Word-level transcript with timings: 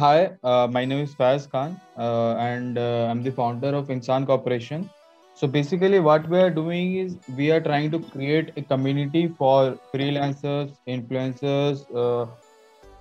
Hi, 0.00 0.30
uh, 0.42 0.66
my 0.66 0.86
name 0.86 1.00
is 1.00 1.14
Faiz 1.14 1.46
Khan, 1.52 1.78
uh, 1.98 2.34
and 2.36 2.78
uh, 2.78 3.08
I'm 3.10 3.22
the 3.22 3.30
founder 3.30 3.68
of 3.68 3.88
Insan 3.88 4.24
Corporation. 4.24 4.88
So 5.34 5.46
basically, 5.46 6.00
what 6.00 6.26
we 6.26 6.38
are 6.38 6.48
doing 6.48 6.94
is 6.96 7.18
we 7.36 7.50
are 7.50 7.60
trying 7.60 7.90
to 7.90 7.98
create 7.98 8.50
a 8.56 8.62
community 8.62 9.28
for 9.36 9.78
freelancers, 9.92 10.70
influencers, 10.88 11.84
uh, 11.94 12.30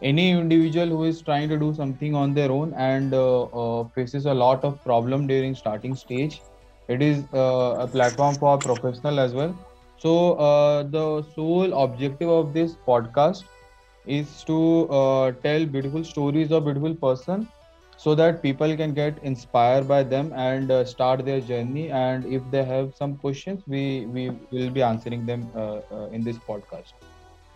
any 0.02 0.32
individual 0.32 0.88
who 0.88 1.06
is 1.06 1.22
trying 1.22 1.48
to 1.48 1.58
do 1.58 1.74
something 1.74 2.16
on 2.16 2.34
their 2.34 2.52
own 2.52 2.74
and 2.74 3.14
uh, 3.14 3.44
uh, 3.44 3.88
faces 3.96 4.26
a 4.26 4.34
lot 4.34 4.66
of 4.66 4.84
problem 4.84 5.26
during 5.26 5.56
starting 5.56 5.96
stage. 5.96 6.42
It 6.90 7.02
is 7.02 7.24
a 7.32 7.88
platform 7.94 8.36
for 8.36 8.58
professional 8.58 9.22
as 9.22 9.34
well. 9.34 9.56
So 10.00 10.36
the 10.92 11.24
sole 11.34 11.82
objective 11.82 12.28
of 12.28 12.54
this 12.54 12.76
podcast 12.86 13.46
is 14.06 14.44
to 14.46 14.88
uh, 14.90 15.32
tell 15.44 15.66
beautiful 15.66 16.04
stories 16.04 16.52
of 16.52 16.66
beautiful 16.66 16.96
person 16.96 17.48
so 17.98 18.16
that 18.16 18.42
people 18.42 18.76
can 18.78 18.94
get 18.94 19.22
inspired 19.24 19.88
by 19.88 20.04
them 20.04 20.32
and 20.34 20.72
uh, 20.72 20.86
start 20.86 21.26
their 21.26 21.42
journey. 21.42 21.92
And 21.92 22.26
if 22.26 22.42
they 22.50 22.64
have 22.64 22.94
some 22.96 23.18
questions 23.18 23.64
we 23.68 24.06
we 24.06 24.30
will 24.52 24.70
be 24.70 24.82
answering 24.82 25.26
them 25.26 25.52
uh, 25.56 25.82
uh 25.92 26.08
in 26.12 26.24
this 26.24 26.38
podcast. 26.38 26.94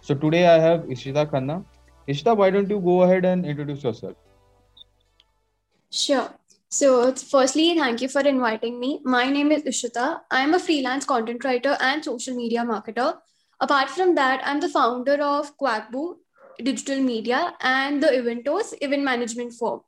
So 0.02 0.16
today 0.16 0.48
i 0.48 0.60
have 0.60 0.82
ishita 0.98 1.26
khanna. 1.34 1.64
Ishita 2.10 2.36
why 2.36 2.50
don't 2.50 2.70
you 2.70 2.80
go 2.80 3.04
ahead 3.04 3.26
and 3.26 3.46
introduce 3.46 3.84
yourself? 3.84 4.16
Sure. 5.90 6.30
So 6.70 7.14
firstly 7.14 7.76
thank 7.76 8.02
you 8.02 8.10
for 8.10 8.22
inviting 8.22 8.80
me. 8.80 9.00
My 9.04 9.30
name 9.30 9.52
is 9.52 9.64
ishita. 9.64 10.20
I'm 10.30 10.54
a 10.54 10.60
freelance 10.60 11.06
content 11.06 11.46
writer 11.46 11.78
and 11.80 12.04
social 12.04 12.36
media 12.36 12.66
marketer. 12.74 13.14
Apart 13.62 13.90
from 13.90 14.14
that 14.16 14.42
i'm 14.44 14.60
the 14.60 14.68
founder 14.68 15.16
of 15.24 15.50
quackboo 15.58 16.16
digital 16.58 17.00
media 17.00 17.54
and 17.62 18.02
the 18.02 18.08
Eventos 18.08 18.74
event 18.82 19.04
management 19.04 19.54
firm. 19.54 19.82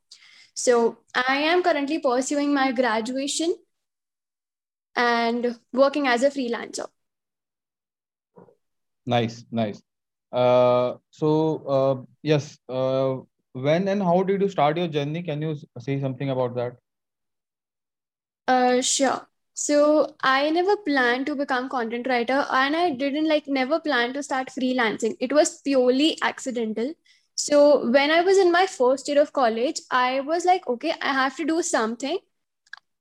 So 0.54 1.00
I 1.14 1.38
am 1.38 1.64
currently 1.64 2.00
pursuing 2.00 2.54
my 2.54 2.72
graduation 2.72 3.56
and 4.96 5.60
working 5.74 6.08
as 6.08 6.24
a 6.24 6.30
freelancer. 6.30 6.88
Nice, 9.06 9.46
nice. 9.52 9.82
Uh, 10.32 10.96
so 11.12 11.64
uh, 11.68 12.06
yes, 12.24 12.58
uh, 12.70 13.18
when 13.54 13.88
and 13.88 14.02
how 14.02 14.24
did 14.24 14.42
you 14.42 14.50
start 14.50 14.78
your 14.78 14.88
journey? 14.88 15.24
Can 15.24 15.42
you 15.42 15.56
say 15.80 16.00
something 16.02 16.30
about 16.30 16.56
that? 16.56 16.78
Uh, 18.48 18.82
sure. 18.82 19.28
So 19.58 20.16
I 20.22 20.50
never 20.52 20.76
planned 20.78 21.26
to 21.28 21.36
become 21.36 21.70
content 21.70 22.08
writer 22.08 22.46
and 22.52 22.76
I 22.76 22.92
didn't 22.92 23.28
like 23.28 23.48
never 23.48 23.80
plan 23.80 24.14
to 24.14 24.24
start 24.24 24.50
freelancing. 24.50 25.16
It 25.20 25.34
was 25.34 25.62
purely 25.62 26.18
accidental. 26.22 26.94
So 27.36 27.90
when 27.90 28.12
I 28.12 28.22
was 28.22 28.38
in 28.38 28.52
my 28.52 28.68
first 28.68 29.08
year 29.08 29.22
of 29.22 29.34
college, 29.34 29.82
I 29.92 30.20
was 30.22 30.46
like, 30.46 30.68
okay, 30.68 30.94
I 31.02 31.14
have 31.14 31.36
to 31.38 31.46
do 31.46 31.62
something. 31.62 32.20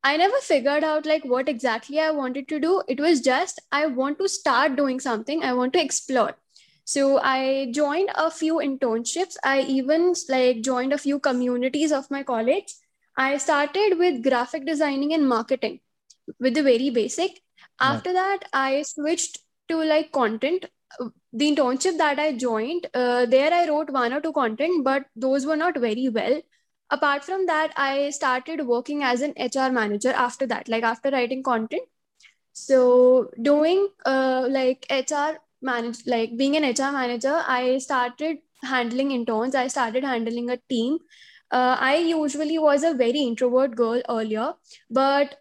I 0.04 0.16
never 0.16 0.36
figured 0.38 0.84
out 0.84 1.06
like 1.06 1.24
what 1.24 1.48
exactly 1.48 2.00
I 2.00 2.10
wanted 2.12 2.48
to 2.48 2.60
do. 2.60 2.82
It 2.88 3.00
was 3.00 3.20
just 3.20 3.60
I 3.72 3.86
want 3.86 4.18
to 4.18 4.28
start 4.28 4.76
doing 4.76 5.00
something. 5.00 5.42
I 5.44 5.54
want 5.54 5.72
to 5.74 5.82
explore. 5.82 6.36
So 6.84 7.20
I 7.22 7.70
joined 7.72 8.10
a 8.14 8.30
few 8.30 8.56
internships. 8.56 9.36
I 9.44 9.62
even 9.62 10.14
like 10.28 10.62
joined 10.62 10.92
a 10.92 10.98
few 10.98 11.18
communities 11.20 11.92
of 11.92 12.10
my 12.10 12.22
college. 12.22 12.74
I 13.16 13.38
started 13.38 13.98
with 13.98 14.22
graphic 14.22 14.66
designing 14.66 15.14
and 15.14 15.28
marketing 15.28 15.80
with 16.40 16.54
the 16.54 16.62
very 16.62 16.90
basic. 16.90 17.40
After 17.80 18.12
that, 18.12 18.40
I 18.52 18.82
switched 18.82 19.38
to 19.68 19.82
like 19.84 20.12
content. 20.12 20.66
The 21.32 21.50
internship 21.54 21.98
that 21.98 22.18
I 22.18 22.32
joined, 22.36 22.86
uh, 22.94 23.26
there 23.26 23.52
I 23.52 23.68
wrote 23.68 23.90
one 23.90 24.12
or 24.12 24.20
two 24.20 24.32
content, 24.32 24.84
but 24.84 25.06
those 25.16 25.44
were 25.46 25.56
not 25.56 25.78
very 25.78 26.08
well. 26.08 26.40
Apart 26.90 27.24
from 27.24 27.46
that, 27.46 27.72
I 27.76 28.10
started 28.10 28.66
working 28.66 29.02
as 29.02 29.20
an 29.22 29.32
HR 29.36 29.70
manager 29.72 30.10
after 30.10 30.46
that, 30.46 30.68
like 30.68 30.84
after 30.84 31.10
writing 31.10 31.42
content. 31.42 31.82
So 32.52 33.30
doing 33.42 33.88
uh, 34.06 34.46
like 34.50 34.86
HR 34.90 35.38
manage, 35.62 36.06
like 36.06 36.36
being 36.36 36.56
an 36.56 36.64
HR 36.64 36.92
manager, 36.92 37.42
I 37.46 37.78
started 37.78 38.38
handling 38.62 39.10
interns. 39.10 39.54
I 39.54 39.66
started 39.68 40.04
handling 40.04 40.50
a 40.50 40.58
team. 40.68 40.98
Uh, 41.50 41.76
I 41.78 41.96
usually 41.96 42.58
was 42.58 42.84
a 42.84 42.94
very 42.94 43.20
introvert 43.20 43.76
girl 43.76 44.02
earlier, 44.08 44.54
but 44.90 45.36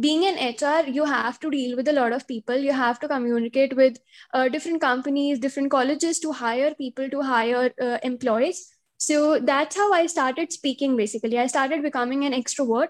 being 0.00 0.24
an 0.26 0.36
hr 0.54 0.88
you 0.88 1.04
have 1.04 1.38
to 1.40 1.50
deal 1.50 1.76
with 1.76 1.88
a 1.88 1.92
lot 1.92 2.12
of 2.12 2.26
people. 2.26 2.56
You 2.56 2.72
have 2.72 3.00
to 3.00 3.08
communicate 3.08 3.76
with 3.76 3.98
uh, 4.34 4.48
different 4.48 4.80
companies 4.80 5.38
different 5.38 5.70
colleges 5.70 6.18
to 6.20 6.32
hire 6.32 6.74
people 6.74 7.10
to 7.10 7.22
hire 7.22 7.72
uh, 7.80 7.98
employees. 8.02 8.68
So 8.98 9.38
that's 9.40 9.76
how 9.76 9.92
i 9.92 10.06
started 10.06 10.52
speaking 10.52 10.96
basically. 10.96 11.38
I 11.38 11.46
started 11.46 11.82
becoming 11.82 12.24
an 12.24 12.32
extrovert. 12.32 12.88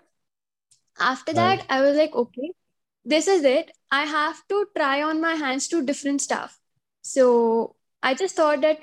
After 1.00 1.32
that 1.34 1.64
i 1.68 1.80
was 1.80 1.96
like 1.96 2.14
okay 2.14 2.50
this 3.04 3.28
is 3.28 3.44
it. 3.44 3.72
I 3.90 4.04
have 4.06 4.46
to 4.48 4.66
try 4.76 5.02
on 5.02 5.20
my 5.20 5.34
hands 5.34 5.68
to 5.68 5.82
different 5.84 6.22
stuff. 6.22 6.58
So 7.02 7.76
i 8.02 8.14
just 8.14 8.36
thought 8.36 8.62
that 8.62 8.80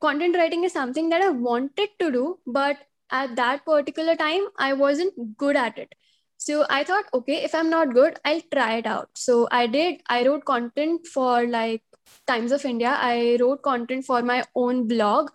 content 0.00 0.36
writing 0.36 0.64
is 0.64 0.72
something 0.72 1.10
that 1.10 1.22
i 1.22 1.28
wanted 1.30 1.90
to 2.00 2.10
do 2.12 2.38
but 2.46 2.78
at 3.10 3.36
that 3.36 3.64
particular 3.66 4.16
time 4.16 4.46
i 4.58 4.72
wasn't 4.74 5.36
good 5.38 5.56
at 5.56 5.78
it 5.78 5.94
so 6.38 6.64
I 6.68 6.84
thought, 6.84 7.04
okay, 7.14 7.44
if 7.44 7.54
I'm 7.54 7.70
not 7.70 7.94
good, 7.94 8.18
I'll 8.24 8.42
try 8.52 8.76
it 8.76 8.86
out. 8.86 9.10
So 9.14 9.48
I 9.50 9.66
did, 9.66 10.02
I 10.08 10.26
wrote 10.26 10.44
content 10.44 11.06
for 11.06 11.46
like 11.46 11.82
Times 12.26 12.52
of 12.52 12.64
India. 12.64 12.96
I 13.00 13.36
wrote 13.40 13.62
content 13.62 14.04
for 14.04 14.22
my 14.22 14.44
own 14.54 14.86
blog. 14.86 15.30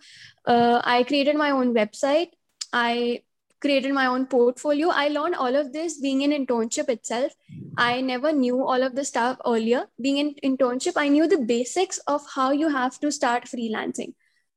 Uh, 0.46 0.82
I 0.84 1.04
created 1.04 1.36
my 1.36 1.52
own 1.52 1.74
website. 1.74 2.30
I 2.72 3.24
created 3.62 3.94
my 3.94 4.08
own 4.08 4.26
portfolio. 4.26 4.90
I 4.90 5.08
learned 5.10 5.36
all 5.36 5.56
of 5.56 5.72
this 5.72 6.00
being 6.00 6.24
an 6.24 6.32
internship 6.32 6.90
itself. 6.90 7.34
I 7.78 8.02
never 8.02 8.32
knew 8.32 8.64
all 8.64 8.82
of 8.84 8.96
the 8.96 9.06
stuff 9.06 9.38
earlier. 9.46 9.86
Being 10.02 10.20
an 10.20 10.36
internship, 10.44 10.94
I 10.96 11.10
knew 11.10 11.28
the 11.28 11.38
basics 11.38 12.00
of 12.08 12.26
how 12.34 12.52
you 12.52 12.70
have 12.70 13.00
to 13.00 13.12
start 13.12 13.46
freelancing. 13.46 14.14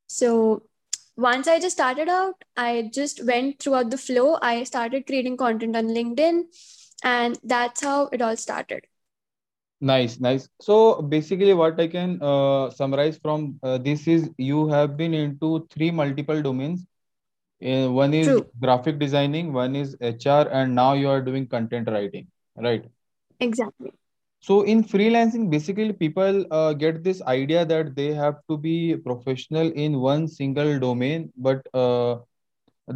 So 0.06 0.62
once 1.16 1.47
I 1.48 1.60
just 1.60 1.76
started 1.76 2.08
out, 2.08 2.44
I 2.56 2.91
just 2.92 3.25
went 3.25 3.60
throughout 3.60 3.91
the 3.91 3.98
flow. 3.98 4.38
I 4.42 4.64
started 4.64 5.06
creating 5.06 5.36
content 5.36 5.76
on 5.76 5.88
LinkedIn, 5.88 6.44
and 7.02 7.38
that's 7.44 7.82
how 7.82 8.08
it 8.12 8.22
all 8.22 8.36
started. 8.36 8.86
Nice, 9.80 10.19
nice. 10.19 10.48
So 10.60 11.02
basically, 11.02 11.52
what 11.52 11.78
I 11.78 11.88
can 11.88 12.19
uh, 12.22 12.70
summarize 12.70 13.19
from 13.19 13.58
uh, 13.62 13.78
this 13.78 14.06
is 14.08 14.30
you 14.38 14.69
have 14.69 14.97
been 14.97 15.12
into 15.14 15.66
three 15.70 15.91
multiple 15.91 16.41
domains. 16.42 16.86
Uh, 17.64 17.91
one 17.91 18.14
is 18.14 18.26
True. 18.28 18.46
graphic 18.60 18.98
designing, 18.98 19.52
one 19.52 19.76
is 19.76 19.96
HR, 20.00 20.48
and 20.48 20.75
now 20.75 20.94
you 20.94 21.08
are 21.08 21.20
doing 21.22 21.46
content 21.46 21.88
writing, 21.88 22.28
right? 22.56 22.84
Exactly 23.38 23.92
so 24.47 24.55
in 24.72 24.82
freelancing 24.82 25.44
basically 25.50 25.93
people 25.93 26.44
uh, 26.50 26.72
get 26.72 27.03
this 27.05 27.21
idea 27.34 27.65
that 27.65 27.94
they 27.97 28.09
have 28.15 28.37
to 28.50 28.56
be 28.59 28.97
professional 29.09 29.71
in 29.84 29.99
one 30.00 30.27
single 30.28 30.78
domain 30.78 31.31
but 31.37 31.66
uh, 31.75 32.16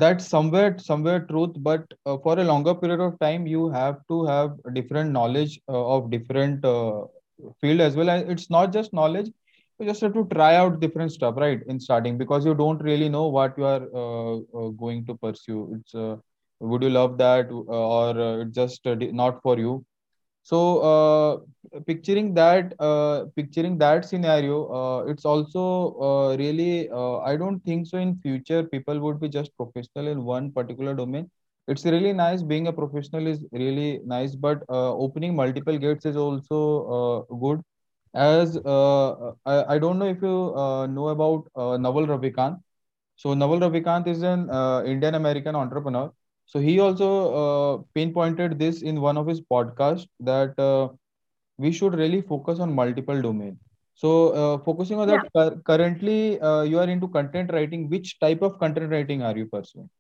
that's 0.03 0.27
somewhere 0.27 0.77
somewhere 0.79 1.21
truth 1.31 1.55
but 1.69 1.85
uh, 2.07 2.17
for 2.19 2.39
a 2.39 2.45
longer 2.45 2.75
period 2.75 3.01
of 3.01 3.19
time 3.21 3.47
you 3.47 3.69
have 3.71 3.97
to 4.09 4.25
have 4.27 4.53
different 4.75 5.11
knowledge 5.13 5.61
uh, 5.69 5.87
of 5.97 6.11
different 6.11 6.65
uh, 6.65 7.03
field 7.61 7.81
as 7.81 7.97
well. 7.97 8.09
It's 8.09 8.51
not 8.51 8.73
just 8.73 8.93
knowledge 8.93 9.31
you 9.79 9.87
just 9.87 10.01
have 10.01 10.15
to 10.15 10.25
try 10.33 10.57
out 10.57 10.81
different 10.81 11.13
stuff 11.13 11.37
right 11.37 11.61
in 11.69 11.81
starting 11.81 12.19
because 12.19 12.45
you 12.45 12.55
don't 12.55 12.83
really 12.83 13.09
know 13.09 13.29
what 13.29 13.57
you 13.59 13.65
are 13.65 13.83
uh, 14.03 14.69
going 14.85 15.05
to 15.07 15.15
pursue. 15.15 15.79
It's 15.81 15.95
would 16.61 16.83
you 16.83 16.91
love 16.91 17.19
that 17.19 17.49
or 17.51 18.45
just 18.53 18.87
not 18.87 19.43
for 19.43 19.59
you 19.59 19.85
so 20.51 20.59
uh, 20.91 21.79
picturing 21.89 22.29
that 22.35 22.73
uh, 22.89 23.25
picturing 23.37 23.77
that 23.79 24.05
scenario 24.11 24.57
uh, 24.81 25.05
it's 25.13 25.25
also 25.25 25.65
uh, 26.09 26.37
really 26.43 26.89
uh, 26.91 27.19
i 27.31 27.37
don't 27.43 27.61
think 27.71 27.87
so 27.87 27.99
in 28.05 28.15
future 28.27 28.63
people 28.75 29.01
would 29.05 29.21
be 29.25 29.29
just 29.39 29.55
professional 29.57 30.09
in 30.09 30.25
one 30.25 30.51
particular 30.53 30.95
domain. 30.95 31.31
It's 31.69 31.85
really 31.85 32.13
nice 32.15 32.43
being 32.43 32.67
a 32.69 32.73
professional 32.73 33.27
is 33.27 33.45
really 33.53 34.01
nice 34.07 34.35
but 34.35 34.63
uh, 34.71 34.95
opening 35.07 35.37
multiple 35.37 35.77
gates 35.77 36.07
is 36.07 36.17
also 36.17 37.27
good. 37.43 37.61
As 38.15 38.57
I, 38.65 39.65
I 39.75 39.79
don't 39.79 39.99
know 39.99 40.07
if 40.07 40.23
you 40.23 40.37
know 40.97 41.09
about 41.09 41.45
naval 41.81 42.07
ravikant. 42.07 42.59
So 43.17 43.35
naval 43.35 43.61
ravikant 43.61 44.07
is 44.15 44.23
an 44.23 44.49
indian 44.95 45.15
american 45.15 45.55
entrepreneur 45.57 46.11
so 46.49 46.59
he 46.59 46.81
also 46.81 47.09
uh, 47.41 47.83
pinpointed 47.95 48.59
this 48.59 48.81
in 48.81 49.03
one 49.03 49.19
of 49.19 49.27
his 49.27 49.41
podcasts 49.41 50.07
that 50.21 50.59
uh, 50.59 50.89
we 51.59 51.71
should 51.71 51.95
really 51.95 52.23
focus 52.23 52.59
on 52.59 52.75
multiple 52.75 53.21
domain. 53.21 53.59
So 53.95 54.31
uh, 54.31 54.59
focusing 54.65 54.99
on 54.99 55.09
that, 55.09 55.29
yeah. 55.35 55.51
currently 55.67 56.41
uh, 56.41 56.63
you 56.63 56.79
are 56.79 56.89
into 56.89 57.09
content 57.09 57.53
writing. 57.53 57.91
Which 57.91 58.19
type 58.19 58.41
of 58.41 58.59
content 58.59 58.91
writing 58.91 59.23
are 59.23 59.37
you 59.37 59.47
pursuing? 59.47 59.91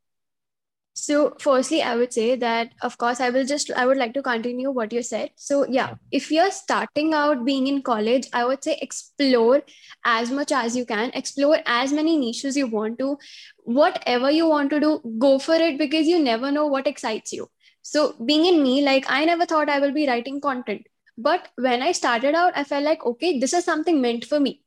So, 1.00 1.36
firstly, 1.38 1.80
I 1.80 1.94
would 1.94 2.12
say 2.12 2.34
that, 2.34 2.72
of 2.82 2.98
course, 2.98 3.20
I 3.20 3.30
will 3.30 3.44
just, 3.46 3.70
I 3.70 3.86
would 3.86 3.96
like 3.96 4.14
to 4.14 4.22
continue 4.22 4.72
what 4.72 4.92
you 4.92 5.00
said. 5.02 5.30
So, 5.36 5.64
yeah, 5.68 5.94
if 6.10 6.28
you're 6.32 6.50
starting 6.50 7.14
out 7.14 7.44
being 7.44 7.68
in 7.68 7.82
college, 7.82 8.26
I 8.32 8.44
would 8.44 8.64
say 8.64 8.76
explore 8.82 9.62
as 10.04 10.32
much 10.32 10.50
as 10.50 10.76
you 10.76 10.84
can, 10.84 11.12
explore 11.14 11.58
as 11.66 11.92
many 11.92 12.16
niches 12.18 12.56
you 12.56 12.66
want 12.66 12.98
to, 12.98 13.16
whatever 13.62 14.28
you 14.28 14.48
want 14.48 14.70
to 14.70 14.80
do, 14.80 15.00
go 15.18 15.38
for 15.38 15.54
it 15.54 15.78
because 15.78 16.08
you 16.08 16.18
never 16.18 16.50
know 16.50 16.66
what 16.66 16.88
excites 16.88 17.32
you. 17.32 17.48
So, 17.82 18.14
being 18.26 18.44
in 18.46 18.60
me, 18.60 18.82
like, 18.84 19.06
I 19.08 19.24
never 19.24 19.46
thought 19.46 19.68
I 19.68 19.78
will 19.78 19.92
be 19.92 20.08
writing 20.08 20.40
content. 20.40 20.84
But 21.16 21.48
when 21.54 21.80
I 21.80 21.92
started 21.92 22.34
out, 22.34 22.54
I 22.56 22.64
felt 22.64 22.82
like, 22.82 23.06
okay, 23.06 23.38
this 23.38 23.52
is 23.52 23.64
something 23.64 24.00
meant 24.00 24.24
for 24.24 24.40
me. 24.40 24.62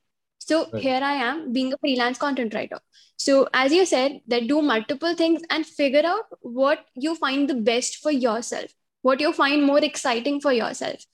So, 0.50 0.70
Right. 0.72 0.82
here 0.82 1.02
I 1.04 1.14
am 1.30 1.54
being 1.54 1.74
a 1.74 1.78
freelance 1.78 2.18
content 2.18 2.54
writer 2.54 2.80
so, 3.22 3.48
as 3.54 3.72
you 3.72 3.86
said, 3.86 4.22
that 4.30 4.48
do 4.48 4.64
multiple 4.64 5.14
things 5.14 5.44
and 5.52 5.64
figure 5.64 6.02
out 6.04 6.26
what 6.42 6.86
you 6.96 7.14
find 7.14 7.48
the 7.48 7.54
best 7.54 7.98
for 7.98 8.12
yourself, 8.12 8.72
what 9.04 9.20
you 9.20 9.32
find 9.32 9.64
more 9.64 9.78
exciting 9.78 10.42
for 10.42 10.52
yourself. 10.52 11.06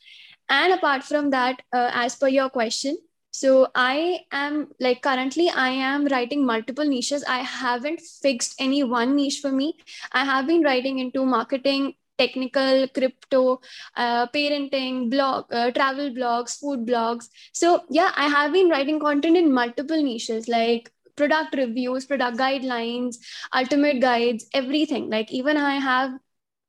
And 0.47 0.71
apart 0.71 1.03
from 1.03 1.31
that, 1.31 1.61
uh, 1.73 1.91
as 1.93 2.15
per 2.15 2.29
your 2.29 2.49
question, 2.49 2.97
so 3.31 3.67
I 3.75 4.21
am 4.31 4.69
like 4.79 5.01
currently 5.01 5.49
I 5.49 5.67
am 5.69 6.05
writing 6.05 6.45
multiple 6.45 6.85
niches. 6.85 7.25
I 7.27 7.39
haven't 7.39 7.99
fixed 7.99 8.55
any 8.57 8.85
one 8.85 9.17
niche 9.17 9.41
for 9.41 9.51
me. 9.51 9.75
I 10.13 10.23
have 10.23 10.47
been 10.47 10.61
writing 10.61 10.99
into 10.99 11.25
marketing, 11.25 11.95
technical, 12.17 12.87
crypto, 12.89 13.61
uh, 13.95 14.27
parenting, 14.27 15.09
blog, 15.09 15.45
uh, 15.51 15.71
travel 15.71 16.09
blogs, 16.11 16.57
food 16.59 16.85
blogs. 16.85 17.29
So 17.53 17.83
yeah, 17.89 18.11
I 18.15 18.27
have 18.27 18.51
been 18.53 18.69
writing 18.69 18.99
content 18.99 19.37
in 19.37 19.53
multiple 19.53 20.01
niches 20.01 20.47
like 20.47 20.91
product 21.15 21.55
reviews, 21.55 22.05
product 22.05 22.37
guidelines, 22.37 23.17
ultimate 23.55 23.99
guides, 24.01 24.45
everything. 24.53 25.09
Like 25.09 25.31
even 25.31 25.57
I 25.57 25.75
have 25.75 26.11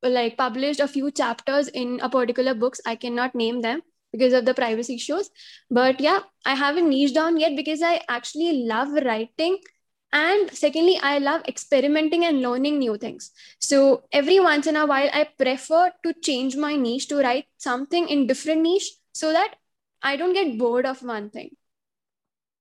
like 0.01 0.37
published 0.37 0.79
a 0.79 0.87
few 0.87 1.11
chapters 1.11 1.67
in 1.69 1.99
a 2.01 2.09
particular 2.09 2.53
books. 2.53 2.81
I 2.85 2.95
cannot 2.95 3.35
name 3.35 3.61
them 3.61 3.81
because 4.11 4.33
of 4.33 4.45
the 4.45 4.53
privacy 4.53 4.95
issues. 4.95 5.29
But 5.69 5.99
yeah, 5.99 6.19
I 6.45 6.55
haven't 6.55 6.89
niched 6.89 7.15
down 7.15 7.37
yet 7.39 7.55
because 7.55 7.81
I 7.81 8.01
actually 8.09 8.65
love 8.65 8.89
writing. 9.05 9.57
And 10.11 10.51
secondly, 10.51 10.99
I 11.01 11.17
love 11.19 11.41
experimenting 11.47 12.25
and 12.25 12.41
learning 12.41 12.79
new 12.79 12.97
things. 12.97 13.31
So 13.59 14.03
every 14.11 14.39
once 14.39 14.67
in 14.67 14.75
a 14.75 14.85
while, 14.85 15.09
I 15.13 15.25
prefer 15.37 15.91
to 16.03 16.13
change 16.21 16.55
my 16.55 16.75
niche 16.75 17.07
to 17.09 17.17
write 17.17 17.45
something 17.57 18.07
in 18.09 18.27
different 18.27 18.61
niche 18.61 18.91
so 19.13 19.31
that 19.33 19.55
I 20.01 20.15
don't 20.17 20.33
get 20.33 20.57
bored 20.57 20.85
of 20.85 21.03
one 21.03 21.29
thing. 21.29 21.55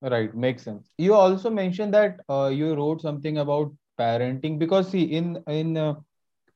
Right, 0.03 0.35
makes 0.35 0.63
sense. 0.63 0.91
You 0.99 1.15
also 1.15 1.51
mentioned 1.51 1.93
that 1.95 2.21
uh, 2.29 2.51
you 2.53 2.75
wrote 2.75 3.01
something 3.03 3.39
about 3.39 3.73
parenting 3.99 4.59
because 4.59 4.91
see 4.91 5.03
in 5.03 5.43
in 5.49 5.77
uh, 5.77 5.95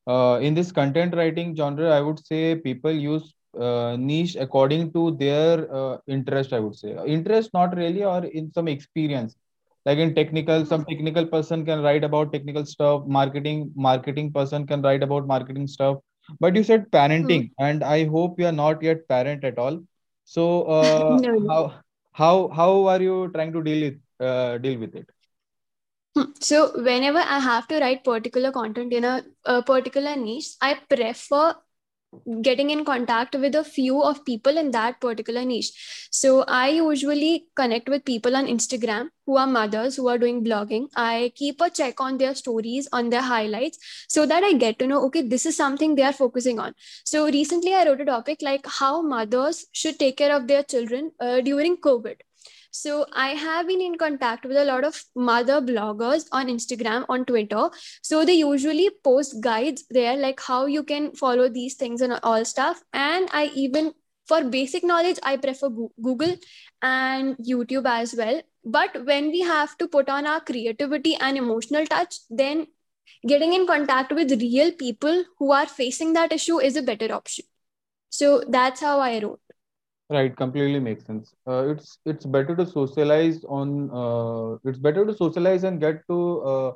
uh, 0.07 0.39
in 0.43 0.55
this 0.55 0.73
content 0.73 1.15
writing 1.15 1.55
genre, 1.57 1.91
I 1.91 2.01
would 2.01 2.25
say 2.25 2.57
people 2.57 2.93
use 2.93 3.35
uh, 3.59 3.97
niche 3.99 4.37
according 4.37 4.93
to 4.95 5.13
their 5.17 5.73
uh, 5.75 5.99
interest. 6.07 6.53
I 6.53 6.61
would 6.61 6.77
say 6.77 6.97
interest, 7.07 7.51
not 7.55 7.77
really, 7.77 8.05
or 8.05 8.25
in 8.25 8.53
some 8.53 8.69
experience. 8.69 9.37
Like 9.85 9.99
in 9.99 10.15
technical, 10.15 10.65
some 10.65 10.85
technical 10.85 11.27
person 11.27 11.65
can 11.65 11.83
write 11.83 12.05
about 12.05 12.33
technical 12.33 12.65
stuff. 12.65 13.05
Marketing, 13.07 13.73
marketing 13.75 14.33
person 14.33 14.67
can 14.67 14.83
write 14.83 15.03
about 15.03 15.27
marketing 15.27 15.67
stuff. 15.67 15.99
But 16.39 16.55
you 16.55 16.63
said 16.63 16.91
parenting, 16.91 17.51
and 17.59 17.83
I 17.83 18.05
hope 18.05 18.39
you 18.39 18.47
are 18.47 18.53
not 18.53 18.83
yet 18.83 19.09
parent 19.09 19.45
at 19.45 19.59
all. 19.59 19.81
So 20.25 20.63
uh, 20.63 21.17
no, 21.23 21.33
no. 21.33 21.49
how 21.53 21.75
how 22.13 22.49
how 22.49 22.87
are 22.87 23.03
you 23.03 23.31
trying 23.35 23.53
to 23.53 23.63
deal 23.63 23.91
with 23.91 24.29
uh, 24.29 24.59
deal 24.59 24.79
with 24.79 24.95
it? 24.95 25.11
Hmm. 26.15 26.31
So 26.41 26.81
whenever 26.83 27.19
I 27.19 27.41
have 27.41 27.67
to 27.69 27.81
write 27.81 28.05
particular 28.05 28.53
content 28.53 28.93
in 28.93 29.05
a, 29.05 29.25
a 29.47 29.63
particular 29.63 30.15
niche, 30.15 30.51
I 30.61 30.75
prefer 30.75 31.55
getting 32.43 32.71
in 32.71 32.85
contact 32.85 33.35
with 33.35 33.55
a 33.55 33.65
few 33.65 34.03
of 34.03 34.25
people 34.25 34.59
in 34.59 34.71
that 34.71 35.01
particular 35.01 35.45
niche. 35.45 36.09
So 36.11 36.45
I 36.47 36.69
usually 36.69 37.47
connect 37.57 37.89
with 37.89 38.05
people 38.05 38.37
on 38.37 38.47
Instagram 38.47 39.09
who 39.27 39.37
are 39.37 39.47
mothers 39.47 39.97
who 39.97 40.09
are 40.09 40.19
doing 40.19 40.45
blogging. 40.45 40.89
I 40.97 41.33
keep 41.35 41.61
a 41.61 41.71
check 41.71 42.01
on 42.01 42.19
their 42.19 42.35
stories, 42.35 42.89
on 42.93 43.11
their 43.11 43.23
highlights, 43.23 43.79
so 44.09 44.27
that 44.27 44.45
I 44.45 44.53
get 44.55 44.79
to 44.81 44.87
know, 44.87 45.03
okay, 45.07 45.23
this 45.23 45.47
is 45.47 45.57
something 45.57 45.95
they 45.95 46.03
are 46.03 46.13
focusing 46.13 46.59
on. 46.59 46.75
So 47.05 47.27
recently 47.27 47.75
I 47.75 47.85
wrote 47.85 48.01
a 48.01 48.05
topic 48.05 48.43
like 48.43 48.67
how 48.67 49.03
mothers 49.03 49.67
should 49.73 49.99
take 49.99 50.17
care 50.19 50.35
of 50.35 50.49
their 50.49 50.63
children 50.63 51.13
uh, 51.21 51.41
during 51.41 51.77
COVID. 51.77 52.17
So 52.73 53.07
I 53.13 53.29
have 53.29 53.69
been 53.69 53.83
in 53.83 53.97
contact 53.97 54.47
with 54.47 54.57
a 54.57 54.65
lot 54.65 54.83
of 54.83 55.05
mother 55.15 55.61
bloggers 55.61 56.25
on 56.33 56.47
Instagram, 56.47 57.05
on 57.09 57.27
Twitter. 57.27 57.71
So 58.03 58.25
they 58.25 58.35
usually 58.35 58.91
post 59.05 59.43
guides 59.43 59.85
there, 59.91 60.17
like 60.17 60.41
how 60.41 60.65
you 60.65 60.83
can 60.83 61.13
follow 61.13 61.49
these 61.51 61.75
things 61.75 62.01
and 62.01 62.19
all 62.23 62.45
stuff. 62.47 62.83
And 62.95 63.29
I 63.31 63.51
even 63.55 63.93
for 64.27 64.43
basic 64.43 64.85
knowledge, 64.85 65.19
I 65.23 65.37
prefer 65.37 65.69
Google 65.69 66.37
and 66.81 67.37
YouTube 67.37 67.87
as 67.87 68.15
well. 68.17 68.41
But 68.65 69.05
when 69.05 69.31
we 69.31 69.41
have 69.41 69.77
to 69.77 69.87
put 69.87 70.09
on 70.09 70.27
our 70.27 70.41
creativity 70.41 71.15
and 71.17 71.37
emotional 71.37 71.85
touch, 71.87 72.17
then 72.31 72.69
getting 73.29 73.53
in 73.53 73.67
contact 73.67 74.13
with 74.13 74.41
real 74.41 74.73
people 74.73 75.25
who 75.39 75.53
are 75.53 75.67
facing 75.67 76.15
that 76.15 76.33
issue 76.33 76.59
is 76.59 76.77
a 76.77 76.83
better 76.83 77.13
option. 77.13 77.45
So 78.09 78.45
that's 78.49 78.81
how 78.81 79.01
I 79.01 79.21
wrote. 79.21 79.41
Right, 80.13 80.37
completely 80.37 80.81
makes 80.81 81.07
sense. 81.07 81.35
Uh, 81.49 81.69
it's 81.71 81.99
it's 82.07 82.27
better 82.27 82.55
to 82.57 82.67
socialize 82.67 83.45
on. 83.45 83.91
Uh, 84.01 84.59
it's 84.69 84.79
better 84.79 85.07
to 85.07 85.15
socialize 85.15 85.65
and 85.65 85.81
get 85.81 86.03
to 86.11 86.19
uh, 86.53 86.73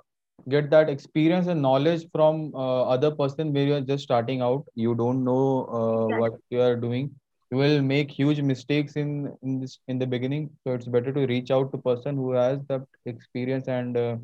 get 0.49 0.71
that 0.71 0.89
experience 0.89 1.47
and 1.49 1.61
knowledge 1.63 2.07
from 2.13 2.55
uh, 2.55 2.85
other 2.95 3.11
person 3.11 3.53
where 3.53 3.67
you're 3.67 3.83
just 3.83 4.05
starting 4.05 4.41
out. 4.43 4.65
You 4.75 4.95
don't 4.95 5.25
know 5.25 5.67
uh, 5.81 6.09
what 6.23 6.35
you 6.51 6.63
are 6.63 6.77
doing. 6.77 7.11
You 7.51 7.59
will 7.59 7.83
make 7.83 8.11
huge 8.11 8.41
mistakes 8.41 8.97
in 8.97 9.13
in 9.43 9.61
this 9.61 9.79
in 9.89 9.99
the 9.99 10.07
beginning. 10.07 10.51
So 10.65 10.75
it's 10.75 10.89
better 10.99 11.13
to 11.13 11.27
reach 11.27 11.51
out 11.51 11.73
to 11.73 11.79
person 11.91 12.17
who 12.17 12.33
has 12.33 12.61
that 12.69 12.87
experience 13.07 13.69
and 13.69 13.97
uh, 13.97 14.17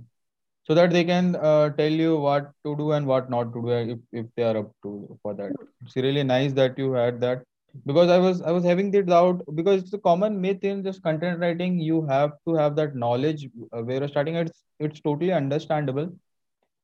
so 0.65 0.75
that 0.75 0.91
they 0.91 1.05
can 1.05 1.37
uh, 1.37 1.70
tell 1.70 1.91
you 2.05 2.17
what 2.19 2.53
to 2.65 2.76
do 2.76 2.93
and 2.93 3.06
what 3.06 3.31
not 3.31 3.53
to 3.55 3.62
do 3.62 3.70
if, 3.94 3.99
if 4.12 4.26
they 4.37 4.44
are 4.44 4.58
up 4.58 4.73
to 4.85 5.19
for 5.23 5.35
that 5.35 5.55
it's 5.85 5.97
really 5.97 6.23
nice 6.25 6.53
that 6.53 6.79
you 6.79 6.93
had 6.93 7.20
that 7.20 7.43
because 7.86 8.10
i 8.10 8.19
was 8.19 8.42
i 8.42 8.50
was 8.50 8.64
having 8.64 8.90
the 8.90 9.02
doubt 9.02 9.42
because 9.54 9.82
it's 9.82 9.92
a 9.92 9.98
common 9.98 10.40
myth 10.40 10.62
in 10.62 10.82
just 10.84 11.02
content 11.02 11.40
writing 11.40 11.78
you 11.78 12.04
have 12.06 12.32
to 12.46 12.54
have 12.54 12.76
that 12.76 12.94
knowledge 12.94 13.48
uh, 13.72 13.82
where 13.82 14.06
starting 14.08 14.36
it's 14.36 14.62
it's 14.78 15.00
totally 15.00 15.32
understandable. 15.32 16.12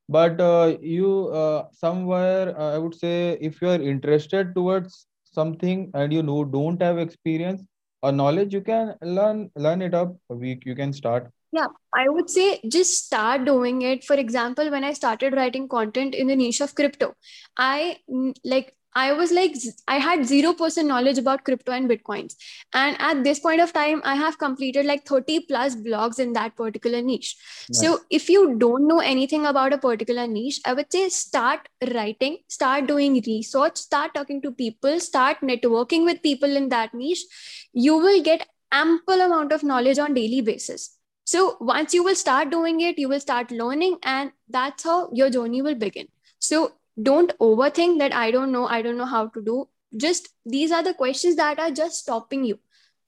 But 0.09 0.41
uh, 0.41 0.77
you 0.81 1.29
uh, 1.29 1.67
somewhere 1.73 2.59
uh, 2.59 2.75
i 2.75 2.79
would 2.79 2.95
say 2.95 3.39
if 3.41 3.61
you 3.61 3.69
are 3.69 3.81
interested 3.81 4.55
towards 4.55 5.07
something 5.25 5.91
and 5.95 6.13
you 6.13 6.23
know 6.23 6.45
don't 6.45 6.81
have 6.83 6.99
experience 6.99 7.63
or 8.03 8.13
knowledge 8.13 8.55
you 8.55 8.63
can 8.63 8.95
learn 9.03 9.51
learn 9.57 9.83
it 9.83 9.95
up. 9.95 10.17
A 10.31 10.35
week 10.35 10.65
you 10.65 10.75
can 10.75 10.93
start. 10.93 11.31
Yeah, 11.53 11.67
I 11.95 12.09
would 12.09 12.31
say 12.31 12.61
just 12.69 13.05
start 13.07 13.45
doing 13.45 13.83
it. 13.83 14.05
For 14.05 14.15
example, 14.15 14.71
when 14.71 14.85
I 14.85 14.93
started 14.93 15.35
writing 15.35 15.69
content 15.69 16.15
in 16.15 16.27
the 16.27 16.37
niche 16.37 16.61
of 16.61 16.75
crypto, 16.75 17.15
I 17.57 17.99
like 18.45 18.75
I 19.01 19.13
was 19.13 19.33
like 19.39 19.57
I 19.87 19.97
had 20.05 20.21
0% 20.21 20.87
knowledge 20.91 21.19
about 21.23 21.45
crypto 21.45 21.73
and 21.73 21.91
bitcoins. 21.91 22.35
And 22.73 22.97
at 23.09 23.23
this 23.25 23.41
point 23.47 23.61
of 23.61 23.73
time, 23.73 24.03
I 24.05 24.15
have 24.17 24.39
completed 24.39 24.87
like 24.87 25.07
30 25.07 25.41
plus 25.49 25.77
blogs 25.77 26.19
in 26.19 26.33
that 26.35 26.57
particular 26.57 27.03
niche. 27.03 27.37
nice 27.71 27.81
So 27.81 28.01
if 28.11 28.29
you 28.29 28.57
don't 28.59 28.89
know 28.89 28.99
anything 28.99 29.47
about 29.47 29.73
a 29.73 29.79
particular 29.79 30.27
niche, 30.27 30.61
I 30.65 30.75
would 30.75 30.93
say 30.93 31.09
start 31.09 31.69
writing, 31.95 32.39
start 32.49 32.87
doing 32.87 33.23
research, 33.27 33.77
start 33.77 34.15
talking 34.15 34.43
to 34.43 34.53
people, 34.53 35.01
start 35.01 35.43
networking 35.43 36.05
with 36.05 36.23
people 36.23 36.57
in 36.57 36.69
that 36.71 36.95
niche. 36.95 37.25
You 37.73 37.99
will 37.99 38.23
get 38.23 38.47
ample 38.73 39.21
amount 39.21 39.53
of 39.53 39.63
knowledge 39.63 39.99
on 39.99 40.15
daily 40.15 40.41
basis 40.43 40.99
so 41.29 41.59
once 41.61 41.93
you 41.93 42.03
will 42.03 42.15
start 42.15 42.49
doing 42.51 42.81
it, 42.81 42.99
you 42.99 43.07
will 43.07 43.21
start 43.21 43.51
learning, 43.51 43.99
and 44.03 44.31
that's 44.49 44.85
how 44.85 45.11
your 45.13 45.29
journey 45.29 45.61
will 45.61 45.75
begin. 45.75 46.09
So 46.39 46.73
don't 47.03 47.37
overthink 47.39 47.99
that 47.99 48.15
I 48.15 48.31
don't 48.31 48.53
know, 48.53 48.67
I 48.67 48.83
don't 48.83 48.97
know 48.97 49.07
how 49.07 49.29
to 49.29 49.43
do. 49.43 49.69
Just 49.97 50.29
these 50.45 50.73
are 50.73 50.83
the 50.83 50.95
questions 50.95 51.37
that 51.37 51.59
are 51.59 51.71
just 51.71 51.99
stopping 51.99 52.45
you. 52.45 52.55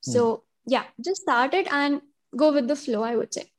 Hmm. 0.05 0.11
So 0.13 0.45
yeah, 0.67 0.85
just 1.05 1.23
start 1.23 1.55
it 1.55 1.73
and 1.73 2.01
go 2.37 2.53
with 2.53 2.69
the 2.69 2.77
flow, 2.77 3.03
I 3.03 3.17
would 3.17 3.35
say. 3.35 3.51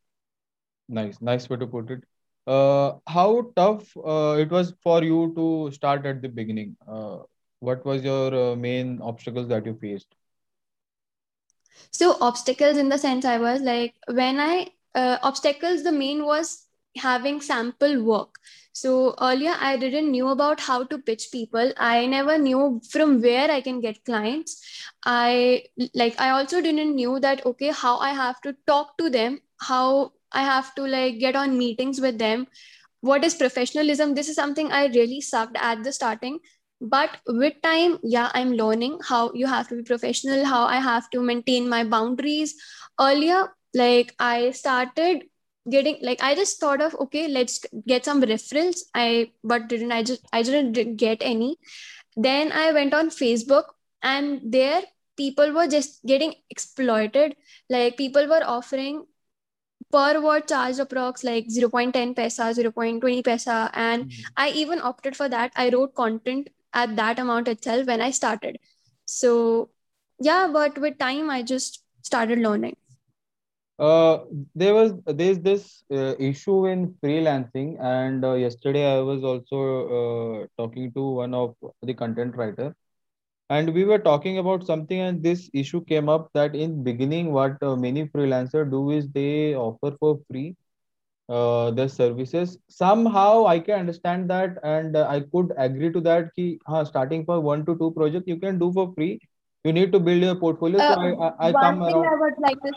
Nice, 0.87 1.21
nice 1.21 1.49
way 1.49 1.57
to 1.57 1.67
put 1.67 1.91
it. 1.91 2.03
Uh, 2.47 2.93
how 3.07 3.51
tough 3.55 3.95
uh, 3.97 4.35
it 4.39 4.49
was 4.49 4.73
for 4.81 5.03
you 5.03 5.33
to 5.35 5.71
start 5.73 6.05
at 6.05 6.21
the 6.21 6.29
beginning? 6.29 6.75
Uh, 6.87 7.19
what 7.59 7.85
was 7.85 8.03
your 8.03 8.33
uh, 8.33 8.55
main 8.55 8.99
obstacles 9.01 9.47
that 9.49 9.65
you 9.65 9.77
faced? 9.79 10.15
So 11.91 12.17
obstacles 12.19 12.77
in 12.77 12.89
the 12.89 12.97
sense 12.97 13.25
I 13.25 13.37
was 13.37 13.61
like 13.61 13.93
when 14.07 14.39
I 14.39 14.67
uh, 14.95 15.17
obstacles 15.21 15.83
the 15.83 15.91
main 15.91 16.25
was 16.25 16.65
having 16.97 17.41
sample 17.41 18.03
work. 18.03 18.35
So 18.73 19.15
earlier 19.21 19.55
I 19.59 19.77
didn't 19.77 20.11
knew 20.11 20.27
about 20.29 20.59
how 20.59 20.83
to 20.85 20.97
pitch 20.97 21.29
people. 21.31 21.73
I 21.77 22.05
never 22.05 22.37
knew 22.37 22.81
from 22.89 23.21
where 23.21 23.51
I 23.51 23.61
can 23.61 23.81
get 23.81 24.03
clients. 24.05 24.61
I 25.05 25.63
like 25.93 26.19
I 26.19 26.29
also 26.31 26.61
didn't 26.61 26.95
knew 26.95 27.19
that 27.19 27.45
okay 27.45 27.71
how 27.71 27.97
I 27.97 28.11
have 28.11 28.41
to 28.41 28.55
talk 28.67 28.97
to 28.97 29.09
them, 29.09 29.41
how 29.59 30.13
I 30.31 30.43
have 30.43 30.73
to 30.75 30.83
like 30.83 31.19
get 31.19 31.35
on 31.35 31.57
meetings 31.57 31.99
with 31.99 32.17
them 32.17 32.47
what 33.01 33.23
is 33.23 33.35
professionalism 33.35 34.13
this 34.15 34.29
is 34.29 34.35
something 34.35 34.71
i 34.71 34.85
really 34.87 35.21
sucked 35.21 35.57
at 35.59 35.83
the 35.83 35.91
starting 35.91 36.39
but 36.79 37.17
with 37.27 37.53
time 37.63 37.97
yeah 38.03 38.29
i'm 38.33 38.53
learning 38.53 38.97
how 39.07 39.31
you 39.33 39.47
have 39.47 39.67
to 39.67 39.75
be 39.75 39.83
professional 39.83 40.45
how 40.45 40.65
i 40.65 40.77
have 40.77 41.09
to 41.09 41.21
maintain 41.21 41.67
my 41.69 41.83
boundaries 41.83 42.55
earlier 42.99 43.47
like 43.73 44.13
i 44.19 44.51
started 44.51 45.23
getting 45.69 45.97
like 46.01 46.21
i 46.23 46.33
just 46.35 46.59
thought 46.59 46.81
of 46.81 46.95
okay 46.95 47.27
let's 47.27 47.59
get 47.87 48.05
some 48.05 48.21
referrals. 48.21 48.79
I 48.95 49.31
but 49.43 49.67
didn't 49.67 49.91
i 49.91 50.03
just 50.03 50.25
i 50.33 50.41
didn't 50.41 50.97
get 50.97 51.19
any. 51.21 51.57
Then 52.15 52.51
i 52.51 52.71
went 52.71 52.93
on 52.93 53.09
facebook 53.09 53.65
and 54.03 54.41
there 54.43 54.83
people 55.17 55.51
were 55.53 55.67
just 55.67 56.05
getting 56.05 56.33
exploited. 56.49 57.35
Like 57.69 57.97
people 57.97 58.27
were 58.27 58.43
offering 58.43 59.05
per 59.91 60.21
word 60.21 60.47
charge 60.47 60.77
approx 60.77 61.23
like 61.23 61.47
0.10 61.47 62.15
paisa 62.15 62.53
0.20 62.53 63.23
paisa. 63.23 63.69
And 63.73 64.05
Mhm. 64.05 64.25
i 64.37 64.49
even 64.51 64.81
opted 64.81 65.15
for 65.15 65.29
that. 65.29 65.51
I 65.55 65.69
wrote 65.69 65.95
content 65.95 66.49
at 66.73 66.95
that 66.95 67.19
amount 67.19 67.47
itself 67.47 67.87
when 67.87 68.01
i 68.01 68.11
started. 68.11 68.59
So 69.05 69.69
yeah 70.19 70.47
but 70.53 70.77
with 70.77 70.97
time 70.99 71.29
i 71.29 71.41
just 71.43 71.83
started 72.03 72.39
learning 72.39 72.75
Uh, 73.81 74.25
there 74.55 74.73
was 74.75 74.93
there's 75.07 75.39
this 75.39 75.83
uh, 75.91 76.15
issue 76.19 76.67
in 76.67 76.93
freelancing, 77.03 77.77
and 77.81 78.23
uh, 78.23 78.33
yesterday 78.33 78.85
I 78.97 78.99
was 79.01 79.23
also 79.23 79.59
uh, 79.99 80.47
talking 80.57 80.93
to 80.93 81.03
one 81.21 81.33
of 81.33 81.55
the 81.81 81.93
content 81.95 82.35
writer, 82.35 82.75
and 83.49 83.73
we 83.73 83.85
were 83.85 83.97
talking 83.99 84.37
about 84.37 84.65
something, 84.67 84.99
and 84.99 85.23
this 85.23 85.49
issue 85.53 85.83
came 85.85 86.09
up 86.09 86.29
that 86.33 86.55
in 86.55 86.83
beginning, 86.83 87.31
what 87.33 87.57
uh, 87.63 87.75
many 87.75 88.07
freelancer 88.07 88.69
do 88.69 88.91
is 88.91 89.09
they 89.09 89.55
offer 89.55 89.95
for 89.99 90.19
free 90.29 90.55
uh, 91.29 91.71
their 91.71 91.89
services. 91.89 92.57
Somehow 92.69 93.45
I 93.47 93.59
can 93.59 93.79
understand 93.79 94.29
that, 94.29 94.57
and 94.63 94.95
uh, 94.95 95.07
I 95.09 95.21
could 95.33 95.53
agree 95.57 95.91
to 95.93 96.01
that. 96.01 96.35
Ki, 96.35 96.59
हाँ, 96.69 96.85
starting 96.85 97.25
for 97.25 97.39
one 97.39 97.65
to 97.65 97.77
two 97.77 97.91
project 97.91 98.27
you 98.27 98.37
can 98.37 98.59
do 98.59 98.71
for 98.71 98.93
free. 98.95 99.19
You 99.63 99.73
need 99.73 99.91
to 99.91 99.99
build 99.99 100.21
your 100.21 100.35
portfolio. 100.35 100.79
So 100.81 100.93
I 100.93 101.11
I, 101.27 101.49
I 101.49 101.53
one 101.53 101.63
come 101.63 101.83
thing 101.85 101.95
around. 101.95 102.13
I 102.13 102.15
would 102.25 102.39
like 102.47 102.61
to 102.63 102.73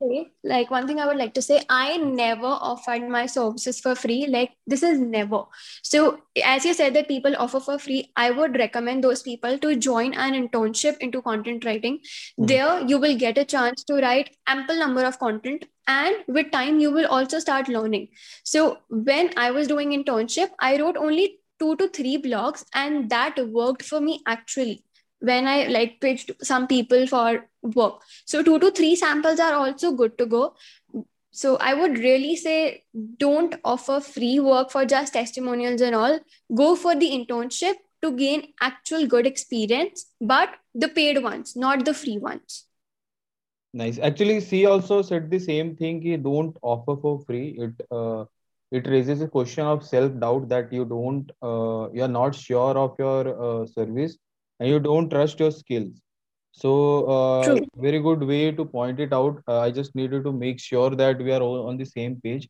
say, 0.00 0.30
like 0.44 0.70
one 0.70 0.86
thing 0.86 1.00
I 1.00 1.06
would 1.06 1.16
like 1.16 1.34
to 1.34 1.42
say, 1.42 1.62
I 1.68 1.96
never 1.96 2.46
offered 2.46 3.08
my 3.08 3.26
services 3.26 3.80
for 3.80 3.94
free. 3.94 4.26
Like 4.26 4.52
this 4.66 4.82
is 4.82 4.98
never. 4.98 5.44
So 5.82 6.20
as 6.44 6.64
you 6.64 6.74
said 6.74 6.94
that 6.94 7.08
people 7.08 7.34
offer 7.38 7.60
for 7.60 7.78
free, 7.78 8.10
I 8.16 8.30
would 8.30 8.56
recommend 8.56 9.04
those 9.04 9.22
people 9.22 9.58
to 9.58 9.76
join 9.76 10.14
an 10.14 10.34
internship 10.34 10.98
into 10.98 11.22
content 11.22 11.64
writing. 11.64 12.00
Mhm. 12.38 12.46
There 12.48 12.80
you 12.92 12.98
will 12.98 13.16
get 13.16 13.38
a 13.38 13.44
chance 13.44 13.84
to 13.84 13.94
write 13.94 14.30
ample 14.46 14.76
number 14.76 15.04
of 15.04 15.18
content 15.18 15.64
and 15.88 16.16
with 16.28 16.50
time 16.52 16.78
you 16.80 16.90
will 16.90 17.06
also 17.06 17.38
start 17.38 17.68
learning. 17.68 18.08
So 18.44 18.78
when 18.88 19.30
I 19.36 19.50
was 19.50 19.68
doing 19.68 19.90
internship, 19.90 20.50
I 20.60 20.78
wrote 20.80 20.96
only 20.96 21.38
two 21.58 21.76
to 21.76 21.88
three 21.88 22.16
blogs 22.20 22.64
and 22.74 23.10
that 23.10 23.38
worked 23.48 23.82
for 23.82 24.00
me 24.00 24.20
actually 24.26 24.84
when 25.22 25.46
I 25.46 25.66
like 25.68 26.00
pitched 26.00 26.32
some 26.42 26.66
people 26.66 27.06
for 27.06 27.46
work. 27.62 28.02
So 28.24 28.42
two 28.42 28.58
to 28.58 28.70
three 28.70 28.96
samples 28.96 29.40
are 29.40 29.54
also 29.54 29.92
good 29.92 30.18
to 30.18 30.26
go. 30.26 30.54
So 31.30 31.56
I 31.56 31.74
would 31.74 31.98
really 31.98 32.36
say 32.36 32.84
don't 33.18 33.54
offer 33.64 34.00
free 34.00 34.40
work 34.40 34.70
for 34.70 34.84
just 34.84 35.14
testimonials 35.14 35.80
and 35.80 35.94
all. 35.94 36.18
Go 36.54 36.74
for 36.76 36.94
the 36.94 37.10
internship 37.10 37.74
to 38.02 38.10
gain 38.16 38.48
actual 38.60 39.06
good 39.06 39.26
experience, 39.26 40.06
but 40.20 40.50
the 40.74 40.88
paid 40.88 41.22
ones, 41.22 41.54
not 41.56 41.84
the 41.84 41.94
free 41.94 42.18
ones. 42.18 42.66
Nice. 43.72 43.98
Actually, 43.98 44.40
she 44.40 44.66
also 44.66 45.00
said 45.00 45.30
the 45.30 45.38
same 45.38 45.76
thing. 45.76 46.02
Ki 46.02 46.16
don't 46.16 46.56
offer 46.60 46.96
for 47.00 47.20
free. 47.20 47.56
It 47.58 47.86
uh, 47.90 48.24
it 48.70 48.86
raises 48.86 49.22
a 49.22 49.28
question 49.28 49.66
of 49.66 49.86
self-doubt 49.86 50.48
that 50.48 50.72
you 50.72 50.84
don't 50.84 51.30
uh, 51.42 51.88
you're 51.92 52.08
not 52.08 52.34
sure 52.34 52.76
of 52.76 52.96
your 52.98 53.22
uh, 53.46 53.66
service 53.66 54.18
and 54.60 54.68
you 54.68 54.80
don't 54.80 55.10
trust 55.10 55.40
your 55.40 55.50
skills. 55.50 56.00
So 56.52 57.04
uh, 57.06 57.60
very 57.76 58.00
good 58.00 58.22
way 58.22 58.52
to 58.52 58.64
point 58.64 59.00
it 59.00 59.12
out. 59.12 59.42
Uh, 59.48 59.60
I 59.60 59.70
just 59.70 59.94
needed 59.94 60.24
to 60.24 60.32
make 60.32 60.60
sure 60.60 60.90
that 60.90 61.18
we 61.18 61.32
are 61.32 61.40
all 61.40 61.66
on 61.68 61.78
the 61.78 61.84
same 61.84 62.20
page. 62.22 62.48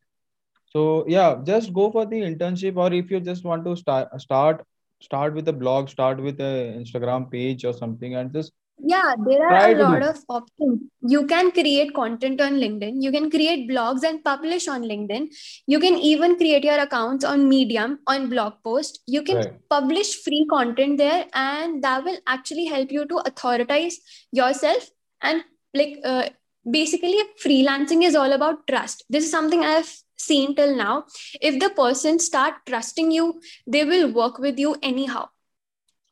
So 0.66 1.04
yeah, 1.06 1.36
just 1.44 1.72
go 1.72 1.90
for 1.90 2.06
the 2.06 2.20
internship, 2.20 2.76
or 2.76 2.92
if 2.92 3.10
you 3.10 3.20
just 3.20 3.44
want 3.44 3.64
to 3.66 3.76
start 3.76 4.20
start 4.20 4.64
start 5.00 5.34
with 5.34 5.48
a 5.48 5.52
blog, 5.52 5.88
start 5.88 6.22
with 6.22 6.40
a 6.40 6.74
Instagram 6.80 7.30
page 7.30 7.64
or 7.64 7.72
something, 7.72 8.16
and 8.16 8.32
just 8.32 8.52
Yeah, 8.78 9.14
there 9.24 9.46
are 9.46 9.48
try 9.48 9.70
a 9.70 9.74
lot 9.76 10.02
of 10.02 10.18
options. 10.28 10.80
You 11.02 11.26
can 11.26 11.52
create 11.52 11.94
content 11.94 12.40
on 12.40 12.54
LinkedIn. 12.54 13.00
You 13.00 13.12
can 13.12 13.30
create 13.30 13.68
blogs 13.70 14.02
and 14.02 14.24
publish 14.24 14.66
on 14.66 14.82
LinkedIn. 14.82 15.28
You 15.66 15.78
can 15.78 15.98
even 15.98 16.36
create 16.36 16.64
your 16.64 16.78
accounts 16.78 17.24
on 17.24 17.48
Medium, 17.48 18.00
on 18.08 18.28
blog 18.28 18.54
post. 18.64 19.00
You 19.06 19.22
can 19.22 19.36
Right. 19.36 19.52
publish 19.70 20.22
free 20.24 20.46
content 20.50 20.98
there, 20.98 21.26
and 21.32 21.82
that 21.84 22.04
will 22.04 22.18
actually 22.26 22.64
help 22.64 22.90
you 22.90 23.06
to 23.06 23.14
authorize 23.16 24.00
yourself. 24.32 24.90
And 25.20 25.44
like, 25.74 26.00
uh, 26.04 26.30
basically, 26.68 27.18
freelancing 27.44 28.02
is 28.02 28.16
all 28.16 28.32
about 28.32 28.66
trust. 28.66 29.04
This 29.08 29.24
is 29.24 29.30
something 29.30 29.64
I've 29.64 29.94
seen 30.16 30.56
till 30.56 30.74
now. 30.76 31.04
If 31.40 31.60
the 31.60 31.70
person 31.70 32.18
start 32.18 32.54
trusting 32.66 33.12
you, 33.12 33.40
they 33.66 33.84
will 33.84 34.12
work 34.12 34.38
with 34.38 34.58
you 34.58 34.76
anyhow 34.82 35.28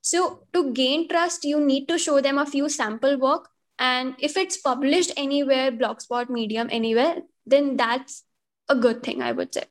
so, 0.02 0.46
to 0.52 0.72
gain 0.72 1.08
trust, 1.08 1.44
you 1.44 1.60
need 1.60 1.86
to 1.88 1.98
show 1.98 2.20
them 2.20 2.38
a 2.38 2.46
few 2.46 2.68
sample 2.68 3.18
work. 3.18 3.48
And 3.78 4.14
if 4.18 4.36
it's 4.36 4.56
published 4.58 5.12
anywhere, 5.16 5.72
Blogspot, 5.72 6.28
Medium, 6.30 6.68
anywhere, 6.70 7.22
then 7.46 7.76
that's 7.76 8.24
a 8.68 8.74
good 8.74 9.02
thing, 9.02 9.22
I 9.22 9.32
would 9.32 9.54
say. 9.54 9.64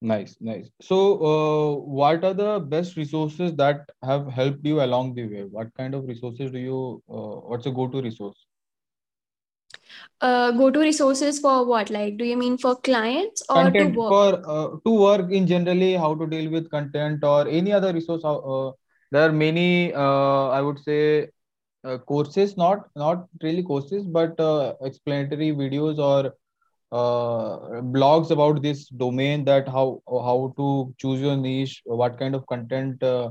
Nice, 0.00 0.36
nice. 0.40 0.70
So, 0.82 0.96
uh, 1.24 1.76
what 1.76 2.24
are 2.24 2.34
the 2.34 2.60
best 2.60 2.96
resources 2.96 3.54
that 3.56 3.88
have 4.02 4.26
helped 4.26 4.64
you 4.64 4.82
along 4.82 5.14
the 5.14 5.26
way? 5.26 5.44
What 5.44 5.72
kind 5.74 5.94
of 5.94 6.06
resources 6.06 6.50
do 6.50 6.58
you, 6.58 7.02
uh, 7.08 7.40
what's 7.48 7.66
a 7.66 7.70
go-to 7.70 8.02
resource? 8.02 8.36
Uh, 10.20 10.52
go 10.52 10.70
to 10.70 10.80
resources 10.80 11.38
for 11.38 11.66
what? 11.66 11.90
Like, 11.90 12.16
do 12.16 12.24
you 12.24 12.36
mean 12.36 12.56
for 12.56 12.76
clients 12.76 13.42
or 13.50 13.70
to 13.70 13.84
work? 13.84 14.08
for 14.08 14.50
uh, 14.50 14.68
to 14.84 14.90
work 15.00 15.30
in 15.30 15.46
generally, 15.46 15.94
how 15.94 16.14
to 16.14 16.26
deal 16.26 16.50
with 16.50 16.70
content 16.70 17.22
or 17.22 17.46
any 17.48 17.72
other 17.72 17.92
resource. 17.92 18.22
Uh, 18.24 18.70
there 19.10 19.28
are 19.28 19.32
many, 19.32 19.92
uh, 19.92 20.48
I 20.48 20.60
would 20.60 20.78
say, 20.78 21.28
uh, 21.84 21.98
courses, 21.98 22.56
not 22.56 22.88
not 22.96 23.26
really 23.42 23.62
courses, 23.62 24.06
but 24.06 24.38
uh, 24.40 24.74
explanatory 24.82 25.52
videos 25.52 25.98
or 25.98 26.34
uh, 26.92 27.80
blogs 27.96 28.30
about 28.30 28.62
this 28.62 28.88
domain 28.88 29.44
that 29.44 29.68
how 29.68 30.00
how 30.08 30.54
to 30.56 30.94
choose 30.98 31.20
your 31.20 31.36
niche, 31.36 31.82
what 31.84 32.18
kind 32.18 32.34
of 32.34 32.46
content, 32.46 33.02
uh, 33.02 33.30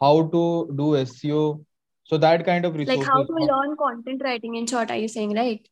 how 0.00 0.22
to 0.28 0.72
do 0.76 0.96
SEO. 0.96 1.64
So 2.04 2.18
that 2.18 2.44
kind 2.44 2.64
of 2.64 2.74
resources 2.74 3.06
Like, 3.06 3.12
how 3.12 3.24
to 3.24 3.32
learn 3.32 3.76
content 3.76 4.22
writing 4.24 4.56
in 4.56 4.66
short, 4.66 4.90
are 4.90 4.96
you 4.96 5.08
saying, 5.08 5.34
right? 5.34 5.66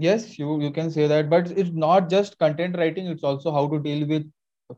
Yes, 0.00 0.38
you 0.38 0.60
you 0.60 0.70
can 0.70 0.90
say 0.90 1.06
that, 1.06 1.28
but 1.30 1.50
it's 1.62 1.70
not 1.70 2.08
just 2.10 2.38
content 2.38 2.78
writing, 2.78 3.06
it's 3.06 3.24
also 3.30 3.52
how 3.52 3.66
to 3.72 3.78
deal 3.78 4.06
with 4.12 4.30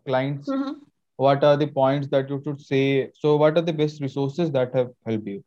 clients. 0.06 0.48
Mm-hmm. 0.48 0.72
What 1.16 1.44
are 1.44 1.56
the 1.56 1.68
points 1.68 2.08
that 2.08 2.28
you 2.28 2.40
should 2.44 2.60
say? 2.60 3.10
So 3.14 3.36
what 3.36 3.56
are 3.56 3.62
the 3.62 3.72
best 3.72 4.00
resources 4.00 4.50
that 4.52 4.74
have 4.74 4.90
helped 5.06 5.26
you? 5.26 5.44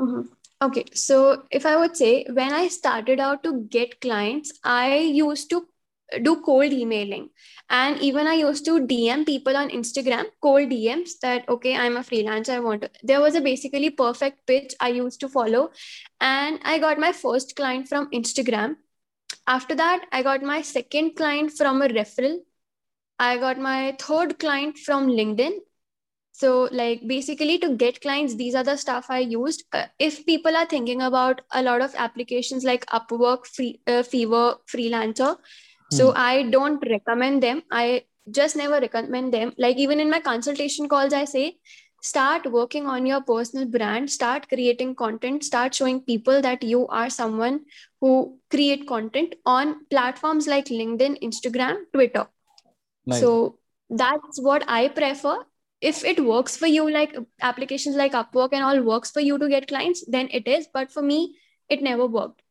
Mm-hmm. 0.00 0.22
Okay, 0.60 0.84
so 0.92 1.44
if 1.50 1.64
I 1.64 1.76
would 1.76 1.96
say 1.96 2.26
when 2.28 2.52
I 2.52 2.68
started 2.68 3.20
out 3.20 3.42
to 3.44 3.60
get 3.70 4.00
clients, 4.00 4.52
I 4.64 4.98
used 4.98 5.50
to 5.50 5.66
do 6.22 6.40
cold 6.40 6.72
emailing 6.72 7.28
and 7.70 7.98
even 8.00 8.26
I 8.26 8.34
used 8.34 8.64
to 8.64 8.80
DM 8.80 9.24
people 9.26 9.56
on 9.56 9.68
Instagram, 9.68 10.26
cold 10.40 10.70
DMs 10.70 11.18
that 11.22 11.48
okay, 11.48 11.76
I'm 11.76 11.96
a 11.96 12.00
freelancer, 12.00 12.54
I 12.54 12.60
want 12.60 12.82
to. 12.82 12.90
There 13.02 13.20
was 13.20 13.34
a 13.34 13.40
basically 13.40 13.90
perfect 13.90 14.46
pitch 14.46 14.74
I 14.80 14.88
used 14.88 15.20
to 15.20 15.28
follow, 15.28 15.70
and 16.20 16.60
I 16.64 16.78
got 16.78 16.98
my 16.98 17.12
first 17.12 17.56
client 17.56 17.88
from 17.88 18.10
Instagram. 18.10 18.76
After 19.48 19.74
that, 19.74 20.06
I 20.12 20.22
got 20.22 20.42
my 20.42 20.62
second 20.62 21.16
client 21.16 21.52
from 21.52 21.82
a 21.82 21.88
referral. 21.88 22.38
I 23.18 23.38
got 23.38 23.58
my 23.58 23.96
third 23.98 24.38
client 24.38 24.78
from 24.78 25.08
LinkedIn 25.08 25.58
so, 26.38 26.68
like, 26.70 27.00
basically, 27.08 27.58
to 27.58 27.74
get 27.74 28.00
clients, 28.00 28.36
these 28.36 28.54
are 28.54 28.62
the 28.62 28.76
stuff 28.76 29.06
I 29.08 29.18
used. 29.18 29.64
Uh, 29.72 29.86
if 29.98 30.24
people 30.24 30.56
are 30.56 30.66
thinking 30.66 31.02
about 31.02 31.40
a 31.50 31.60
lot 31.64 31.80
of 31.80 31.96
applications 31.96 32.62
like 32.62 32.86
Upwork, 32.86 33.44
Free, 33.44 33.80
uh, 33.88 34.04
Fiverr, 34.10 34.58
Freelancer, 34.72 35.36
so 35.90 36.12
Hmm. 36.12 36.16
I 36.16 36.42
don't 36.44 36.86
recommend 36.88 37.42
them. 37.42 37.64
I 37.72 38.04
just 38.30 38.54
never 38.54 38.78
recommend 38.78 39.34
them. 39.34 39.52
Like, 39.58 39.78
even 39.78 39.98
in 39.98 40.10
my 40.10 40.20
consultation 40.20 40.88
calls, 40.88 41.12
I 41.12 41.24
say, 41.24 41.56
start 42.00 42.50
working 42.50 42.86
on 42.86 43.06
your 43.06 43.20
personal 43.22 43.66
brand, 43.66 44.10
start 44.10 44.48
creating 44.48 44.94
content, 44.94 45.44
start 45.44 45.74
showing 45.74 46.00
people 46.00 46.40
that 46.42 46.62
you 46.62 46.86
are 46.88 47.10
someone 47.10 47.60
who 48.00 48.38
create 48.50 48.86
content 48.86 49.34
on 49.46 49.86
platforms 49.90 50.46
like 50.46 50.66
LinkedIn, 50.66 51.22
Instagram, 51.22 51.76
Twitter 51.92 52.26
Nice. 53.06 53.20
so 53.20 53.58
that's 53.90 54.40
what 54.40 54.64
I 54.68 54.88
prefer. 54.88 55.38
If 55.80 56.04
it 56.04 56.24
works 56.24 56.56
for 56.56 56.66
you, 56.66 56.90
like 56.90 57.16
applications 57.40 57.96
like 57.96 58.12
Upwork 58.12 58.50
and 58.52 58.62
all 58.64 58.82
works 58.82 59.10
for 59.10 59.20
you 59.20 59.38
to 59.38 59.48
get 59.48 59.68
clients, 59.68 60.04
then 60.06 60.28
it 60.32 60.46
is. 60.48 60.68
But 60.72 60.90
for 60.92 61.02
me, 61.02 61.36
it 61.68 61.82
never 61.82 62.06
worked. 62.06 62.42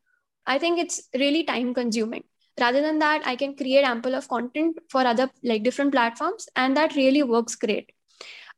I 0.45 0.59
think 0.59 0.79
it's 0.79 1.01
really 1.25 1.43
time 1.53 1.73
consuming. 1.81 2.23
rather 2.63 2.81
than 2.83 2.99
that 3.01 3.25
i 3.29 3.33
can 3.41 3.51
create 3.59 3.85
ample 3.87 4.15
of 4.17 4.27
content 4.31 4.77
for 4.93 5.01
other 5.09 5.25
like 5.51 5.63
different 5.67 5.91
platforms 5.95 6.45
and 6.63 6.77
that 6.79 6.95
really 6.99 7.21
works 7.31 7.55
great 7.63 7.91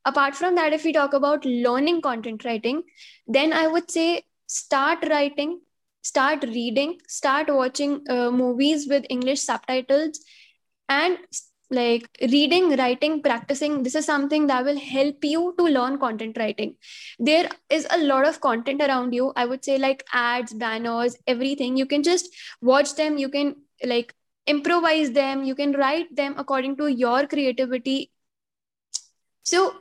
apart 0.06 0.36
from 0.36 0.56
that 0.56 0.74
if 0.74 0.84
we 0.84 0.94
talk 0.94 1.14
about 1.14 1.46
learning 1.46 2.02
content 2.02 2.46
writing 2.46 2.84
then 3.28 3.54
i 3.54 3.68
would 3.68 3.90
say 3.92 4.24
start 4.48 5.04
writing 5.10 5.60
start 6.02 6.44
reading 6.44 6.98
start 7.08 7.48
watching 7.54 8.02
uh, 8.10 8.32
movies 8.32 8.88
with 8.88 9.06
english 9.10 9.42
subtitles 9.42 10.20
and 10.90 11.18
like 11.72 12.10
reading 12.32 12.76
writing 12.78 13.22
practicing 13.22 13.84
this 13.84 13.96
is 13.96 14.06
something 14.06 14.48
that 14.48 14.66
will 14.66 14.80
help 14.80 15.24
you 15.24 15.54
to 15.58 15.64
learn 15.66 16.00
content 16.00 16.38
writing. 16.38 16.76
There 17.20 17.48
is 17.70 17.88
a 17.92 18.00
lot 18.00 18.28
of 18.28 18.42
content 18.42 18.82
around 18.82 19.14
you. 19.14 19.34
I 19.36 19.46
would 19.46 19.64
say 19.64 19.78
like 19.78 20.04
ads 20.14 20.54
banners 20.54 21.16
everything. 21.28 21.78
You 21.78 21.86
can 21.86 22.04
just 22.04 22.30
watch 22.62 22.96
them. 22.96 23.18
You 23.18 23.30
can 23.30 23.56
like 23.84 24.16
improvise 24.48 25.12
them. 25.12 25.44
You 25.44 25.56
can 25.56 25.74
write 25.74 26.16
them 26.16 26.36
according 26.38 26.78
to 26.78 26.88
your 26.88 27.28
creativity. 27.28 28.12
So 29.44 29.74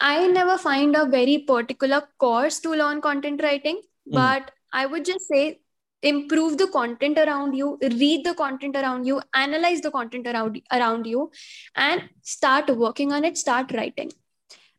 i 0.00 0.26
never 0.26 0.56
find 0.58 0.96
a 0.96 1.04
very 1.06 1.38
particular 1.38 2.02
course 2.18 2.58
to 2.60 2.70
learn 2.80 3.00
content 3.00 3.42
writing 3.42 3.78
Mhm. 3.78 4.14
but 4.20 4.50
i 4.72 4.84
would 4.86 5.04
just 5.04 5.26
say 5.32 5.60
improve 6.02 6.58
the 6.58 6.66
content 6.68 7.18
around 7.18 7.54
you 7.60 7.68
read 8.00 8.24
the 8.24 8.34
content 8.34 8.76
around 8.76 9.06
you 9.06 9.20
analyze 9.34 9.80
the 9.86 9.90
content 9.90 10.26
around 10.32 10.60
around 10.78 11.06
you 11.06 11.30
and 11.74 12.02
start 12.22 12.68
working 12.84 13.12
on 13.12 13.24
it 13.24 13.38
start 13.44 13.72
writing 13.78 14.10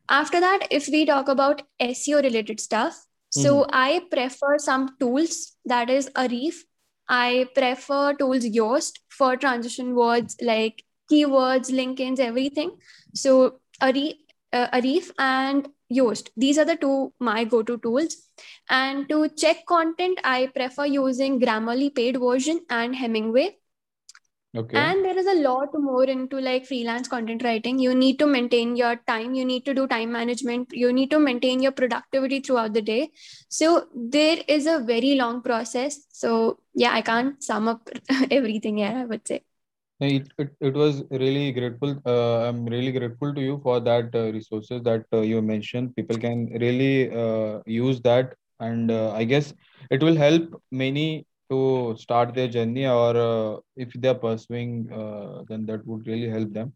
after 0.09 0.39
that 0.39 0.67
if 0.79 0.87
we 0.95 1.05
talk 1.05 1.27
about 1.27 1.63
seo 1.87 2.21
related 2.27 2.59
stuff 2.59 2.99
so 3.39 3.53
Mhm. 3.55 3.69
i 3.83 4.01
prefer 4.15 4.53
some 4.67 4.85
tools 5.01 5.39
that 5.73 5.89
is 5.95 6.09
Ahrefs 6.25 6.61
i 7.09 7.47
prefer 7.57 8.03
tools 8.21 8.45
yoast 8.59 9.01
for 9.17 9.31
transition 9.45 9.93
words 9.95 10.37
like 10.51 10.85
keywords 11.11 11.73
linkins 11.81 12.19
everything 12.29 12.71
so 13.25 13.59
Ahrefs, 13.81 14.17
uh, 14.57 14.69
Ahrefs 14.77 15.11
and 15.17 15.69
yoast 15.97 16.31
these 16.35 16.57
are 16.61 16.65
the 16.71 16.75
two 16.75 17.13
my 17.31 17.43
go-to 17.51 17.77
tools 17.77 18.15
and 18.69 19.07
to 19.09 19.29
check 19.29 19.65
content, 19.65 20.19
I 20.23 20.47
prefer 20.47 20.85
using 20.85 21.39
Grammarly 21.39 21.93
paid 21.93 22.19
version 22.19 22.61
and 22.69 22.95
Hemingway. 22.95 23.57
Okay. 24.55 24.77
And 24.77 25.05
there 25.05 25.17
is 25.17 25.27
a 25.27 25.41
lot 25.41 25.69
more 25.73 26.05
into 26.05 26.39
like 26.39 26.65
freelance 26.65 27.07
content 27.07 27.43
writing. 27.43 27.77
You 27.77 27.93
need 27.93 28.17
to 28.19 28.25
maintain 28.25 28.75
your 28.75 28.95
time, 29.07 29.35
you 29.35 29.45
need 29.45 29.65
to 29.65 29.73
do 29.73 29.87
time 29.87 30.11
management, 30.11 30.69
you 30.71 30.91
need 30.91 31.11
to 31.11 31.19
maintain 31.19 31.61
your 31.61 31.73
productivity 31.73 32.39
throughout 32.39 32.73
the 32.73 32.81
day. 32.81 33.11
So 33.49 33.87
there 33.93 34.39
is 34.47 34.65
a 34.65 34.79
very 34.79 35.15
long 35.15 35.41
process. 35.41 36.07
So 36.11 36.59
yeah, 36.73 36.93
I 36.93 37.01
can't 37.01 37.43
sum 37.43 37.67
up 37.67 37.87
everything 38.31 38.77
here, 38.77 38.95
I 38.95 39.05
would 39.05 39.27
say. 39.27 39.43
It, 39.99 40.27
it, 40.37 40.51
it 40.61 40.73
was 40.75 41.03
really 41.09 41.51
grateful. 41.51 41.99
Uh, 42.05 42.47
I'm 42.47 42.65
really 42.65 42.91
grateful 42.91 43.33
to 43.33 43.41
you 43.41 43.59
for 43.63 43.79
that 43.79 44.13
uh, 44.13 44.31
resources 44.31 44.83
that 44.83 45.05
uh, 45.11 45.21
you 45.21 45.41
mentioned. 45.41 45.95
People 45.95 46.17
can 46.17 46.45
really 46.61 47.11
uh, 47.11 47.61
use 47.65 47.99
that, 48.01 48.35
and 48.59 48.91
uh, 48.91 49.11
I 49.13 49.23
guess 49.23 49.55
it 49.89 50.03
will 50.03 50.15
help 50.15 50.61
many 50.71 51.25
to 51.49 51.95
start 51.97 52.35
their 52.35 52.47
journey, 52.47 52.85
or 52.85 53.17
uh, 53.17 53.59
if 53.75 53.91
they 53.93 54.09
are 54.09 54.15
pursuing, 54.15 54.91
uh, 54.91 55.43
then 55.49 55.65
that 55.65 55.85
would 55.87 56.05
really 56.05 56.29
help 56.29 56.53
them. 56.53 56.73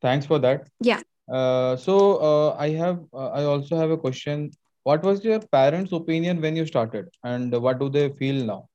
Thanks 0.00 0.24
for 0.24 0.38
that. 0.38 0.68
Yeah. 0.80 1.00
Uh, 1.30 1.76
so 1.76 2.16
uh, 2.16 2.56
I 2.58 2.70
have, 2.70 3.00
uh, 3.12 3.28
I 3.28 3.44
also 3.44 3.76
have 3.76 3.90
a 3.90 3.98
question. 3.98 4.50
What 4.84 5.02
was 5.02 5.24
your 5.24 5.40
parents' 5.40 5.92
opinion 5.92 6.40
when 6.40 6.56
you 6.56 6.64
started, 6.64 7.08
and 7.22 7.52
what 7.52 7.80
do 7.80 7.90
they 7.90 8.10
feel 8.10 8.44
now? 8.46 8.68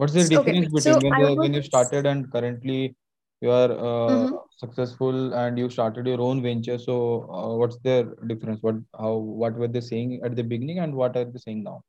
What's 0.00 0.14
the 0.14 0.24
Okay. 0.24 0.36
difference 0.36 0.68
So 0.84 0.92
between 0.98 1.02
when 1.06 1.22
I 1.22 1.34
when 1.34 1.54
you 1.54 1.62
started 1.62 2.06
and 2.06 2.30
currently 2.32 2.96
you 3.42 3.50
are 3.50 3.72
uh, 3.72 4.06
Mhm. 4.12 4.38
successful 4.62 5.34
and 5.34 5.58
you 5.58 5.68
started 5.68 6.06
your 6.06 6.20
own 6.28 6.42
venture? 6.42 6.78
So 6.78 6.96
uh, 7.38 7.54
what's 7.62 7.76
the 7.88 7.96
difference? 8.26 8.62
What 8.62 8.76
how 8.98 9.12
what 9.16 9.54
were 9.64 9.68
they 9.68 9.82
saying 9.92 10.20
at 10.24 10.36
the 10.36 10.46
beginning 10.54 10.78
and 10.86 10.94
what 11.02 11.16
are 11.22 11.26
they 11.26 11.42
saying 11.46 11.62
now? 11.64 11.82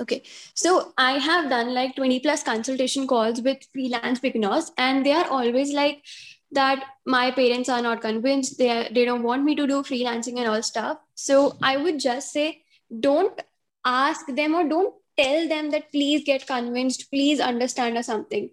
Okay. 0.00 0.22
So 0.54 0.92
I 0.96 1.12
have 1.28 1.48
done 1.50 1.74
like 1.74 1.96
20 1.96 2.20
plus 2.20 2.42
consultation 2.42 3.06
calls 3.06 3.40
with 3.42 3.58
freelance 3.72 4.20
beginners, 4.20 4.72
and 4.78 5.06
they 5.06 5.12
are 5.12 5.28
always 5.28 5.72
like 5.72 6.04
that 6.52 6.84
my 7.06 7.30
parents 7.30 7.68
are 7.68 7.82
not 7.82 8.00
convinced. 8.00 8.58
They, 8.58 8.70
are, 8.70 8.88
they 8.92 9.04
don't 9.04 9.22
want 9.22 9.44
me 9.44 9.54
to 9.56 9.66
do 9.66 9.82
freelancing 9.82 10.38
and 10.38 10.48
all 10.48 10.62
stuff. 10.62 10.98
So 11.14 11.56
I 11.62 11.76
would 11.76 11.98
just 12.00 12.32
say 12.32 12.62
don't 13.08 13.40
ask 13.84 14.26
them 14.26 14.54
or 14.54 14.68
don't 14.68 14.94
tell 15.18 15.48
them 15.48 15.70
that 15.70 15.90
please 15.90 16.24
get 16.24 16.46
convinced, 16.46 17.10
please 17.10 17.40
understand 17.40 17.96
or 17.96 18.02
something. 18.02 18.50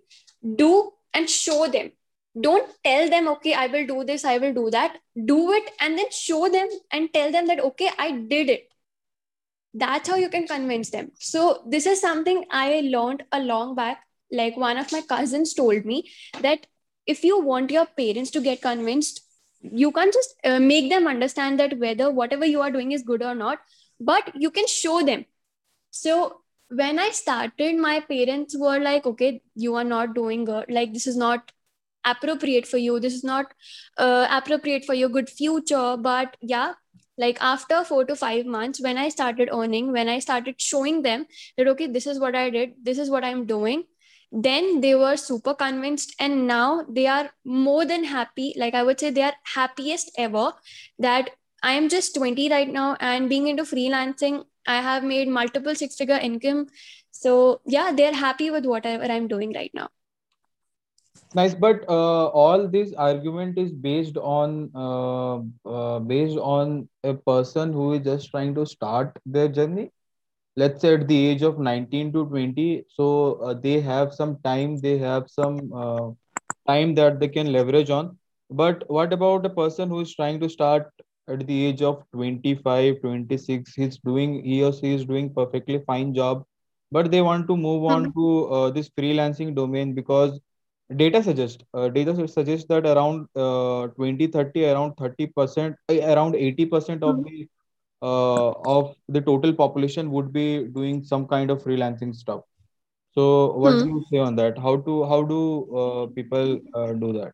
Do 0.55 0.91
and 1.13 1.29
show 1.29 1.67
them. 1.67 1.91
Don't 2.39 2.69
tell 2.83 3.09
them, 3.09 3.29
okay, 3.29 3.53
I 3.53 3.67
will 3.67 3.87
do 3.87 4.03
this, 4.03 4.25
I 4.25 4.37
will 4.37 4.53
do 4.53 4.69
that. 4.71 4.97
Do 5.25 5.53
it 5.53 5.71
and 5.79 5.97
then 5.97 6.11
show 6.11 6.49
them 6.49 6.67
and 6.91 7.13
tell 7.13 7.31
them 7.31 7.47
that, 7.47 7.61
okay, 7.61 7.89
I 7.97 8.11
did 8.11 8.49
it 8.49 8.67
that's 9.75 10.09
how 10.09 10.15
you 10.15 10.29
can 10.29 10.47
convince 10.47 10.89
them 10.89 11.11
so 11.19 11.61
this 11.67 11.85
is 11.85 11.99
something 11.99 12.43
i 12.49 12.81
learned 12.93 13.23
a 13.33 13.39
long 13.39 13.75
back 13.75 14.03
like 14.31 14.55
one 14.55 14.77
of 14.77 14.91
my 14.91 15.01
cousins 15.01 15.53
told 15.53 15.85
me 15.85 16.09
that 16.41 16.65
if 17.05 17.23
you 17.23 17.39
want 17.39 17.71
your 17.71 17.85
parents 17.97 18.31
to 18.31 18.41
get 18.41 18.61
convinced 18.61 19.21
you 19.61 19.91
can't 19.91 20.13
just 20.13 20.35
uh, 20.45 20.59
make 20.59 20.89
them 20.89 21.07
understand 21.07 21.59
that 21.59 21.77
whether 21.77 22.09
whatever 22.09 22.45
you 22.45 22.61
are 22.61 22.71
doing 22.71 22.93
is 22.93 23.03
good 23.03 23.21
or 23.21 23.35
not 23.35 23.59
but 23.99 24.31
you 24.35 24.49
can 24.49 24.67
show 24.67 25.01
them 25.03 25.25
so 25.91 26.41
when 26.69 26.99
i 26.99 27.09
started 27.09 27.77
my 27.77 27.99
parents 27.99 28.57
were 28.57 28.79
like 28.79 29.05
okay 29.05 29.41
you 29.55 29.75
are 29.75 29.83
not 29.83 30.15
doing 30.15 30.45
good. 30.45 30.65
Like 30.69 30.93
this 30.93 31.07
is 31.07 31.15
not 31.15 31.51
appropriate 32.05 32.67
for 32.67 32.77
you. 32.77 32.99
This 32.99 33.13
is 33.13 33.23
not 33.23 33.53
uh, 33.97 34.27
appropriate 34.29 34.85
for 34.85 34.93
your 34.93 35.09
good 35.09 35.29
future. 35.29 35.97
But 35.97 36.37
yeah 36.41 36.73
like 37.17 37.37
after 37.41 37.83
four 37.83 38.03
to 38.05 38.15
five 38.15 38.45
months 38.45 38.81
when 38.81 38.97
i 38.97 39.07
started 39.07 39.49
earning 39.53 39.93
when 39.93 40.09
i 40.09 40.19
started 40.19 40.59
showing 40.59 41.01
them 41.01 41.25
that 41.57 41.65
okay 41.65 41.87
this 41.87 42.05
is 42.07 42.19
what 42.19 42.35
i 42.35 42.49
did. 42.49 42.73
This 42.83 42.97
is 42.97 43.09
what 43.09 43.23
i'm 43.23 43.45
doing 43.45 43.85
then 44.31 44.81
they 44.81 44.95
were 44.95 45.15
super 45.15 45.53
convinced. 45.53 46.13
And 46.19 46.45
now 46.45 46.85
they 46.89 47.07
are 47.07 47.29
more 47.45 47.85
than 47.85 48.03
happy. 48.03 48.53
Like 48.57 48.73
i 48.73 48.83
would 48.83 48.99
say 48.99 49.09
they 49.11 49.21
are 49.21 49.33
happiest 49.43 50.11
ever 50.17 50.51
that 50.99 51.29
i 51.63 51.71
am 51.73 51.87
just 51.89 52.15
20 52.15 52.49
right 52.49 52.69
now 52.69 52.97
and 52.99 53.29
being 53.29 53.47
into 53.47 53.63
freelancing 53.63 54.43
i 54.67 54.75
have 54.89 55.03
made 55.03 55.27
multiple 55.27 55.75
six 55.75 55.95
figure 55.95 56.19
income 56.29 56.65
so 57.11 57.61
yeah 57.65 57.91
they're 57.95 58.19
happy 58.25 58.49
with 58.49 58.65
whatever 58.65 59.03
i'm 59.17 59.27
doing 59.27 59.53
right 59.53 59.71
now 59.73 59.89
Nice, 61.35 61.53
but 61.53 61.83
uh, 61.89 62.27
all 62.27 62.67
this 62.67 62.93
argument 62.93 63.57
is 63.57 63.71
based 63.71 64.17
on 64.17 64.69
uh, 64.75 65.37
uh, 65.69 65.99
based 65.99 66.37
on 66.37 66.87
a 67.03 67.13
person 67.13 67.73
who 67.73 67.93
is 67.93 68.01
just 68.03 68.29
trying 68.31 68.53
to 68.55 68.65
start 68.65 69.17
their 69.25 69.47
journey. 69.47 69.91
Let's 70.55 70.81
say 70.81 70.93
at 70.95 71.07
the 71.07 71.17
age 71.27 71.41
of 71.43 71.59
19 71.59 72.11
to 72.13 72.25
20, 72.25 72.85
so 72.89 73.33
uh, 73.43 73.53
they 73.53 73.79
have 73.81 74.13
some 74.13 74.37
time, 74.43 74.77
they 74.81 74.97
have 74.97 75.29
some 75.29 75.71
uh, 75.73 76.09
time 76.67 76.95
that 76.95 77.19
they 77.19 77.27
can 77.29 77.51
leverage 77.51 77.89
on. 77.89 78.17
But 78.49 78.83
what 78.89 79.13
about 79.13 79.45
a 79.45 79.49
person 79.49 79.89
who 79.89 79.99
is 80.01 80.15
trying 80.15 80.39
to 80.41 80.49
start 80.49 80.91
at 81.27 81.45
the 81.47 81.65
age 81.65 81.81
of 81.81 82.03
25, 82.13 83.01
26? 83.01 83.73
He's 83.75 83.97
doing, 83.99 84.43
he 84.43 84.63
or 84.63 84.71
she 84.73 84.93
is 84.93 85.05
doing 85.05 85.33
perfectly 85.33 85.79
fine 85.87 86.13
job, 86.13 86.43
but 86.91 87.11
they 87.11 87.21
want 87.21 87.47
to 87.47 87.57
move 87.57 87.83
on 87.85 88.07
Mhm. 88.07 88.15
to 88.15 88.45
uh, 88.57 88.69
this 88.71 88.89
freelancing 88.89 89.55
domain 89.55 89.93
because 89.93 90.39
data 90.97 91.21
suggests 91.23 91.63
uh, 91.73 91.89
data 91.89 92.15
su- 92.15 92.27
suggests 92.27 92.67
that 92.69 92.85
around 92.85 93.27
uh, 93.35 93.87
20, 93.95 94.27
30, 94.27 94.65
around 94.65 94.93
30%, 94.97 95.75
uh, 95.89 95.99
around 96.13 96.35
80% 96.35 97.03
of 97.03 97.21
Mhm. 97.21 97.25
the 97.25 97.47
uh, 98.01 98.51
of 98.75 98.95
the 99.09 99.21
total 99.21 99.53
population 99.53 100.11
would 100.11 100.31
be 100.33 100.63
doing 100.79 101.03
some 101.03 101.27
kind 101.27 101.49
of 101.51 101.63
freelancing 101.63 102.15
stuff. 102.15 102.41
So 103.13 103.53
what 103.53 103.77
do 103.81 103.85
Hmm. 103.85 103.95
you 103.95 104.03
say 104.11 104.17
on 104.19 104.35
that? 104.37 104.57
How 104.57 104.77
to 104.77 105.05
how 105.05 105.23
do 105.23 105.41
uh, 105.83 106.05
people 106.07 106.59
uh, 106.73 106.93
do 106.93 107.13
that? 107.13 107.33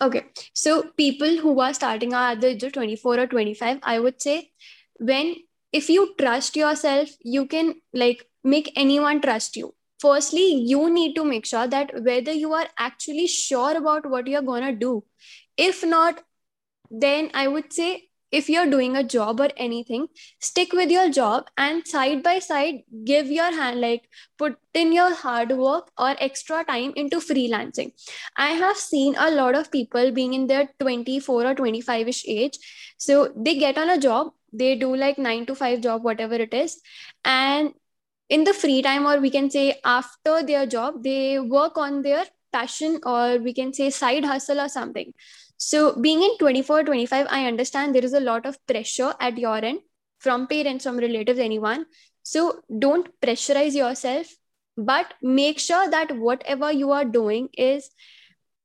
Okay, 0.00 0.24
so 0.52 0.82
people 0.96 1.36
who 1.38 1.60
are 1.60 1.72
starting 1.72 2.14
are 2.14 2.32
of 2.32 2.72
24 2.72 3.20
or 3.20 3.26
25, 3.26 3.78
I 3.82 3.98
would 4.00 4.20
say 4.20 4.50
when 4.98 5.36
if 5.72 5.88
you 5.88 6.14
trust 6.18 6.56
yourself, 6.56 7.10
you 7.22 7.46
can 7.46 7.74
like 7.92 8.26
make 8.42 8.72
anyone 8.76 9.20
trust 9.20 9.56
you. 9.56 9.74
Firstly, 10.00 10.54
you 10.54 10.90
need 10.90 11.14
to 11.14 11.24
make 11.24 11.46
sure 11.46 11.66
that 11.66 11.92
whether 12.02 12.32
you 12.32 12.52
are 12.52 12.66
actually 12.78 13.26
sure 13.26 13.76
about 13.76 14.08
what 14.10 14.26
you're 14.26 14.42
gonna 14.42 14.74
do. 14.74 15.04
If 15.56 15.84
not, 15.84 16.22
then 16.90 17.30
I 17.34 17.48
would 17.48 17.72
say 17.72 18.08
if 18.38 18.48
you're 18.48 18.70
doing 18.70 18.96
a 18.96 19.04
job 19.04 19.40
or 19.40 19.48
anything, 19.56 20.06
stick 20.40 20.72
with 20.72 20.90
your 20.90 21.08
job 21.10 21.46
and 21.56 21.86
side 21.86 22.22
by 22.22 22.38
side 22.38 22.80
give 23.04 23.28
your 23.28 23.52
hand 23.58 23.80
like 23.80 24.08
put 24.38 24.56
in 24.74 24.92
your 24.92 25.14
hard 25.14 25.52
work 25.52 25.90
or 25.96 26.16
extra 26.18 26.64
time 26.64 26.92
into 26.96 27.18
freelancing. 27.18 27.92
I 28.36 28.48
have 28.64 28.76
seen 28.76 29.14
a 29.18 29.30
lot 29.30 29.54
of 29.54 29.70
people 29.70 30.10
being 30.10 30.34
in 30.34 30.48
their 30.48 30.68
24 30.80 31.46
or 31.46 31.54
25 31.54 32.08
ish 32.08 32.24
age. 32.26 32.58
So 32.98 33.32
they 33.36 33.56
get 33.56 33.78
on 33.78 33.90
a 33.90 33.98
job, 33.98 34.32
they 34.52 34.74
do 34.74 34.94
like 34.96 35.18
nine 35.18 35.46
to 35.46 35.54
five 35.54 35.80
job, 35.80 36.02
whatever 36.02 36.34
it 36.34 36.54
is, 36.54 36.80
and 37.24 37.72
in 38.28 38.44
the 38.44 38.54
free 38.54 38.82
time 38.82 39.06
or 39.06 39.18
we 39.20 39.30
can 39.30 39.50
say 39.50 39.78
after 39.84 40.42
their 40.42 40.66
job 40.66 41.02
they 41.02 41.38
work 41.38 41.76
on 41.76 42.02
their 42.02 42.24
passion 42.52 42.98
or 43.04 43.38
we 43.38 43.52
can 43.52 43.72
say 43.72 43.90
side 43.90 44.24
hustle 44.24 44.60
or 44.60 44.68
something 44.68 45.12
so 45.70 45.80
being 46.06 46.22
in 46.28 46.36
24 46.38 46.84
25 46.84 47.26
i 47.30 47.46
understand 47.46 47.94
there 47.94 48.08
is 48.10 48.16
a 48.20 48.26
lot 48.28 48.46
of 48.52 48.58
pressure 48.72 49.12
at 49.28 49.38
your 49.46 49.58
end 49.72 49.80
from 50.24 50.46
parents 50.46 50.84
from 50.84 50.98
relatives 50.98 51.38
anyone. 51.38 51.86
So 52.22 52.42
don't 52.84 53.08
pressurize 53.20 53.74
yourself 53.74 54.34
but 54.76 55.14
make 55.22 55.60
sure 55.60 55.88
that 55.90 56.16
whatever 56.18 56.72
you 56.72 56.90
are 56.90 57.04
doing 57.04 57.48
is 57.56 57.90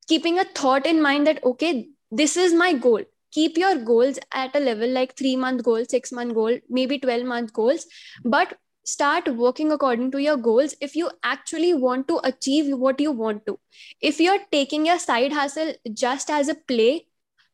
keeping 0.08 0.40
a 0.40 0.46
thought 0.60 0.88
in 0.92 1.02
mind 1.08 1.28
that 1.28 1.44
okay 1.44 1.90
this 2.12 2.38
is 2.38 2.54
my 2.54 2.74
goal. 2.74 3.04
Keep 3.32 3.60
your 3.60 3.76
goals 3.90 4.18
at 4.34 4.56
a 4.56 4.60
level 4.60 4.90
like 4.90 5.16
3 5.18 5.36
month 5.36 5.64
goal 5.64 5.84
6 5.90 6.12
month 6.20 6.34
goal 6.34 6.58
maybe 6.78 6.98
12 7.00 7.26
month 7.32 7.54
goals 7.54 7.86
but 8.24 8.58
start 8.84 9.28
working 9.36 9.72
according 9.72 10.12
to 10.12 10.22
your 10.22 10.38
goals 10.38 10.76
if 10.82 10.96
you 10.96 11.10
actually 11.24 11.74
want 11.74 12.08
to 12.08 12.20
achieve 12.24 12.76
what 12.78 13.00
you 13.00 13.12
want 13.12 13.46
to. 13.46 13.60
If 14.02 14.20
you're 14.20 14.40
taking 14.52 14.86
your 14.86 15.00
side 15.00 15.34
hustle 15.34 15.74
just 15.94 16.30
as 16.30 16.50
a 16.50 16.56
play 16.56 17.06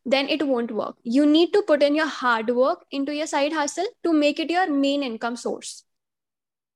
then 0.06 0.30
it 0.30 0.46
won't 0.48 0.72
work. 0.72 0.98
You 1.04 1.26
need 1.26 1.52
to 1.54 1.64
put 1.64 1.82
in 1.82 1.96
your 1.96 2.06
hard 2.08 2.50
work 2.50 2.86
into 2.92 3.14
your 3.14 3.28
side 3.28 3.54
hustle 3.54 3.88
to 4.04 4.14
make 4.14 4.40
it 4.40 4.52
your 4.52 4.70
main 4.70 5.04
income 5.04 5.36
source. 5.36 5.84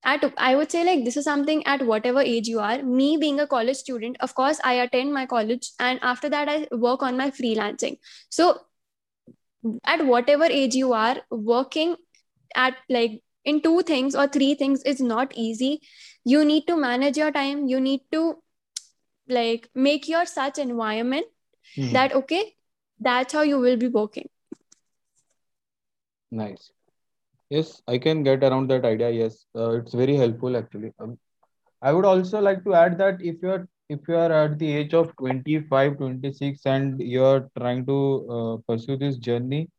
At 0.03 0.33
i 0.37 0.55
would 0.55 0.71
say 0.71 0.85
like 0.85 1.03
this 1.03 1.17
is 1.17 1.25
something 1.25 1.61
at 1.67 1.85
whatever 1.85 2.21
age 2.21 2.47
you 2.47 2.59
are. 2.59 2.81
Me 2.81 3.17
being 3.17 3.39
a 3.39 3.47
college 3.47 3.77
student 3.77 4.17
of 4.21 4.33
course 4.33 4.59
i 4.63 4.73
attend 4.73 5.13
my 5.13 5.25
college 5.25 5.71
and 5.79 5.99
after 6.01 6.29
that 6.29 6.49
i 6.49 6.67
work 6.71 7.03
on 7.03 7.17
my 7.17 7.29
freelancing. 7.29 7.97
So 8.29 8.61
at 9.83 10.05
whatever 10.05 10.45
age 10.45 10.75
you 10.75 10.93
are 10.93 11.17
working 11.29 11.97
at 12.55 12.77
like 12.89 13.21
in 13.45 13.61
two 13.61 13.81
things 13.83 14.15
or 14.15 14.27
three 14.27 14.53
things 14.55 14.83
is 14.83 14.99
not 15.01 15.31
easy 15.35 15.79
you 16.25 16.43
need 16.45 16.65
to 16.67 16.75
manage 16.77 17.17
your 17.17 17.31
time 17.31 17.67
you 17.67 17.79
need 17.79 18.01
to 18.11 18.23
like 19.27 19.69
make 19.75 20.07
your 20.07 20.25
such 20.25 20.57
environment 20.57 21.25
Hmm. 21.75 21.97
that 21.97 22.13
okay 22.13 22.43
that's 22.99 23.33
how 23.33 23.41
you 23.41 23.59
will 23.59 23.77
be 23.77 23.87
working 23.87 24.29
Nice. 26.31 26.71
Yes, 27.49 27.81
I 27.87 27.97
can 27.97 28.23
get 28.23 28.43
around 28.43 28.69
that 28.69 28.85
idea. 28.85 29.09
Yes, 29.11 29.45
uh, 29.55 29.71
it's 29.79 29.93
very 29.93 30.15
helpful 30.15 30.57
actually. 30.57 30.93
Um, 30.99 31.17
I 31.81 31.93
would 31.93 32.05
also 32.05 32.41
like 32.41 32.63
to 32.65 32.73
add 32.75 32.97
that 32.99 33.21
if 33.21 33.37
you're 33.41 33.67
if 33.89 33.99
you 34.07 34.15
are 34.15 34.31
at 34.31 34.59
the 34.59 34.71
age 34.75 34.93
of 34.93 35.15
25, 35.17 35.97
26 35.97 36.65
and 36.65 36.99
you're 37.01 37.49
trying 37.57 37.85
to 37.87 37.97
uh, 38.37 38.57
pursue 38.67 38.97
this 38.97 39.17
journey, 39.17 39.69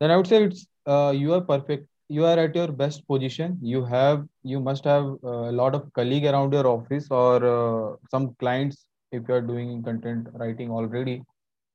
then 0.00 0.10
I 0.10 0.16
would 0.16 0.28
say 0.28 0.44
it's 0.44 0.66
uh, 0.86 1.12
you 1.16 1.34
are 1.34 1.42
perfect. 1.42 1.88
You 2.10 2.24
are 2.26 2.38
at 2.38 2.54
your 2.54 2.68
best 2.68 3.06
position. 3.06 3.58
You 3.62 3.84
have 3.84 4.26
you 4.42 4.60
must 4.60 4.84
have 4.84 5.04
a 5.22 5.52
lot 5.52 5.74
of 5.74 5.92
colleague 5.92 6.26
around 6.26 6.52
your 6.52 6.66
office 6.66 7.06
or 7.10 7.44
uh, 7.50 7.96
some 8.10 8.34
clients 8.40 8.86
if 9.12 9.28
you 9.28 9.34
are 9.34 9.40
doing 9.40 9.82
content 9.82 10.26
writing 10.32 10.70
already. 10.70 11.22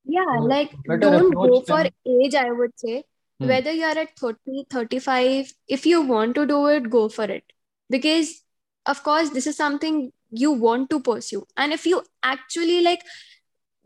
Yeah, 0.04 0.38
So 0.38 0.44
like 0.44 0.74
don't 1.00 1.34
go 1.34 1.60
for 1.62 1.84
age, 2.06 2.34
I 2.34 2.50
would 2.50 2.72
say. 2.76 3.04
Hmm. 3.40 3.48
Whether 3.48 3.72
you're 3.72 3.98
at 3.98 4.16
30, 4.18 4.66
35, 4.70 5.52
if 5.68 5.84
you 5.84 6.02
want 6.02 6.34
to 6.36 6.46
do 6.46 6.66
it, 6.68 6.88
go 6.90 7.08
for 7.08 7.24
it. 7.24 7.44
Because, 7.90 8.42
of 8.86 9.02
course, 9.02 9.30
this 9.30 9.46
is 9.46 9.56
something 9.56 10.12
you 10.30 10.52
want 10.52 10.90
to 10.90 11.00
pursue. 11.00 11.46
And 11.56 11.72
if 11.72 11.86
you 11.86 12.02
actually 12.22 12.80
like 12.82 13.02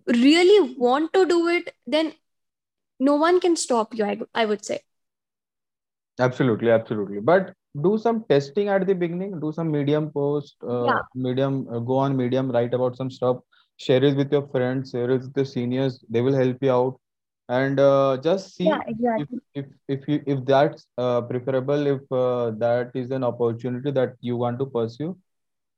really 0.06 0.74
want 0.78 1.12
to 1.14 1.26
do 1.26 1.48
it, 1.48 1.74
then 1.86 2.12
no 2.98 3.16
one 3.16 3.40
can 3.40 3.56
stop 3.56 3.94
you, 3.94 4.04
I, 4.04 4.20
I 4.34 4.46
would 4.46 4.64
say. 4.64 4.80
Absolutely, 6.20 6.70
absolutely. 6.70 7.20
But 7.20 7.54
do 7.82 7.96
some 7.98 8.24
testing 8.28 8.68
at 8.68 8.86
the 8.86 8.94
beginning. 8.94 9.40
Do 9.40 9.52
some 9.52 9.70
medium 9.70 10.10
post, 10.10 10.56
uh, 10.68 10.84
Yeah, 10.86 10.98
medium, 11.14 11.66
uh, 11.72 11.78
go 11.78 11.96
on 11.96 12.16
medium, 12.16 12.50
write 12.50 12.74
about 12.74 12.96
some 12.96 13.10
stuff, 13.10 13.38
share 13.76 14.02
it 14.04 14.16
with 14.16 14.32
your 14.32 14.46
friends, 14.48 14.90
share 14.90 15.10
it 15.10 15.22
with 15.22 15.32
the 15.34 15.44
seniors. 15.44 16.04
They 16.10 16.20
will 16.20 16.34
help 16.34 16.58
you 16.62 16.72
out, 16.72 17.00
and 17.48 17.80
uh, 17.80 18.18
just 18.22 18.54
see 18.54 18.68
if 18.68 18.82
exactly. 18.86 19.40
if 19.54 19.66
if 19.88 20.08
you 20.08 20.22
if 20.26 20.44
that's 20.44 20.86
uh, 20.98 21.22
preferable, 21.22 21.86
if 21.86 22.12
uh, 22.12 22.50
that 22.58 22.90
is 22.94 23.10
an 23.10 23.24
opportunity 23.24 23.90
that 23.92 24.14
you 24.20 24.36
want 24.36 24.58
to 24.58 24.66
pursue. 24.66 25.16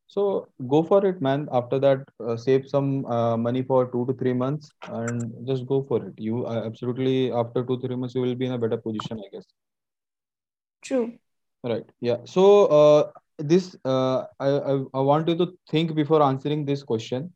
So 0.09 0.49
go 0.69 0.83
for 0.83 1.05
it, 1.07 1.23
man. 1.23 1.49
After 1.53 1.79
that, 1.79 2.01
uh, 2.21 2.37
save 2.37 2.69
some 2.69 3.07
uh, 3.07 3.37
money 3.37 3.63
for 3.63 3.91
two 3.93 4.05
to 4.07 4.13
three 4.13 4.35
months 4.35 4.71
and 4.89 5.33
just 5.47 5.67
go 5.67 5.83
for 5.83 6.05
it. 6.07 6.15
You 6.19 6.47
uh, 6.47 6.65
absolutely 6.67 7.33
after 7.33 7.65
two 7.65 7.81
three 7.81 7.97
months 7.97 8.15
you 8.15 8.21
will 8.23 8.35
be 8.35 8.47
in 8.47 8.53
a 8.53 8.59
better 8.59 8.77
position, 8.77 9.21
I 9.27 9.29
guess. 9.33 9.47
True. 10.83 11.19
Right. 11.65 11.87
Yeah. 12.01 12.19
So, 12.25 12.67
uh, 12.67 13.11
this 13.39 13.77
uh, 13.85 14.25
I, 14.39 14.49
I 14.49 14.85
I 14.95 15.01
want 15.01 15.29
you 15.29 15.37
to 15.37 15.47
think 15.71 15.95
before 15.95 16.23
answering 16.23 16.65
this 16.65 16.83
question. 16.83 17.33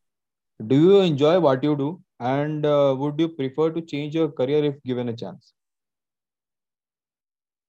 Do 0.67 0.77
you 0.81 1.01
enjoy 1.01 1.39
what 1.41 1.63
you 1.65 1.77
do, 1.77 2.01
and 2.21 2.67
uh, 2.67 2.95
would 2.99 3.21
you 3.21 3.29
prefer 3.29 3.71
to 3.71 3.83
change 3.83 4.15
your 4.15 4.31
career 4.31 4.65
if 4.65 4.83
given 4.85 5.09
a 5.09 5.17
chance? 5.17 5.53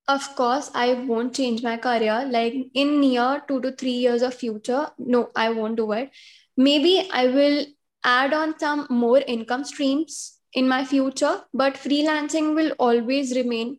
Of 0.08 0.34
course, 0.36 0.70
I 0.74 0.94
won't 0.94 1.34
change 1.34 1.62
my 1.62 1.76
career. 1.76 2.26
Like 2.30 2.54
in 2.74 3.00
near 3.00 3.42
two 3.46 3.60
to 3.60 3.72
three 3.72 3.98
years 4.06 4.22
of 4.22 4.34
future, 4.34 4.90
no, 4.98 5.30
I 5.36 5.50
won't 5.50 5.76
do 5.76 5.92
it. 5.92 6.10
Maybe 6.56 7.08
I 7.12 7.26
will 7.28 7.66
add 8.04 8.32
on 8.34 8.58
some 8.58 8.86
more 8.90 9.18
income 9.18 9.64
streams 9.64 10.38
in 10.52 10.66
my 10.68 10.84
future, 10.84 11.42
but 11.52 11.74
freelancing 11.74 12.54
will 12.54 12.72
always 12.78 13.36
remain, 13.36 13.78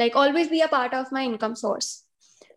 like 0.00 0.16
always 0.16 0.48
be 0.48 0.62
a 0.62 0.68
part 0.68 0.94
of 0.94 1.12
my 1.12 1.24
income 1.24 1.56
source. 1.56 2.04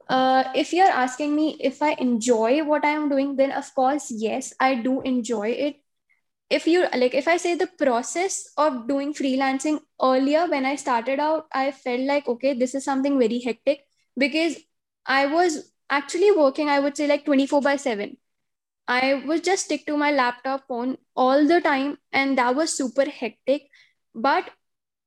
Uh, 0.09 0.43
if 0.55 0.73
you're 0.73 0.95
asking 1.03 1.35
me 1.35 1.57
if 1.59 1.81
I 1.81 1.93
enjoy 1.93 2.63
what 2.63 2.85
I 2.85 2.91
am 2.91 3.09
doing, 3.09 3.35
then 3.35 3.51
of 3.51 3.73
course, 3.75 4.11
yes, 4.11 4.53
I 4.59 4.75
do 4.75 5.01
enjoy 5.01 5.49
it. 5.49 5.77
If 6.49 6.67
you 6.67 6.81
like 6.95 7.15
if 7.15 7.27
i 7.27 7.37
say 7.37 7.55
the 7.55 7.67
process 7.81 8.35
of 8.57 8.87
doing 8.87 9.13
freelancing 9.19 9.79
earlier 10.09 10.45
when 10.47 10.67
i 10.71 10.75
started 10.81 11.19
out 11.19 11.47
i 11.61 11.71
felt 11.71 12.01
like 12.01 12.27
okay 12.33 12.53
this 12.53 12.75
is 12.75 12.85
something 12.85 13.17
very 13.17 13.39
hectic 13.45 13.79
because 14.23 14.57
i 15.05 15.25
was 15.25 15.57
actually 15.89 16.31
working 16.31 16.69
i 16.69 16.79
would 16.79 16.95
say 16.95 17.07
like 17.07 17.25
24 17.25 17.61
by 17.61 17.75
7 17.75 18.15
i 18.87 19.15
would 19.25 19.43
just 19.43 19.65
stick 19.65 19.85
to 19.87 19.97
my 19.97 20.11
laptop 20.11 20.67
phone 20.67 20.97
all 21.15 21.47
the 21.47 21.59
time 21.61 21.97
and 22.11 22.37
that 22.37 22.55
was 22.55 22.75
super 22.77 23.09
hectic. 23.09 23.63
But 24.13 24.51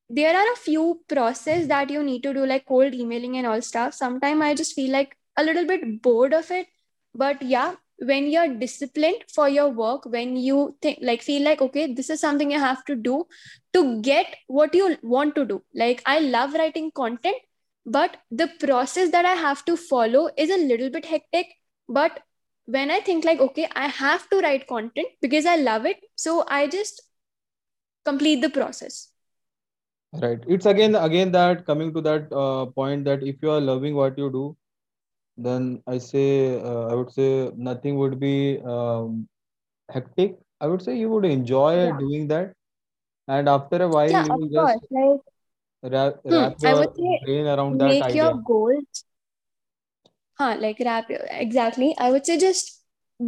there 0.08 0.36
are 0.36 0.52
a 0.52 0.56
few 0.56 1.00
process 1.08 1.66
that 1.66 1.90
you 1.90 2.02
need 2.02 2.22
to 2.22 2.32
do 2.32 2.46
like 2.46 2.66
cold 2.66 2.94
emailing 2.94 3.36
and 3.36 3.46
all 3.46 3.60
stuff. 3.60 3.94
Sometimes 3.94 4.42
i 4.42 4.54
just 4.54 4.74
feel 4.74 4.92
like 4.92 5.16
a 5.36 5.44
little 5.44 5.66
bit 5.66 6.02
bored 6.02 6.32
of 6.32 6.50
it. 6.50 6.66
But 7.14 7.42
yeah 7.42 7.74
when 7.98 8.28
you're 8.28 8.54
disciplined 8.54 9.24
for 9.34 9.48
your 9.48 9.70
work 9.70 10.04
when 10.04 10.36
you 10.36 10.76
think 10.82 10.98
like 11.00 11.22
feel 11.22 11.42
like 11.42 11.62
okay 11.62 11.94
this 11.94 12.10
is 12.10 12.20
something 12.20 12.50
you 12.50 12.58
have 12.58 12.84
to 12.84 12.94
do 12.94 13.24
to 13.72 14.02
get 14.02 14.36
what 14.48 14.74
you 14.74 14.96
want 15.02 15.34
to 15.34 15.44
do. 15.44 15.62
Like 15.74 16.02
i 16.06 16.18
love 16.20 16.54
writing 16.54 16.90
content 16.90 17.36
but 17.84 18.16
the 18.30 18.48
process 18.60 19.10
that 19.10 19.24
i 19.24 19.34
have 19.34 19.64
to 19.64 19.76
follow 19.76 20.28
is 20.36 20.50
a 20.50 20.56
little 20.56 20.90
bit 20.90 21.04
hectic. 21.04 21.46
But 21.88 22.20
when 22.66 22.90
i 22.90 23.00
think 23.00 23.24
like 23.24 23.40
okay 23.40 23.68
i 23.76 23.86
have 23.86 24.28
to 24.28 24.40
write 24.40 24.66
content 24.66 25.08
because 25.22 25.46
i 25.46 25.56
love 25.56 25.86
it 25.86 25.98
so 26.16 26.44
i 26.48 26.66
just 26.66 27.00
complete 28.04 28.40
the 28.40 28.50
process 28.50 29.12
Right. 30.22 30.38
It's 30.48 30.66
again 30.66 30.94
again 30.94 31.32
that 31.32 31.66
coming 31.66 31.92
to 31.94 32.00
that 32.02 32.32
uh, 32.32 32.66
point 32.66 33.04
that 33.04 33.22
if 33.22 33.36
you 33.42 33.50
are 33.50 33.60
loving 33.60 33.94
what 33.94 34.16
you 34.18 34.30
do, 34.30 34.56
then 35.36 35.82
I 35.86 35.98
say 35.98 36.60
uh, 36.60 36.88
I 36.92 36.94
would 36.94 37.12
say 37.12 37.50
nothing 37.56 37.96
would 37.98 38.18
be 38.20 38.60
um, 38.64 39.28
hectic. 39.90 40.38
I 40.60 40.66
would 40.68 40.82
say 40.82 40.96
you 40.98 41.10
would 41.10 41.24
enjoy 41.26 41.74
yeah 41.74 41.92
doing 41.92 42.28
that, 42.28 42.54
and 43.28 43.48
after 43.48 43.82
a 43.82 43.88
while 43.88 44.14
yeah 44.14 44.24
you 44.28 44.32
of 44.34 44.40
will 44.40 44.48
course 44.54 44.78
just 44.78 44.86
like 44.90 45.20
wrap 45.92 46.14
Hmm, 46.28 46.34
wrap 46.34 46.56
would 46.60 46.60
your 46.60 46.86
say 46.96 47.20
brain 47.22 47.46
around 47.46 47.78
that 47.78 47.98
make 47.98 48.14
your 48.14 48.32
idea. 48.32 48.34
goals, 48.34 49.04
huh, 50.38 50.56
like 50.58 50.78
wrap 50.80 51.10
your, 51.10 51.20
exactly. 51.30 51.94
I 51.98 52.10
would 52.10 52.26
say 52.26 52.38
just 52.38 52.75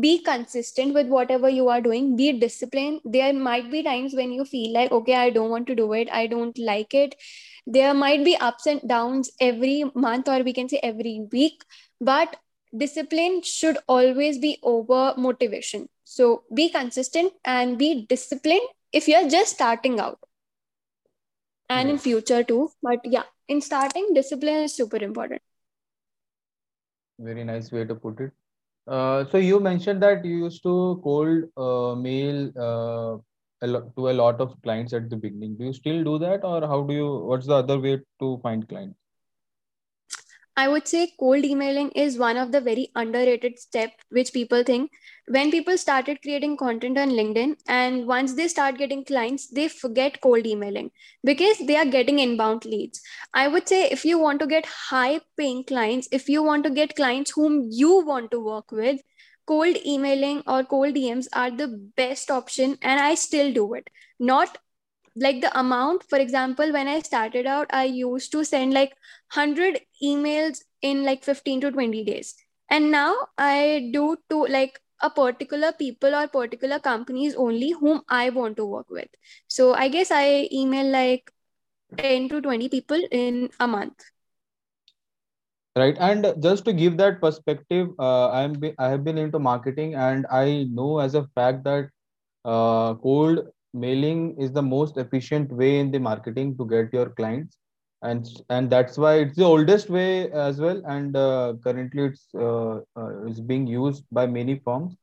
be 0.00 0.22
consistent 0.22 0.94
with 0.94 1.06
whatever 1.08 1.48
you 1.48 1.68
are 1.68 1.80
doing, 1.80 2.16
be 2.16 2.32
disciplined. 2.32 3.00
There 3.04 3.32
might 3.32 3.70
be 3.70 3.82
times 3.82 4.14
when 4.14 4.32
you 4.32 4.44
feel 4.44 4.72
like, 4.72 4.92
okay, 4.92 5.14
I 5.14 5.30
don't 5.30 5.50
want 5.50 5.66
to 5.68 5.74
do 5.74 5.92
it, 5.92 6.08
I 6.12 6.26
don't 6.26 6.56
like 6.58 6.94
it. 6.94 7.14
There 7.66 7.94
might 7.94 8.24
be 8.24 8.36
ups 8.36 8.66
and 8.66 8.80
downs 8.86 9.30
every 9.40 9.84
month, 9.94 10.28
or 10.28 10.42
we 10.42 10.52
can 10.52 10.68
say 10.68 10.78
every 10.82 11.26
week, 11.32 11.64
but 12.00 12.36
discipline 12.76 13.42
should 13.42 13.78
always 13.88 14.38
be 14.38 14.58
over 14.62 15.14
motivation. 15.16 15.88
So 16.04 16.44
be 16.54 16.68
consistent 16.70 17.32
and 17.44 17.78
be 17.78 18.06
disciplined 18.08 18.68
if 18.92 19.08
you're 19.08 19.28
just 19.28 19.54
starting 19.54 20.00
out 20.00 20.18
and 21.68 21.90
in 21.90 21.98
future 21.98 22.42
too. 22.42 22.70
But 22.82 23.00
yeah, 23.04 23.24
in 23.48 23.60
starting, 23.60 24.12
discipline 24.14 24.62
is 24.64 24.74
super 24.74 24.96
important. 24.96 25.42
Very 27.18 27.44
nice 27.44 27.70
way 27.70 27.84
to 27.84 27.94
put 27.94 28.20
it. 28.20 28.32
Uh, 28.88 29.24
so 29.30 29.38
you 29.38 29.60
mentioned 29.60 30.02
that 30.02 30.24
you 30.24 30.44
used 30.44 30.62
to 30.62 31.00
cold 31.04 31.44
uh, 31.56 31.94
mail 31.94 32.50
uh, 32.56 33.18
a 33.60 33.66
to 33.96 34.08
a 34.10 34.14
lot 34.20 34.40
of 34.40 34.60
clients 34.62 34.92
at 34.92 35.10
the 35.10 35.16
beginning. 35.16 35.56
Do 35.56 35.64
you 35.66 35.72
still 35.72 36.02
do 36.04 36.18
that, 36.20 36.44
or 36.44 36.60
how 36.66 36.82
do 36.82 36.94
you? 36.94 37.08
What's 37.26 37.46
the 37.46 37.56
other 37.56 37.78
way 37.78 38.00
to 38.20 38.38
find 38.42 38.68
clients? 38.68 38.98
I 40.58 40.66
would 40.66 40.88
say 40.88 41.12
cold 41.20 41.44
emailing 41.44 41.92
is 41.92 42.18
one 42.18 42.36
of 42.36 42.50
the 42.50 42.60
very 42.60 42.90
underrated 42.96 43.60
steps 43.60 43.94
which 44.10 44.32
people 44.32 44.64
think. 44.64 44.90
When 45.28 45.52
people 45.52 45.78
started 45.78 46.20
creating 46.20 46.56
content 46.56 46.98
on 46.98 47.10
LinkedIn 47.10 47.58
and 47.68 48.08
once 48.08 48.34
they 48.34 48.48
start 48.48 48.76
getting 48.76 49.04
clients, 49.04 49.46
they 49.46 49.68
forget 49.68 50.20
cold 50.20 50.48
emailing 50.48 50.90
because 51.22 51.58
they 51.58 51.76
are 51.76 51.84
getting 51.84 52.18
inbound 52.18 52.64
leads. 52.64 53.00
I 53.32 53.46
would 53.46 53.68
say 53.68 53.84
if 53.84 54.04
you 54.04 54.18
want 54.18 54.40
to 54.40 54.48
get 54.48 54.66
high 54.66 55.20
paying 55.36 55.62
clients, 55.62 56.08
if 56.10 56.28
you 56.28 56.42
want 56.42 56.64
to 56.64 56.70
get 56.70 56.96
clients 56.96 57.30
whom 57.30 57.68
you 57.70 58.04
want 58.04 58.32
to 58.32 58.40
work 58.40 58.72
with, 58.72 59.00
cold 59.46 59.76
emailing 59.86 60.42
or 60.44 60.64
cold 60.64 60.96
DMs 60.96 61.28
are 61.34 61.52
the 61.52 61.68
best 61.96 62.32
option 62.32 62.78
and 62.82 62.98
I 62.98 63.14
still 63.14 63.52
do 63.52 63.74
it. 63.74 63.90
Not 64.18 64.58
like 65.20 65.40
the 65.40 65.58
amount 65.58 66.02
for 66.08 66.18
example 66.18 66.72
when 66.72 66.88
i 66.88 67.00
started 67.00 67.46
out 67.46 67.66
i 67.70 67.84
used 67.84 68.30
to 68.32 68.44
send 68.44 68.72
like 68.72 68.90
100 69.34 69.80
emails 70.02 70.60
in 70.82 71.04
like 71.04 71.24
15 71.24 71.60
to 71.62 71.70
20 71.70 72.04
days. 72.04 72.34
And 72.70 72.90
now 72.90 73.14
i 73.38 73.90
do 73.92 74.16
to 74.30 74.44
like 74.46 74.80
a 75.00 75.10
particular 75.10 75.72
people 75.72 76.14
or 76.14 76.28
particular 76.28 76.78
companies 76.78 77.34
only 77.34 77.70
whom 77.70 78.02
i 78.08 78.30
want 78.30 78.56
to 78.56 78.64
work 78.64 78.90
with. 78.90 79.08
So 79.48 79.74
i 79.74 79.88
guess 79.88 80.10
i 80.10 80.48
email 80.52 80.86
like 80.86 81.32
10 81.96 82.28
to 82.28 82.40
20 82.40 82.68
people 82.68 83.02
in 83.10 83.50
a 83.58 83.66
month. 83.66 84.04
Right. 85.76 85.96
And 86.00 86.34
just 86.42 86.64
to 86.64 86.72
give 86.72 86.96
that 86.98 87.20
perspective 87.20 87.88
uh, 87.98 88.30
i'm 88.30 88.52
be, 88.54 88.74
i 88.78 88.88
have 88.88 89.04
been 89.04 89.18
into 89.18 89.38
marketing 89.38 89.94
and 89.94 90.26
i 90.30 90.66
know 90.70 90.98
as 90.98 91.14
a 91.14 91.26
fact 91.34 91.64
that 91.64 91.88
uh, 92.44 92.94
cold 92.94 93.46
mailing 93.78 94.36
is 94.38 94.52
the 94.52 94.62
most 94.62 94.96
efficient 94.96 95.52
way 95.52 95.78
in 95.78 95.90
the 95.90 95.98
marketing 95.98 96.56
to 96.58 96.66
get 96.66 96.92
your 96.92 97.10
clients. 97.10 97.58
And 98.02 98.28
and 98.48 98.70
that's 98.70 98.96
why 98.96 99.14
it's 99.20 99.36
the 99.36 99.44
oldest 99.44 99.90
way 99.90 100.30
as 100.30 100.60
well. 100.60 100.82
And 100.86 101.16
uh, 101.16 101.54
currently 101.64 102.04
it's 102.04 102.26
uh, 102.34 102.76
uh, 102.96 103.26
it's 103.26 103.40
being 103.40 103.66
used 103.66 104.04
by 104.12 104.26
many 104.26 104.60
firms. 104.64 104.94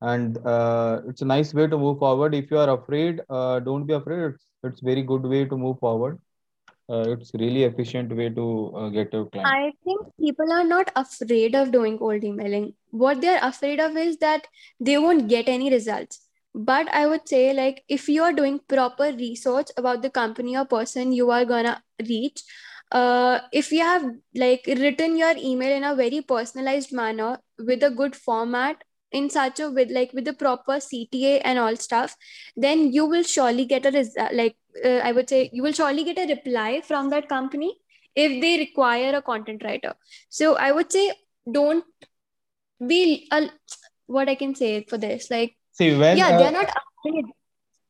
And 0.00 0.38
uh, 0.46 1.02
it's 1.06 1.22
a 1.22 1.26
nice 1.26 1.52
way 1.54 1.66
to 1.66 1.78
move 1.78 1.98
forward. 1.98 2.34
If 2.34 2.50
you 2.50 2.58
are 2.58 2.70
afraid 2.70 3.20
uh, 3.28 3.60
don't 3.60 3.86
be 3.86 3.94
afraid. 3.94 4.34
It's 4.34 4.46
it's 4.64 4.80
very 4.80 5.02
good 5.02 5.22
way 5.22 5.44
to 5.44 5.56
move 5.56 5.78
forward. 5.78 6.18
Uh, 6.90 7.10
it's 7.10 7.30
really 7.34 7.62
efficient 7.64 8.14
way 8.16 8.28
to 8.30 8.72
uh, 8.74 8.88
get 8.88 9.12
your 9.12 9.26
client. 9.26 9.46
I 9.48 9.72
think 9.84 10.00
people 10.20 10.52
are 10.52 10.64
not 10.64 10.90
afraid 10.96 11.54
of 11.54 11.70
doing 11.70 11.98
cold 11.98 12.24
emailing. 12.24 12.74
What 12.90 13.20
they're 13.20 13.38
afraid 13.40 13.78
of 13.78 13.96
is 13.96 14.16
that 14.18 14.48
they 14.80 14.98
won't 14.98 15.28
get 15.28 15.48
any 15.48 15.70
results. 15.70 16.20
But 16.54 16.88
I 16.92 17.06
would 17.06 17.28
say, 17.28 17.52
like, 17.54 17.84
if 17.88 18.08
you 18.08 18.22
are 18.22 18.32
doing 18.32 18.60
proper 18.68 19.12
research 19.12 19.68
about 19.76 20.02
the 20.02 20.10
company 20.10 20.56
or 20.56 20.64
person 20.64 21.12
you 21.12 21.30
are 21.30 21.44
gonna 21.44 21.82
reach, 22.08 22.42
uh, 22.92 23.40
if 23.52 23.70
you 23.70 23.80
have 23.80 24.04
like 24.34 24.64
written 24.66 25.16
your 25.16 25.34
email 25.36 25.70
in 25.70 25.84
a 25.84 25.94
very 25.94 26.20
personalized 26.22 26.92
manner 26.92 27.38
with 27.58 27.82
a 27.84 27.90
good 27.90 28.16
format 28.16 28.82
in 29.12 29.30
such 29.30 29.60
a 29.60 29.70
with 29.70 29.90
like 29.90 30.12
with 30.12 30.24
the 30.24 30.32
proper 30.32 30.80
CTA 30.80 31.40
and 31.40 31.58
all 31.58 31.76
stuff, 31.76 32.16
then 32.56 32.92
you 32.92 33.06
will 33.06 33.22
surely 33.22 33.64
get 33.64 33.86
a 33.86 33.90
result. 33.90 34.32
Like 34.34 34.56
uh, 34.84 34.98
I 35.04 35.12
would 35.12 35.28
say, 35.28 35.50
you 35.52 35.62
will 35.62 35.72
surely 35.72 36.04
get 36.04 36.18
a 36.18 36.32
reply 36.34 36.80
from 36.84 37.10
that 37.10 37.28
company 37.28 37.76
if 38.16 38.40
they 38.40 38.58
require 38.58 39.14
a 39.16 39.22
content 39.22 39.62
writer 39.64 39.94
so 40.28 40.56
i 40.56 40.72
would 40.72 40.90
say 40.90 41.12
don't 41.52 41.84
be 42.86 43.28
a, 43.32 43.48
what 44.06 44.28
i 44.28 44.34
can 44.34 44.54
say 44.54 44.84
for 44.88 44.98
this 44.98 45.30
like 45.30 45.56
see 45.80 45.90
when 46.04 46.16
yeah 46.22 46.30
uh, 46.30 46.38
they're 46.38 46.58
not 46.62 46.74
afraid 46.78 47.36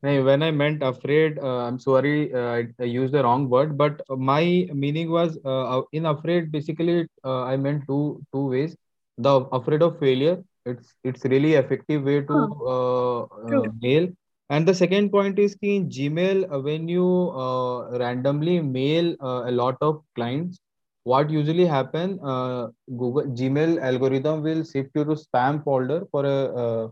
No, 0.02 0.12
when 0.24 0.42
I 0.42 0.50
meant 0.50 0.82
afraid, 0.82 1.38
uh, 1.38 1.58
I'm 1.64 1.78
sorry, 1.78 2.32
uh, 2.32 2.62
I, 2.84 2.84
used 2.84 3.12
the 3.12 3.22
wrong 3.22 3.50
word, 3.54 3.76
but 3.80 4.00
my 4.28 4.66
meaning 4.72 5.10
was 5.10 5.38
uh, 5.44 5.82
in 5.92 6.06
afraid. 6.06 6.50
Basically, 6.52 7.06
uh, 7.22 7.42
I 7.42 7.58
meant 7.58 7.82
two 7.86 8.22
two 8.32 8.44
ways. 8.52 8.76
The 9.18 9.34
afraid 9.58 9.82
of 9.82 9.98
failure. 10.04 10.38
It's 10.64 10.94
it's 11.04 11.26
really 11.26 11.52
effective 11.60 12.08
way 12.10 12.16
to 12.30 12.38
huh, 12.38 12.70
uh, 12.76 13.20
uh, 13.58 13.62
mail. 13.82 14.08
And 14.48 14.66
the 14.66 14.74
second 14.74 15.10
point 15.10 15.38
is 15.38 15.54
ki 15.54 15.76
in 15.76 15.90
Gmail, 15.90 16.50
uh, 16.50 16.60
when 16.60 16.88
you 16.88 17.30
uh, 17.44 17.98
randomly 17.98 18.60
mail 18.60 19.14
uh, 19.22 19.42
a 19.46 19.52
lot 19.52 19.76
of 19.80 20.02
clients, 20.14 20.58
what 21.04 21.30
usually 21.30 21.66
happen? 21.66 22.18
Uh, 22.22 22.68
Google 22.88 23.30
Gmail 23.42 23.80
algorithm 23.80 24.42
will 24.42 24.64
shift 24.64 24.90
you 24.94 25.04
to 25.04 25.20
spam 25.26 25.62
folder 25.62 26.00
for 26.10 26.24
a 26.24 26.38
uh, 26.64 26.88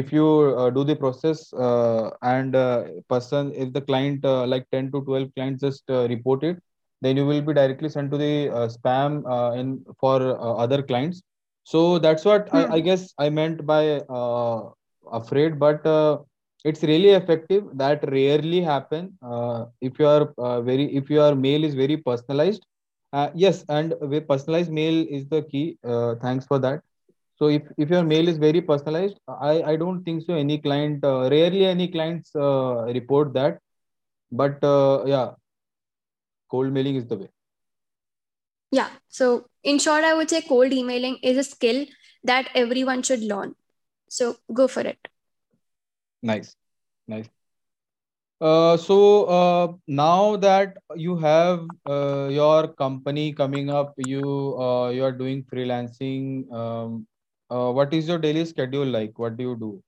if 0.00 0.12
you 0.12 0.28
uh, 0.58 0.70
do 0.70 0.84
the 0.84 0.96
process 0.96 1.52
uh, 1.54 2.10
and 2.22 2.56
uh, 2.56 2.84
person 3.08 3.52
if 3.54 3.72
the 3.72 3.80
client 3.80 4.24
uh, 4.24 4.46
like 4.46 4.66
10 4.72 4.90
to 4.92 5.02
12 5.02 5.34
clients 5.34 5.62
just 5.62 5.90
uh, 5.90 6.06
report 6.08 6.42
it 6.42 6.60
then 7.04 7.16
you 7.16 7.26
will 7.26 7.42
be 7.42 7.54
directly 7.54 7.88
sent 7.88 8.10
to 8.10 8.18
the 8.18 8.48
uh, 8.50 8.68
spam 8.74 9.22
uh, 9.34 9.52
in 9.60 9.84
for 10.00 10.16
uh, 10.22 10.54
other 10.64 10.82
clients. 10.82 11.22
So 11.64 11.98
that's 11.98 12.24
what 12.24 12.48
I, 12.52 12.64
I 12.76 12.78
hmm. 12.78 12.86
guess 12.86 13.12
i 13.18 13.28
meant 13.28 13.66
by 13.66 13.82
uh, 14.20 14.70
afraid 15.12 15.58
but 15.58 15.86
uh, 15.86 16.18
it's 16.64 16.82
really 16.82 17.10
effective. 17.10 17.64
That 17.74 18.08
rarely 18.10 18.62
happen 18.62 19.18
uh, 19.22 19.66
if 19.82 19.98
you 19.98 20.06
are 20.06 20.32
uh, 20.38 20.62
very 20.62 20.86
if 20.96 21.10
your 21.10 21.34
mail 21.34 21.64
is 21.64 21.74
very 21.74 21.98
personalized. 21.98 22.64
Uh, 23.12 23.30
yes 23.32 23.64
and 23.68 23.94
personalized 24.28 24.72
mail 24.72 25.06
is 25.08 25.28
the 25.28 25.42
key 25.42 25.78
uh, 25.84 26.16
thanks 26.20 26.46
for 26.46 26.58
that 26.58 26.80
so 27.36 27.48
if, 27.48 27.62
if 27.76 27.90
your 27.90 28.02
mail 28.04 28.28
is 28.28 28.38
very 28.38 28.60
personalized, 28.60 29.18
I, 29.28 29.62
I 29.62 29.76
don't 29.76 30.02
think 30.04 30.24
so 30.24 30.34
any 30.34 30.58
client, 30.58 31.04
uh, 31.04 31.28
rarely 31.30 31.64
any 31.66 31.88
clients 31.88 32.34
uh, 32.34 32.84
report 32.98 33.32
that. 33.34 33.58
But 34.32 34.62
uh, 34.64 35.04
yeah, 35.06 35.30
cold 36.50 36.72
mailing 36.72 36.96
is 36.96 37.06
the 37.06 37.16
way. 37.16 37.28
yeah 38.70 38.90
so 39.08 39.26
in 39.62 39.78
short 39.78 40.04
i 40.04 40.14
would 40.14 40.30
say 40.30 40.40
cold 40.42 40.72
emailing 40.72 41.16
is 41.22 41.38
a 41.38 41.44
skill 41.44 41.84
that 42.22 42.48
everyone 42.54 43.02
should 43.02 43.22
learn 43.32 43.54
so 44.08 44.36
go 44.52 44.66
for 44.68 44.82
it 44.82 45.08
Nice, 46.22 46.56
nice. 47.06 47.28
Uh, 48.40 48.76
so 48.76 49.24
uh, 49.24 49.72
now 49.86 50.36
that 50.36 50.76
you 50.96 51.16
have 51.16 51.60
uh, 51.86 52.28
your 52.30 52.68
company 52.68 53.32
coming 53.32 53.70
up, 53.70 53.94
you 53.96 54.56
uh, 54.58 54.88
you 54.90 55.04
are 55.04 55.12
doing 55.12 55.42
freelancing. 55.44 56.50
Um, 56.52 57.06
uh, 57.54 57.70
what 57.72 57.94
is 57.94 58.08
your 58.08 58.18
daily 58.18 58.44
schedule 58.44 58.86
like? 58.86 59.18
What 59.18 59.36
do 59.36 59.44
you 59.44 59.56
do? 59.56 59.82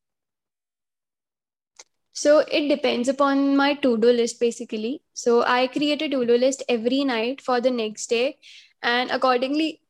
so 2.12 2.38
it 2.50 2.68
depends 2.68 3.08
upon 3.08 3.56
my 3.56 3.74
to-do 3.74 4.10
list 4.18 4.40
basically 4.40 5.02
so 5.12 5.42
i 5.42 5.66
create 5.66 6.02
a 6.02 6.08
to-do 6.08 6.36
list 6.44 6.62
every 6.68 7.04
night 7.04 7.40
for 7.40 7.60
the 7.60 7.70
next 7.70 8.06
day 8.08 8.36
and 8.82 9.10
accordingly 9.10 9.80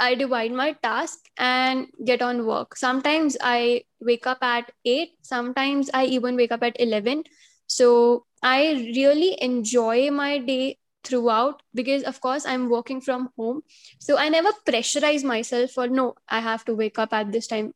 I 0.00 0.14
divide 0.14 0.52
my 0.52 0.72
task 0.82 1.18
and 1.38 1.88
get 2.04 2.22
on 2.22 2.46
work. 2.46 2.76
Sometimes 2.76 3.36
I 3.40 3.82
wake 4.00 4.26
up 4.28 4.38
at 4.42 4.70
8, 4.84 5.10
sometimes 5.22 5.90
I 5.92 6.04
even 6.06 6.36
wake 6.36 6.52
up 6.52 6.62
at 6.62 6.80
11. 6.80 7.24
So 7.66 8.24
I 8.42 8.72
really 8.96 9.36
enjoy 9.42 10.10
my 10.10 10.38
day 10.38 10.78
throughout 11.04 11.62
because 11.74 12.02
of 12.02 12.20
course 12.20 12.44
I'm 12.46 12.68
working 12.68 13.00
from 13.00 13.30
home. 13.36 13.62
So 13.98 14.18
I 14.18 14.28
never 14.28 14.50
pressurize 14.66 15.24
myself 15.24 15.70
for 15.72 15.88
no, 15.88 16.14
I 16.28 16.40
have 16.40 16.64
to 16.66 16.74
wake 16.74 16.98
up 16.98 17.12
at 17.12 17.32
this 17.32 17.46
time. 17.46 17.74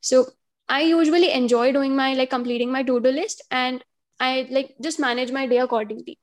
So 0.00 0.26
I 0.68 0.82
usually 0.82 1.32
enjoy 1.32 1.72
doing 1.72 1.94
my 1.96 2.14
like 2.14 2.30
completing 2.30 2.72
my 2.72 2.82
to-do 2.82 3.10
list 3.10 3.42
and 3.50 3.84
I 4.18 4.46
like 4.50 4.74
just 4.80 4.98
manage 4.98 5.32
my 5.32 5.46
day 5.46 5.58
accordingly. 5.58 6.18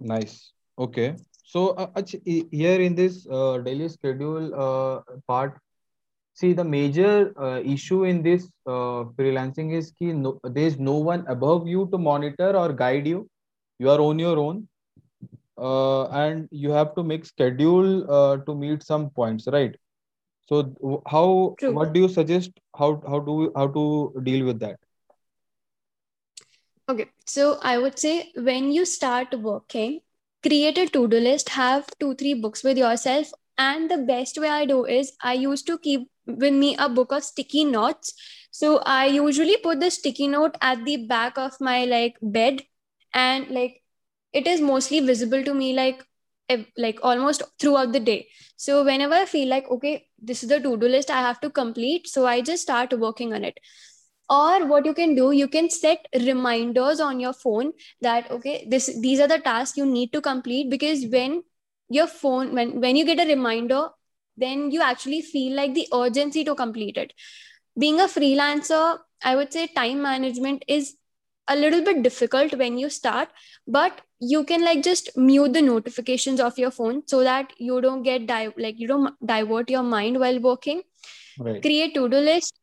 Nice. 0.00 0.52
Okay. 0.78 1.16
So 1.44 1.68
uh, 1.70 2.02
here 2.24 2.80
in 2.80 2.94
this 2.94 3.26
uh, 3.30 3.58
daily 3.58 3.88
schedule 3.88 4.54
uh, 4.54 5.00
part, 5.28 5.58
See, 6.36 6.52
the 6.52 6.64
major 6.64 7.32
uh, 7.40 7.60
issue 7.64 8.04
in 8.04 8.20
this 8.20 8.50
uh, 8.66 9.04
freelancing 9.16 9.72
is 9.72 9.92
ki 9.92 10.12
no, 10.12 10.40
there 10.42 10.66
is 10.66 10.80
no 10.80 10.94
one 10.94 11.24
above 11.28 11.68
you 11.68 11.88
to 11.92 11.98
monitor 11.98 12.56
or 12.56 12.72
guide 12.72 13.06
you. 13.06 13.28
You 13.78 13.90
are 13.90 14.00
on 14.00 14.18
your 14.18 14.38
own, 14.38 14.68
uh, 15.58 16.06
and 16.08 16.48
you 16.50 16.70
have 16.70 16.94
to 16.94 17.02
make 17.02 17.24
schedule 17.24 18.10
uh, 18.10 18.36
to 18.38 18.54
meet 18.54 18.82
some 18.82 19.10
points, 19.10 19.46
right? 19.52 19.74
So, 20.48 21.02
how 21.06 21.56
True. 21.58 21.72
what 21.74 21.92
do 21.92 22.00
you 22.00 22.08
suggest? 22.08 22.52
How 22.76 23.02
how 23.08 23.20
do 23.20 23.52
how 23.56 23.68
to 23.68 24.20
deal 24.24 24.44
with 24.46 24.60
that? 24.60 24.78
Okay, 26.88 27.06
so 27.26 27.58
I 27.62 27.78
would 27.78 27.98
say 27.98 28.30
when 28.36 28.70
you 28.72 28.84
start 28.84 29.34
working, 29.40 30.00
create 30.42 30.78
a 30.78 30.86
to 30.86 31.08
do 31.08 31.18
list, 31.18 31.50
have 31.50 31.86
two, 31.98 32.14
three 32.14 32.34
books 32.34 32.62
with 32.62 32.76
yourself. 32.78 33.30
And 33.56 33.90
the 33.90 33.98
best 33.98 34.38
way 34.38 34.48
I 34.48 34.64
do 34.66 34.84
is 34.84 35.12
I 35.22 35.34
used 35.34 35.66
to 35.68 35.78
keep 35.78 36.08
with 36.26 36.52
me 36.52 36.76
a 36.76 36.88
book 36.88 37.12
of 37.12 37.24
sticky 37.24 37.64
notes. 37.64 38.12
So 38.50 38.78
I 38.84 39.06
usually 39.06 39.56
put 39.58 39.80
the 39.80 39.90
sticky 39.90 40.28
note 40.28 40.56
at 40.60 40.84
the 40.84 40.96
back 41.06 41.38
of 41.38 41.60
my 41.60 41.84
like 41.84 42.16
bed 42.20 42.62
and 43.14 43.48
like 43.50 43.82
it 44.32 44.46
is 44.46 44.60
mostly 44.60 45.00
visible 45.00 45.44
to 45.44 45.54
me 45.54 45.72
like 45.72 46.04
like 46.76 46.98
almost 47.02 47.42
throughout 47.58 47.92
the 47.92 48.00
day. 48.00 48.28
So 48.56 48.84
whenever 48.84 49.14
I 49.14 49.24
feel 49.26 49.48
like 49.48 49.68
okay, 49.70 50.06
this 50.18 50.42
is 50.42 50.48
the 50.50 50.60
to 50.60 50.76
do 50.76 50.88
list 50.88 51.10
I 51.10 51.20
have 51.20 51.40
to 51.40 51.50
complete, 51.50 52.08
so 52.08 52.26
I 52.26 52.42
just 52.42 52.62
start 52.62 52.98
working 52.98 53.32
on 53.32 53.44
it 53.44 53.58
or 54.30 54.66
what 54.66 54.86
you 54.86 54.94
can 54.94 55.14
do 55.14 55.32
you 55.32 55.46
can 55.48 55.68
set 55.70 56.06
reminders 56.26 57.00
on 57.00 57.20
your 57.20 57.32
phone 57.32 57.72
that 58.00 58.30
okay 58.30 58.66
this 58.70 58.86
these 59.00 59.20
are 59.20 59.28
the 59.28 59.38
tasks 59.38 59.76
you 59.76 59.84
need 59.84 60.12
to 60.12 60.20
complete 60.20 60.70
because 60.70 61.04
when 61.06 61.42
your 61.90 62.06
phone 62.06 62.54
when 62.54 62.80
when 62.80 62.96
you 62.96 63.04
get 63.04 63.20
a 63.20 63.28
reminder 63.28 63.88
then 64.36 64.70
you 64.70 64.80
actually 64.80 65.20
feel 65.20 65.54
like 65.54 65.74
the 65.74 65.86
urgency 65.92 66.42
to 66.44 66.54
complete 66.54 66.96
it 66.96 67.12
being 67.78 68.00
a 68.00 68.04
freelancer 68.04 68.98
i 69.22 69.36
would 69.36 69.52
say 69.52 69.66
time 69.66 70.00
management 70.02 70.64
is 70.68 70.96
a 71.48 71.56
little 71.56 71.82
bit 71.84 72.02
difficult 72.02 72.54
when 72.56 72.78
you 72.78 72.88
start 72.88 73.28
but 73.66 74.00
you 74.20 74.44
can 74.44 74.64
like 74.64 74.82
just 74.82 75.16
mute 75.16 75.52
the 75.52 75.62
notifications 75.62 76.40
of 76.40 76.58
your 76.58 76.70
phone 76.70 77.02
so 77.06 77.22
that 77.22 77.52
you 77.58 77.80
don't 77.80 78.02
get 78.02 78.26
di- 78.26 78.54
like 78.56 78.78
you 78.78 78.88
don't 78.88 79.14
divert 79.26 79.70
your 79.70 79.82
mind 79.82 80.18
while 80.18 80.40
working. 80.40 80.82
Right. 81.38 81.60
create 81.60 81.94
to-do 81.94 82.16
list 82.16 82.54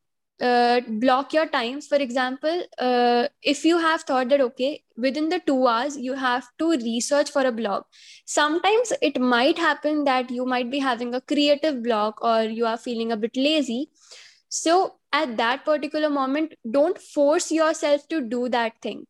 uh, 0.42 0.80
block 0.88 1.34
your 1.34 1.46
times 1.46 1.88
for 1.88 1.98
example 1.98 2.64
uh, 2.80 3.28
if 3.44 3.66
you 3.66 3.78
have 3.78 4.02
thought 4.04 4.30
that 4.30 4.42
okay 4.42 4.82
within 4.98 5.30
the 5.30 5.40
two 5.40 5.68
hours 5.68 5.98
you 5.98 6.14
have 6.14 6.48
to 6.58 6.72
research 6.72 7.30
for 7.30 7.42
a 7.42 7.52
blog. 7.52 7.84
Sometimes 8.26 8.94
it 9.02 9.20
might 9.20 9.58
happen 9.58 10.06
that 10.06 10.32
you 10.32 10.46
might 10.46 10.72
be 10.72 10.80
having 10.80 11.14
a 11.14 11.22
creative 11.22 11.84
block 11.84 12.24
or 12.24 12.44
you 12.44 12.66
are 12.66 12.78
feeling 12.78 13.12
a 13.12 13.18
bit 13.18 13.36
lazy 13.36 13.90
so 14.52 14.96
at 15.14 15.38
that 15.38 15.64
particular 15.64 16.10
moment 16.10 16.54
don't 16.70 16.98
force 17.00 17.52
yourself 17.52 18.08
to 18.10 18.22
do 18.22 18.50
that 18.50 18.74
thing. 18.82 19.08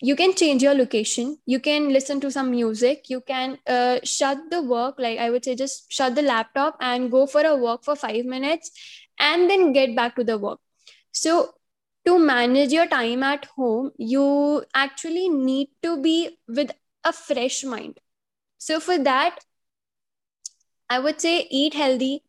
You 0.00 0.16
can 0.16 0.34
change 0.34 0.62
your 0.62 0.74
location. 0.74 1.38
You 1.44 1.60
can 1.60 1.92
listen 1.92 2.20
to 2.20 2.30
some 2.30 2.50
music. 2.50 3.10
You 3.10 3.20
can 3.20 3.58
uh, 3.66 3.98
shut 4.04 4.38
the 4.50 4.62
work 4.62 4.94
like 4.98 5.18
i 5.18 5.28
would 5.30 5.44
say 5.44 5.56
just 5.56 5.92
shut 5.92 6.14
the 6.14 6.22
laptop 6.22 6.76
and 6.80 7.10
go 7.10 7.26
for 7.26 7.42
a 7.42 7.56
walk 7.56 7.84
for 7.84 7.96
5 7.96 8.24
minutes 8.24 8.70
and 9.18 9.50
then 9.50 9.72
get 9.72 9.96
back 9.96 10.16
to 10.16 10.24
the 10.24 10.38
work. 10.38 10.60
So 11.12 11.54
to 12.06 12.18
manage 12.18 12.72
your 12.72 12.86
time 12.86 13.24
at 13.24 13.46
home 13.56 13.90
you 13.98 14.64
actually 14.74 15.28
need 15.28 15.68
to 15.82 16.00
be 16.00 16.38
with 16.48 16.70
a 17.04 17.12
fresh 17.12 17.64
mind. 17.64 17.98
So 18.58 18.78
for 18.80 18.98
that 18.98 19.40
i 20.94 20.98
would 21.04 21.20
say 21.20 21.32
eat 21.50 21.74
healthy 21.74 22.22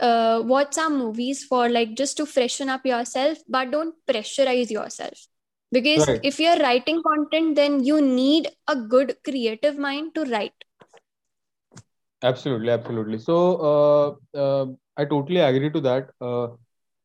uh, 0.00 0.42
watch 0.44 0.74
some 0.74 0.98
movies 0.98 1.44
for 1.44 1.68
like 1.68 1.94
just 1.96 2.16
to 2.16 2.26
freshen 2.26 2.68
up 2.68 2.84
yourself 2.86 3.38
but 3.48 3.70
don't 3.70 3.94
pressurize 4.08 4.70
yourself 4.70 5.26
because 5.72 6.08
Right. 6.08 6.22
if 6.22 6.38
you're 6.40 6.58
writing 6.58 7.02
content 7.06 7.54
then 7.56 7.82
you 7.84 8.00
need 8.00 8.48
a 8.68 8.76
good 8.76 9.16
creative 9.24 9.76
mind 9.78 10.14
to 10.14 10.24
write 10.24 10.64
Absolutely, 12.22 12.70
absolutely. 12.70 13.18
So, 13.18 13.36
uh, 13.70 14.38
uh, 14.38 14.66
I 14.96 15.04
totally 15.04 15.40
agree 15.40 15.70
to 15.70 15.80
that. 15.80 16.10
Uh, 16.20 16.48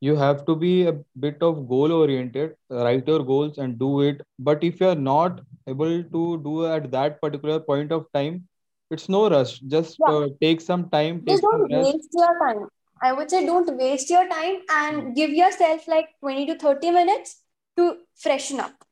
you 0.01 0.15
have 0.15 0.45
to 0.45 0.55
be 0.55 0.85
a 0.87 0.93
bit 1.19 1.37
of 1.41 1.67
goal 1.67 1.91
oriented, 1.91 2.55
write 2.69 3.07
your 3.07 3.23
goals 3.23 3.57
and 3.57 3.77
do 3.79 4.01
it. 4.01 4.21
But 4.39 4.63
if 4.63 4.79
you're 4.79 4.95
not 4.95 5.41
able 5.67 6.03
to 6.03 6.41
do 6.43 6.65
at 6.65 6.91
that 6.91 7.21
particular 7.21 7.59
point 7.59 7.91
of 7.91 8.05
time, 8.13 8.47
it's 8.91 9.09
no 9.09 9.29
rush. 9.29 9.59
Just 9.61 9.99
yeah 9.99 10.07
uh, 10.07 10.27
take 10.41 10.61
some 10.61 10.89
time, 10.89 11.23
just 11.27 11.41
take 11.41 11.45
some 11.49 11.67
don't 11.69 11.71
waste 11.81 12.09
your 12.13 12.33
time 12.43 12.67
i 13.07 13.11
would 13.13 13.29
say 13.29 13.45
don't 13.45 13.75
waste 13.77 14.09
your 14.09 14.27
time 14.29 14.57
and 14.79 15.15
give 15.15 15.31
yourself 15.41 15.87
like 15.87 16.09
20 16.19 16.45
to 16.51 16.55
30 16.65 16.91
minutes 16.91 17.41
to 17.77 17.97
freshen 18.15 18.59
up 18.59 18.83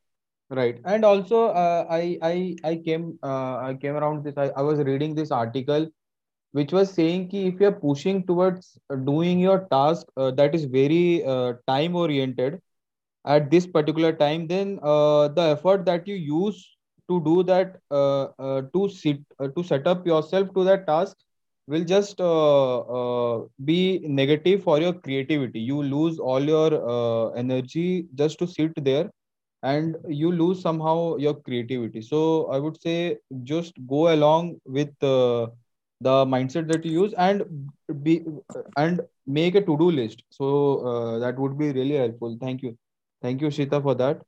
Right. 0.49 0.81
And 0.83 1.05
also, 1.05 1.45
uh, 1.47 1.85
I 1.89 2.17
I 2.21 2.55
I 2.65 2.75
came 2.85 3.17
uh, 3.23 3.55
I 3.67 3.77
came 3.81 3.95
around 3.95 4.25
this. 4.25 4.33
I, 4.37 4.49
I 4.49 4.61
was 4.61 4.79
reading 4.79 5.15
this 5.15 5.31
article 5.31 5.87
which 6.51 6.73
was 6.73 6.91
saying 6.93 7.29
ki 7.29 7.47
if 7.47 7.61
you're 7.61 7.77
pushing 7.83 8.25
towards 8.27 8.77
uh, 8.89 8.95
doing 8.95 9.39
your 9.39 9.59
task 9.71 10.07
uh, 10.17 10.31
that 10.31 10.53
is 10.53 10.65
very 10.65 11.23
uh, 11.25 11.53
time 11.67 11.95
oriented 11.95 12.59
at 13.25 13.49
this 13.51 13.67
particular 13.67 14.11
time, 14.13 14.47
then 14.47 14.79
uh, 14.83 15.29
the 15.29 15.41
effort 15.55 15.85
that 15.85 16.07
you 16.07 16.15
use 16.15 16.77
to 17.09 17.21
do 17.23 17.43
that 17.43 17.77
uh, 17.91 18.23
uh, 18.39 18.61
to 18.73 18.89
sit 18.89 19.19
uh, 19.39 19.47
to 19.49 19.63
set 19.63 19.87
up 19.87 20.05
yourself 20.05 20.53
to 20.53 20.65
that 20.65 20.85
task 20.87 21.17
will 21.67 21.83
just 21.83 22.19
uh, 22.19 22.79
uh, 22.79 23.43
be 23.65 23.99
negative 24.03 24.63
for 24.63 24.79
your 24.79 24.93
creativity. 24.93 25.59
You 25.59 25.81
lose 25.83 26.19
all 26.19 26.41
your 26.41 26.71
uh, 26.89 27.29
energy 27.31 28.05
just 28.15 28.39
to 28.39 28.47
sit 28.47 28.71
there 28.83 29.09
and 29.63 29.95
you 30.07 30.31
lose 30.31 30.61
somehow 30.61 31.15
your 31.17 31.35
creativity. 31.35 32.01
So 32.01 32.47
I 32.51 32.57
would 32.59 32.81
say 32.81 33.17
just 33.43 33.73
go 33.87 34.13
along 34.13 34.59
with 34.65 34.89
uh, 35.03 35.47
the 36.01 36.25
mindset 36.25 36.67
that 36.67 36.83
you 36.85 36.91
use 37.03 37.13
and 37.13 37.43
be 38.01 38.25
and 38.77 39.01
make 39.27 39.55
a 39.55 39.61
to-do 39.61 39.91
list. 39.91 40.23
So 40.31 40.79
uh, 40.85 41.19
that 41.19 41.37
would 41.37 41.57
be 41.57 41.71
really 41.71 41.95
helpful. 41.97 42.37
Thank 42.41 42.63
you. 42.63 42.77
Thank 43.21 43.41
you, 43.41 43.47
Shita, 43.47 43.81
for 43.81 43.93
that. 43.95 44.21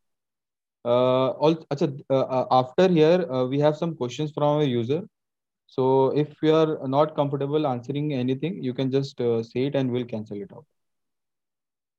Uh, 0.86 1.30
also, 1.30 1.66
uh, 2.10 2.46
after 2.52 2.88
here, 2.88 3.26
we 3.48 3.60
have 3.60 3.76
some 3.76 3.96
questions 3.96 4.32
from 4.32 4.44
our 4.44 4.64
user. 4.64 5.02
So 5.74 6.12
if 6.24 6.42
you 6.44 6.54
are 6.56 6.88
not 6.88 7.16
comfortable 7.16 7.68
answering 7.68 8.14
anything, 8.14 8.64
you 8.64 8.74
can 8.74 8.92
just 8.92 9.20
uh, 9.22 9.44
say 9.44 9.66
it 9.68 9.76
and 9.76 9.92
we'll 9.92 10.06
cancel 10.06 10.42
it 10.42 10.52
out. 10.54 10.66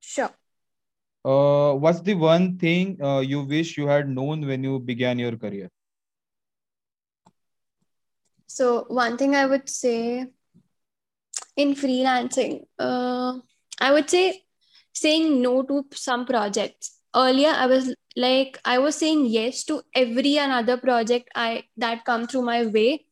sure 0.00 0.34
Uh, 1.24 1.74
what's 1.74 2.00
the 2.00 2.14
one 2.14 2.58
thing 2.58 2.98
uh, 3.02 3.20
you 3.20 3.42
wish 3.42 3.76
you 3.76 3.86
had 3.86 4.08
known 4.08 4.46
when 4.46 4.62
you 4.64 4.78
began 4.78 5.18
your 5.18 5.36
career? 5.36 5.68
so 8.46 8.84
one 8.88 9.16
thing 9.16 9.34
i 9.34 9.46
would 9.46 9.68
say 9.68 10.26
in 11.56 11.74
freelancing 11.74 12.54
uh, 12.78 13.32
i 13.80 13.92
would 13.92 14.08
say 14.10 14.42
saying 14.92 15.40
no 15.42 15.62
to 15.62 15.84
some 16.04 16.24
projects 16.26 16.90
earlier 17.14 17.52
i 17.64 17.66
was 17.66 17.94
like 18.16 18.58
i 18.64 18.78
was 18.78 18.96
saying 18.96 19.26
yes 19.26 19.64
to 19.64 19.80
every 19.94 20.36
another 20.36 20.76
project 20.76 21.28
i 21.34 21.62
that 21.76 22.04
come 22.04 22.26
through 22.26 22.42
my 22.42 22.64
way 22.66 23.04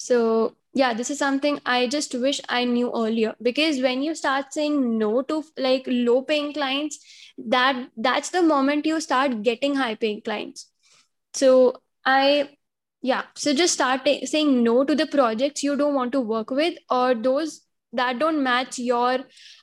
so 0.00 0.56
yeah 0.80 0.94
this 0.98 1.10
is 1.12 1.18
something 1.18 1.56
i 1.66 1.86
just 1.94 2.14
wish 2.14 2.40
i 2.48 2.64
knew 2.64 2.90
earlier. 2.96 3.34
Because 3.42 3.80
when 3.82 4.02
you 4.02 4.14
start 4.14 4.54
saying 4.54 4.98
no 4.98 5.22
to 5.22 5.42
like 5.58 5.84
low 5.86 6.22
paying 6.22 6.52
clients 6.54 6.98
that 7.54 7.80
that's 7.96 8.30
the 8.30 8.42
moment 8.42 8.86
you 8.86 9.00
start 9.00 9.42
getting 9.42 9.74
high 9.74 9.94
paying 9.94 10.22
clients. 10.22 10.70
So 11.34 11.74
i 12.04 12.48
yeah. 13.02 13.24
So 13.34 13.52
just 13.54 13.74
start 13.74 14.04
ta- 14.04 14.24
saying 14.24 14.62
no 14.62 14.84
to 14.84 14.94
the 14.94 15.06
projects 15.06 15.62
you 15.62 15.76
don't 15.76 15.94
want 15.94 16.12
to 16.12 16.20
work 16.20 16.50
with 16.50 16.78
or 16.90 17.14
those 17.14 17.60
that 17.92 18.18
don't 18.18 18.42
match 18.42 18.78
your 18.78 19.18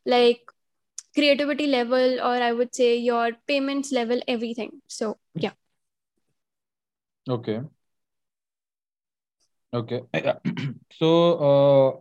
like 0.06 0.41
creativity 1.15 1.67
level 1.67 2.19
or 2.19 2.36
i 2.47 2.52
would 2.52 2.76
say 2.76 2.95
your 2.97 3.32
payments 3.47 3.91
level 3.91 4.21
everything. 4.28 4.71
So 4.88 5.17
yeah. 5.36 5.58
Okay. 7.28 7.60
Okay. 9.73 10.01
So, 10.91 11.10
uh, 11.49 11.99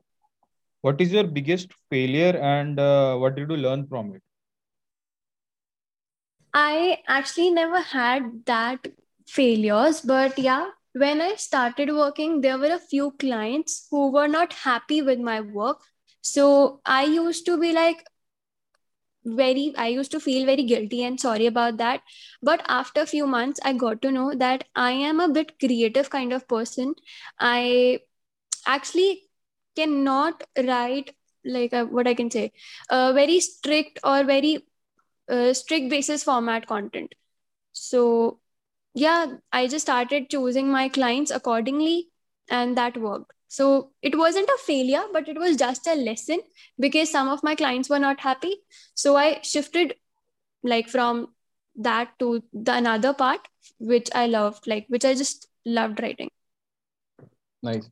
what 0.83 1.01
is 1.01 1.13
your 1.13 1.25
biggest 1.25 1.73
failure 1.91 2.37
and 2.39 2.79
uh, 2.81 3.17
what 3.17 3.37
did 3.37 3.51
you 3.51 3.57
learn 3.57 3.87
from 3.87 4.15
it? 4.15 4.23
i 6.55 6.99
actually 7.09 7.51
never 7.51 7.81
had 7.81 8.25
that 8.47 8.87
failures 9.27 10.01
but 10.01 10.39
yeah 10.39 10.67
when 11.03 11.21
i 11.21 11.35
started 11.37 11.91
working 11.95 12.41
there 12.41 12.59
were 12.59 12.73
a 12.77 12.85
few 12.93 13.11
clients 13.25 13.87
who 13.91 14.11
were 14.13 14.29
not 14.29 14.53
happy 14.53 15.01
with 15.03 15.19
my 15.19 15.41
work 15.41 15.81
so 16.23 16.81
i 16.85 17.03
used 17.05 17.45
to 17.47 17.59
be 17.59 17.73
like 17.73 18.05
very 19.27 19.73
i 19.77 19.87
used 19.89 20.11
to 20.13 20.21
feel 20.21 20.47
very 20.47 20.63
guilty 20.63 21.03
and 21.05 21.21
sorry 21.21 21.47
about 21.47 21.79
that. 21.79 22.03
But 22.43 22.63
after 22.69 23.03
a 23.03 23.07
few 23.07 23.27
months 23.27 23.61
i 23.65 23.73
got 23.73 24.03
to 24.03 24.13
know 24.13 24.33
that 24.35 24.65
i 24.77 24.93
am 24.93 25.21
a 25.21 25.29
bit 25.29 25.59
creative 25.59 26.11
kind 26.11 26.33
of 26.33 26.49
person. 26.49 26.95
I 27.41 28.01
actually 28.67 29.23
cannot 29.77 30.45
write 30.67 31.15
like 31.45 31.73
uh, 31.75 31.85
what 31.87 32.07
i 32.09 32.15
can 32.15 32.31
say 32.31 32.53
a 32.91 33.13
very 33.13 33.41
strict 33.41 33.99
or 34.05 34.25
very 34.25 34.65
uh, 35.31 35.53
strict 35.55 35.91
basis 35.91 36.25
format 36.25 36.67
content. 36.67 37.15
So 37.73 38.41
yeah 38.95 39.27
i 39.53 39.67
just 39.69 39.87
started 39.87 40.31
choosing 40.31 40.71
my 40.73 40.89
clients 40.89 41.31
accordingly 41.31 42.09
and 42.51 42.77
that 42.79 42.97
worked 42.97 43.33
so 43.57 43.69
it 44.11 44.17
wasn't 44.23 44.49
a 44.55 44.59
failure 44.67 45.05
but 45.13 45.29
it 45.33 45.39
was 45.45 45.57
just 45.63 45.87
a 45.87 45.95
lesson 46.09 46.41
because 46.87 47.11
some 47.11 47.29
of 47.35 47.43
my 47.49 47.55
clients 47.63 47.91
were 47.95 48.03
not 48.07 48.21
happy 48.29 48.55
so 48.95 49.17
i 49.17 49.29
shifted 49.53 49.95
like 50.75 50.89
from 50.89 51.27
that 51.77 52.19
to 52.19 52.43
the 52.53 52.75
another 52.83 53.13
part 53.15 53.49
which 53.95 54.11
i 54.15 54.27
loved 54.27 54.67
like 54.67 54.87
which 54.89 55.05
i 55.05 55.15
just 55.15 55.49
loved 55.81 56.01
writing 56.03 56.31
Nice. 57.63 57.91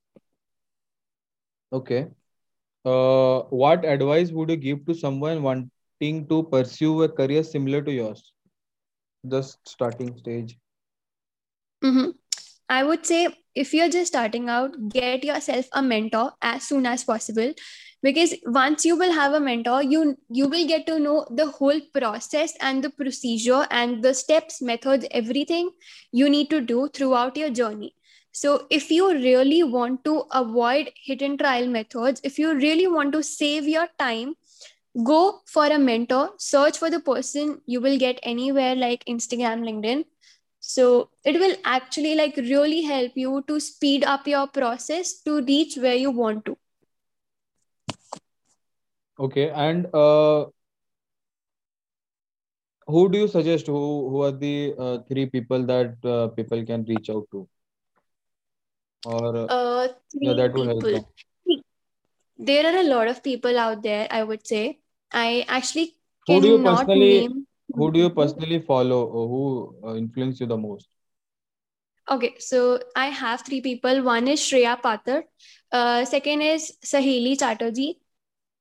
Okay. 1.73 2.07
Uh, 2.85 3.43
what 3.51 3.85
advice 3.85 4.31
would 4.33 4.51
you 4.51 4.57
give 4.57 4.87
to 4.87 4.95
someone 4.95 5.43
wanting 5.43 6.29
to 6.29 6.43
pursue 6.45 7.03
a 7.05 7.09
career 7.09 7.43
similar 7.43 7.83
to 7.83 7.93
yours? 7.93 8.33
Just 9.29 9.59
starting 9.69 10.17
stage. 10.19 10.59
hmm 11.83 12.24
I 12.69 12.83
would 12.83 13.07
say 13.07 13.29
if 13.55 13.73
you're 13.73 13.89
just 13.89 14.13
starting 14.13 14.49
out, 14.49 14.89
get 14.89 15.25
yourself 15.25 15.67
a 15.73 15.83
mentor 15.83 16.33
as 16.43 16.65
soon 16.65 16.87
as 16.87 17.05
possible 17.05 17.53
because 18.03 18.35
once 18.45 18.85
you 18.85 18.97
will 18.97 19.13
have 19.13 19.33
a 19.33 19.41
mentor, 19.41 19.83
you 19.83 20.17
you 20.29 20.47
will 20.47 20.67
get 20.67 20.87
to 20.87 20.99
know 20.99 21.27
the 21.31 21.47
whole 21.47 21.81
process 21.95 22.55
and 22.61 22.85
the 22.85 22.91
procedure 22.91 23.67
and 23.71 24.03
the 24.03 24.13
steps, 24.13 24.61
methods, 24.61 25.07
everything 25.11 25.71
you 26.13 26.29
need 26.29 26.51
to 26.51 26.61
do 26.61 26.89
throughout 26.89 27.37
your 27.37 27.51
journey. 27.51 27.95
So, 28.33 28.67
if 28.69 28.91
you 28.91 29.11
really 29.13 29.63
want 29.63 30.05
to 30.05 30.25
avoid 30.33 30.91
hit 31.03 31.23
and 31.23 31.39
trial 31.39 31.67
methods, 31.69 32.21
if 32.25 32.39
you 32.39 32.55
really 32.55 32.89
want 32.89 33.13
to 33.13 33.23
save 33.23 33.69
your 33.69 33.89
time, 33.99 34.35
go 35.05 35.41
for 35.47 35.67
a 35.67 35.79
mentor, 35.79 36.31
search 36.39 36.79
for 36.79 36.91
the 36.91 37.01
person 37.01 37.61
you 37.65 37.81
will 37.81 37.97
get 37.97 38.19
anywhere 38.23 38.75
like 38.75 39.05
Instagram, 39.05 39.63
LinkedIn. 39.71 40.05
So, 40.67 41.11
it 41.25 41.39
will 41.39 41.57
actually 41.65 42.15
like 42.15 42.37
really 42.37 42.83
help 42.83 43.13
you 43.17 43.45
to 43.49 43.61
speed 43.61 44.05
up 44.05 44.27
your 44.27 44.47
process 44.47 45.21
to 45.23 45.43
reach 45.43 45.77
where 45.77 45.95
you 45.97 46.11
want 46.11 46.45
to. 46.47 46.57
Okay, 49.19 49.51
and 49.51 49.87
uh, 49.95 50.47
who 52.87 53.09
do 53.11 53.19
you 53.19 53.29
suggest? 53.29 53.67
Who 53.67 53.83
who 54.11 54.23
are 54.23 54.33
the 54.33 54.75
uh, 54.79 54.99
three 55.09 55.27
people 55.27 55.65
that 55.67 55.97
uh, 56.05 56.29
people 56.29 56.65
can 56.65 56.85
reach 56.85 57.11
out 57.11 57.27
to, 57.33 57.49
or 59.05 59.37
uh, 59.37 59.49
Uh, 59.49 59.89
yeah, 60.21 60.33
three 60.33 60.35
that 60.35 60.53
would 60.55 60.67
help 60.67 60.81
people. 60.83 60.91
them. 60.91 61.05
There 62.39 62.67
are 62.67 62.79
a 62.81 62.89
lot 62.89 63.09
of 63.09 63.23
people 63.23 63.59
out 63.59 63.83
there, 63.83 64.07
I 64.11 64.23
would 64.23 64.47
say. 64.47 64.81
I 65.13 65.45
actually 65.49 65.97
Who 66.27 66.41
do 66.41 66.49
you 66.49 66.59
cannot 66.59 66.87
personally 66.87 67.21
name 67.23 67.47
who 67.75 67.93
do 67.93 68.01
you 68.01 68.11
personally 68.11 68.61
follow 68.61 69.05
or 69.05 69.29
who 69.29 69.89
uh, 69.89 69.95
influence 69.95 70.41
you 70.41 70.47
the 70.47 70.57
most? 70.57 70.89
Okay, 72.11 72.35
so 72.39 72.81
I 72.95 73.07
have 73.07 73.43
three 73.43 73.61
people. 73.61 74.03
One 74.03 74.29
is 74.29 74.41
Shreya 74.41 74.81
Pathak, 74.81 75.25
uh, 75.73 76.05
second 76.05 76.43
is 76.43 76.77
Saheli 76.85 77.39
Chatterjee, 77.39 77.99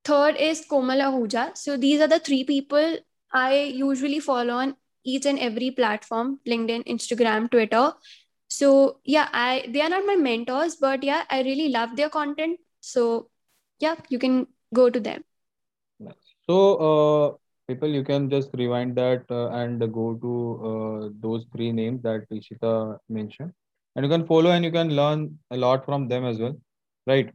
third 0.05 0.38
is 0.38 0.64
Komal 0.70 0.99
Ahuja. 0.99 1.57
So 1.57 1.76
these 1.78 1.99
are 1.99 2.07
the 2.07 2.20
three 2.20 2.43
people 2.43 2.97
I 3.34 3.64
usually 3.64 4.20
follow 4.20 4.53
on 4.53 4.76
each 5.03 5.26
and 5.26 5.39
every 5.39 5.72
platform: 5.72 6.39
LinkedIn, 6.47 6.88
Instagram, 6.88 7.51
Twitter. 7.51 7.93
So 8.47 8.99
yeah, 9.03 9.28
I 9.34 9.66
they 9.70 9.82
are 9.82 9.89
not 9.89 10.05
my 10.05 10.16
mentors, 10.16 10.78
but 10.78 11.03
yeah, 11.03 11.24
I 11.30 11.41
really 11.41 11.70
love 11.70 11.95
their 11.97 12.09
content. 12.09 12.59
So 12.80 13.30
yeah, 13.80 13.95
you 14.09 14.20
can 14.20 14.47
go 14.74 14.89
to 14.89 14.99
them. 14.99 15.24
So, 16.49 16.55
uh, 16.88 17.38
people, 17.68 17.89
you 17.89 18.03
can 18.03 18.30
just 18.30 18.49
rewind 18.53 18.95
that 18.95 19.24
uh, 19.30 19.49
and 19.49 19.80
go 19.93 20.16
to 20.16 20.34
uh, 20.70 21.09
those 21.22 21.45
three 21.55 21.72
names 21.72 22.01
that 22.03 22.30
Ishita 22.30 22.97
mentioned, 23.09 23.51
and 23.95 24.05
you 24.05 24.09
can 24.09 24.26
follow 24.26 24.51
and 24.51 24.64
you 24.64 24.72
can 24.72 24.95
learn 24.95 25.38
a 25.51 25.57
lot 25.57 25.86
from 25.86 26.07
them 26.07 26.26
as 26.26 26.39
well, 26.39 26.55
right? 27.07 27.32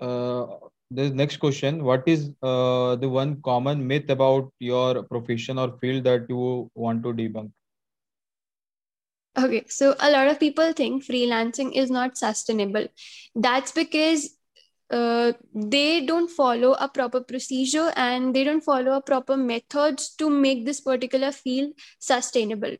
Uh, 0.00 0.46
the 0.90 1.10
next 1.10 1.36
question: 1.38 1.84
What 1.84 2.04
is 2.06 2.30
uh, 2.42 2.96
the 2.96 3.08
one 3.08 3.40
common 3.42 3.86
myth 3.86 4.10
about 4.10 4.52
your 4.58 5.02
profession 5.02 5.58
or 5.58 5.76
field 5.78 6.04
that 6.04 6.26
you 6.28 6.70
want 6.74 7.02
to 7.02 7.12
debunk? 7.12 7.50
Okay, 9.38 9.64
so 9.68 9.94
a 10.00 10.10
lot 10.10 10.26
of 10.26 10.40
people 10.40 10.72
think 10.72 11.04
freelancing 11.04 11.72
is 11.72 11.90
not 11.90 12.16
sustainable. 12.18 12.88
That's 13.36 13.70
because 13.70 14.37
uh, 14.90 15.32
they 15.54 16.04
don't 16.06 16.30
follow 16.30 16.72
a 16.72 16.88
proper 16.88 17.20
procedure 17.20 17.92
and 17.96 18.34
they 18.34 18.44
don't 18.44 18.62
follow 18.62 18.92
a 18.92 19.02
proper 19.02 19.36
methods 19.36 20.14
to 20.16 20.30
make 20.30 20.64
this 20.64 20.80
particular 20.80 21.32
field 21.32 21.72
sustainable. 21.98 22.76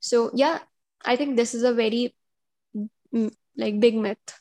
So 0.00 0.30
yeah 0.34 0.58
i 1.04 1.16
think 1.16 1.36
this 1.36 1.54
is 1.54 1.62
a 1.62 1.72
very 1.72 2.14
mm, 2.76 3.30
like 3.56 3.80
big 3.80 3.96
myth. 3.96 4.40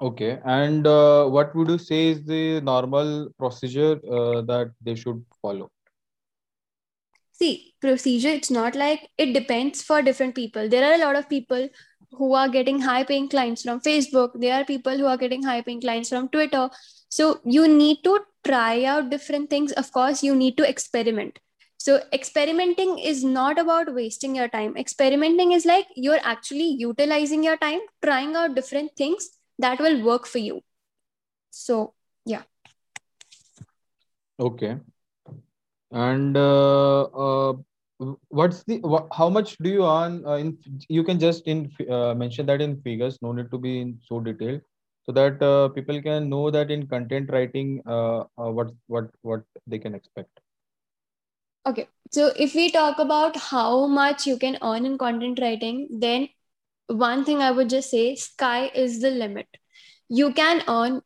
Okay, 0.00 0.40
and 0.44 0.84
uh, 0.84 1.26
what 1.28 1.54
would 1.54 1.68
you 1.68 1.78
say 1.78 2.08
is 2.08 2.24
the 2.24 2.60
normal 2.60 3.30
procedure 3.38 4.00
uh, 4.10 4.42
that 4.42 4.72
they 4.80 4.96
should 4.96 5.24
follow? 5.40 5.70
see 7.32 7.74
procedure 7.80 8.28
it's 8.28 8.50
not 8.50 8.74
like 8.74 9.08
it 9.18 9.32
depends 9.32 9.82
for 9.82 10.02
different 10.02 10.34
people. 10.34 10.68
There 10.68 10.84
are 10.88 10.94
a 10.94 11.04
lot 11.04 11.16
of 11.16 11.28
people 11.28 11.68
who 12.18 12.34
are 12.34 12.48
getting 12.48 12.80
high 12.80 13.04
paying 13.04 13.28
clients 13.28 13.62
from 13.62 13.80
facebook. 13.80 14.38
There 14.40 14.54
are 14.54 14.64
people 14.64 14.96
who 14.96 15.06
are 15.06 15.16
getting 15.16 15.42
high 15.42 15.62
paying 15.62 15.80
clients 15.80 16.08
from 16.08 16.28
twitter. 16.28 16.68
So 17.08 17.40
you 17.44 17.68
need 17.68 18.02
to 18.04 18.20
try 18.44 18.84
out 18.84 19.10
different 19.10 19.50
things. 19.50 19.72
Of 19.72 19.92
course 19.92 20.22
you 20.22 20.34
need 20.34 20.56
to 20.56 20.68
experiment. 20.68 21.38
So 21.78 22.00
experimenting 22.12 22.98
is 22.98 23.24
not 23.24 23.58
about 23.58 23.92
wasting 23.92 24.36
your 24.36 24.48
time. 24.48 24.76
Experimenting 24.76 25.52
is 25.52 25.64
like 25.66 25.86
you're 25.96 26.20
actually 26.22 26.76
utilizing 26.78 27.42
your 27.42 27.56
time 27.56 27.80
trying 28.04 28.36
out 28.36 28.54
different 28.54 28.92
things 28.96 29.30
that 29.58 29.80
will 29.80 30.02
work 30.04 30.26
for 30.26 30.38
you. 30.38 30.60
So 31.50 31.94
yeah. 32.24 32.42
Okay. 34.38 34.76
And 35.90 36.36
uh, 36.36 37.02
uh, 37.02 37.54
what's 38.28 38.62
the 38.64 38.76
how 39.12 39.28
much 39.28 39.56
do 39.58 39.70
you 39.70 39.84
earn 39.86 40.24
uh, 40.26 40.36
in 40.42 40.58
you 40.88 41.04
can 41.04 41.18
just 41.18 41.46
in 41.46 41.70
uh, 41.90 42.14
mention 42.14 42.46
that 42.46 42.60
in 42.60 42.80
figures, 42.82 43.18
no 43.22 43.32
need 43.32 43.50
to 43.50 43.58
be 43.58 43.80
in 43.80 43.98
so 44.08 44.20
detailed, 44.20 44.60
so 45.04 45.12
that 45.12 45.42
uh, 45.42 45.68
people 45.68 46.00
can 46.02 46.28
know 46.28 46.50
that 46.50 46.70
in 46.70 46.86
content 46.86 47.30
writing, 47.30 47.82
uh, 47.86 48.20
uh, 48.38 48.50
what 48.60 48.72
what 48.86 49.10
what 49.22 49.42
they 49.66 49.78
can 49.78 49.94
expect. 49.94 50.40
okay 51.66 51.86
so 52.10 52.26
if 52.44 52.54
we 52.54 52.70
talk 52.70 52.98
about 52.98 53.36
how 53.36 53.86
much 53.86 54.26
you 54.26 54.36
can 54.38 54.56
earn 54.62 54.84
in 54.86 54.96
content 54.98 55.38
writing 55.42 55.78
then 56.04 56.28
one 56.88 57.24
thing 57.24 57.42
I 57.42 57.50
would 57.50 57.70
just 57.70 57.90
say 57.90 58.14
sky 58.16 58.70
is 58.74 59.00
the 59.00 59.10
limit. 59.10 59.48
You 60.08 60.32
can 60.34 60.62
earn 60.68 61.00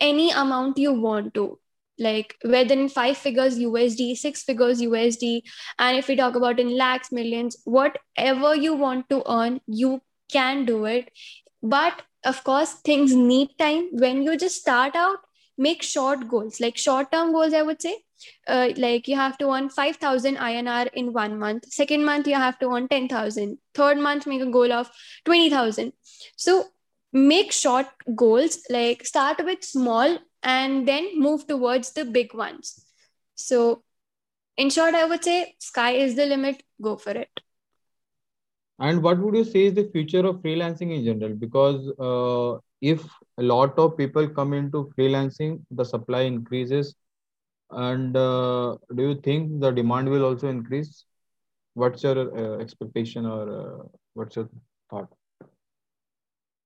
any 0.00 0.30
amount 0.30 0.78
you 0.78 0.92
want 0.92 1.34
to, 1.34 1.58
like 1.98 2.36
whether 2.44 2.74
in 2.74 2.88
five 2.88 3.16
figures 3.16 3.58
USD, 3.58 4.16
six 4.16 4.42
figures 4.42 4.80
USD, 4.80 5.42
and 5.78 5.96
if 5.96 6.08
we 6.08 6.16
talk 6.16 6.34
about 6.34 6.60
in 6.60 6.76
lakhs, 6.76 7.12
millions, 7.12 7.56
whatever 7.64 8.54
you 8.54 8.74
want 8.74 9.08
to 9.10 9.22
earn, 9.28 9.60
you 9.66 10.00
can 10.32 10.64
do 10.64 10.84
it. 10.84 11.10
But 11.62 12.02
of 12.24 12.42
course, 12.44 12.72
things 12.84 13.14
need 13.14 13.50
time. 13.58 13.88
When 13.92 14.22
you 14.22 14.36
just 14.36 14.60
start 14.60 14.96
out, 14.96 15.18
make 15.56 15.82
short 15.82 16.28
goals, 16.28 16.60
like 16.60 16.76
short 16.76 17.12
term 17.12 17.32
goals, 17.32 17.52
I 17.52 17.62
would 17.62 17.80
say. 17.80 17.96
Uh, 18.48 18.70
like 18.76 19.06
you 19.06 19.16
have 19.16 19.36
to 19.38 19.50
earn 19.50 19.68
5000 19.68 20.36
INR 20.36 20.88
in 20.94 21.12
one 21.12 21.38
month. 21.38 21.66
Second 21.72 22.04
month, 22.04 22.26
you 22.26 22.34
have 22.34 22.58
to 22.60 22.70
earn 22.70 22.88
10,000. 22.88 23.58
Third 23.74 23.98
month, 23.98 24.26
make 24.26 24.40
a 24.40 24.46
goal 24.46 24.72
of 24.72 24.90
20,000. 25.26 25.92
So 26.36 26.64
make 27.12 27.52
short 27.52 27.86
goals, 28.14 28.58
like 28.70 29.06
start 29.06 29.44
with 29.44 29.62
small 29.62 30.18
and 30.44 30.86
then 30.86 31.18
move 31.18 31.46
towards 31.46 31.92
the 31.92 32.04
big 32.04 32.34
ones. 32.34 32.84
So, 33.34 33.82
in 34.56 34.70
short, 34.70 34.94
I 34.94 35.04
would 35.04 35.24
say 35.24 35.56
sky 35.58 35.92
is 35.92 36.14
the 36.14 36.26
limit, 36.26 36.62
go 36.80 36.96
for 36.96 37.10
it. 37.10 37.40
And 38.78 39.02
what 39.02 39.18
would 39.18 39.34
you 39.34 39.44
say 39.44 39.66
is 39.66 39.74
the 39.74 39.88
future 39.92 40.26
of 40.26 40.36
freelancing 40.36 40.96
in 40.96 41.04
general? 41.04 41.34
Because 41.34 41.88
uh, 41.98 42.60
if 42.80 43.04
a 43.38 43.42
lot 43.42 43.78
of 43.78 43.96
people 43.96 44.28
come 44.28 44.52
into 44.52 44.92
freelancing, 44.98 45.62
the 45.70 45.84
supply 45.84 46.22
increases. 46.22 46.94
And 47.70 48.16
uh, 48.16 48.76
do 48.94 49.02
you 49.08 49.14
think 49.20 49.60
the 49.60 49.70
demand 49.70 50.08
will 50.08 50.24
also 50.24 50.48
increase? 50.48 51.04
What's 51.74 52.02
your 52.02 52.18
uh, 52.36 52.58
expectation 52.58 53.26
or 53.26 53.60
uh, 53.60 53.84
what's 54.12 54.36
your 54.36 54.48
thought? 54.90 55.08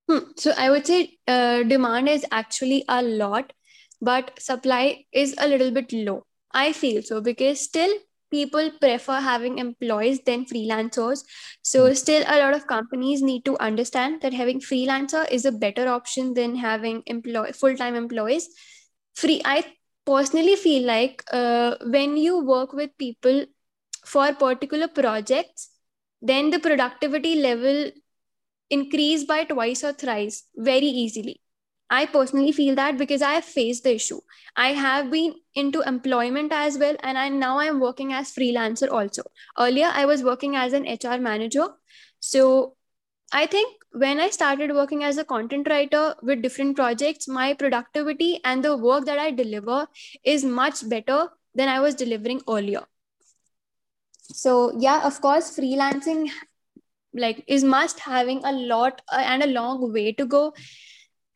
Hmm. 0.08 0.30
So 0.36 0.52
I 0.56 0.70
would 0.70 0.86
say 0.86 1.18
uh, 1.26 1.62
demand 1.62 2.08
is 2.08 2.24
actually 2.30 2.84
a 2.88 3.02
lot, 3.02 3.52
but 4.00 4.40
supply 4.40 5.04
is 5.12 5.34
a 5.38 5.48
little 5.48 5.70
bit 5.70 5.92
low. 5.92 6.24
I 6.52 6.72
feel 6.72 7.02
so 7.02 7.20
because 7.20 7.60
still 7.60 7.92
people 8.30 8.70
prefer 8.80 9.20
having 9.20 9.58
employees 9.58 10.20
than 10.24 10.44
freelancers. 10.44 11.20
Hmm. 11.20 11.62
So 11.62 11.94
still 11.94 12.24
a 12.26 12.38
lot 12.38 12.54
of 12.54 12.66
companies 12.66 13.22
need 13.22 13.44
to 13.46 13.58
understand 13.58 14.20
that 14.22 14.34
having 14.34 14.60
freelancer 14.60 15.30
is 15.30 15.44
a 15.44 15.52
better 15.52 15.88
option 15.88 16.34
than 16.34 16.56
having 16.56 17.02
employ 17.06 17.52
full-time 17.52 17.94
employees. 17.94 18.48
Free 19.14 19.40
I 19.44 19.64
personally 20.06 20.56
feel 20.56 20.86
like 20.86 21.24
uh, 21.32 21.76
when 21.86 22.16
you 22.16 22.44
work 22.44 22.72
with 22.72 22.96
people 22.98 23.44
for 24.04 24.32
particular 24.32 24.88
projects, 24.88 25.70
then 26.22 26.50
the 26.50 26.58
productivity 26.58 27.36
level 27.36 27.90
increase 28.70 29.24
by 29.24 29.44
twice 29.44 29.84
or 29.84 29.92
thrice 29.92 30.44
very 30.56 30.86
easily. 30.86 31.40
I 31.90 32.06
personally 32.06 32.52
feel 32.52 32.74
that 32.74 32.98
because 32.98 33.22
I 33.22 33.32
have 33.32 33.44
faced 33.44 33.84
the 33.84 33.94
issue. 33.94 34.20
I 34.56 34.72
have 34.72 35.10
been 35.10 35.34
into 35.54 35.80
employment 35.82 36.52
as 36.52 36.78
well, 36.78 36.96
and 37.02 37.16
I 37.16 37.28
now 37.28 37.58
I'm 37.58 37.80
working 37.80 38.12
as 38.12 38.32
freelancer 38.34 38.90
also. 38.90 39.22
Earlier, 39.58 39.90
I 39.92 40.04
was 40.04 40.22
working 40.22 40.56
as 40.56 40.72
an 40.72 40.86
HR 40.86 41.18
manager. 41.18 41.68
So 42.20 42.76
I 43.32 43.46
think 43.46 43.82
when 43.92 44.20
I 44.20 44.30
started 44.30 44.74
working 44.74 45.04
as 45.04 45.18
a 45.18 45.24
content 45.24 45.68
writer 45.68 46.14
with 46.22 46.42
different 46.42 46.76
projects, 46.76 47.28
my 47.28 47.54
productivity 47.54 48.40
and 48.44 48.62
the 48.62 48.76
work 48.76 49.04
that 49.06 49.18
I 49.18 49.30
deliver 49.30 49.86
is 50.24 50.44
much 50.44 50.88
better 50.88 51.28
than 51.54 51.68
I 51.68 51.80
was 51.80 51.94
delivering 51.94 52.42
earlier. 52.48 52.84
So 54.22 54.72
yeah, 54.78 55.06
of 55.06 55.20
course, 55.20 55.56
freelancing 55.58 56.30
like 57.14 57.42
is 57.46 57.64
must 57.64 58.00
having 58.00 58.44
a 58.44 58.52
lot 58.52 59.00
uh, 59.10 59.22
and 59.24 59.42
a 59.42 59.46
long 59.46 59.92
way 59.92 60.12
to 60.12 60.26
go 60.26 60.52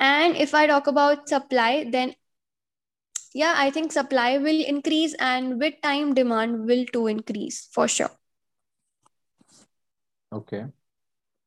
and 0.08 0.36
if 0.36 0.54
i 0.54 0.66
talk 0.66 0.86
about 0.86 1.28
supply 1.28 1.84
then 1.90 2.14
yeah 3.34 3.54
i 3.56 3.70
think 3.70 3.92
supply 3.92 4.38
will 4.38 4.62
increase 4.74 5.14
and 5.18 5.58
with 5.60 5.74
time 5.82 6.14
demand 6.14 6.66
will 6.66 6.84
too 6.92 7.06
increase 7.06 7.68
for 7.72 7.88
sure 7.88 8.10
Okay. 10.32 10.64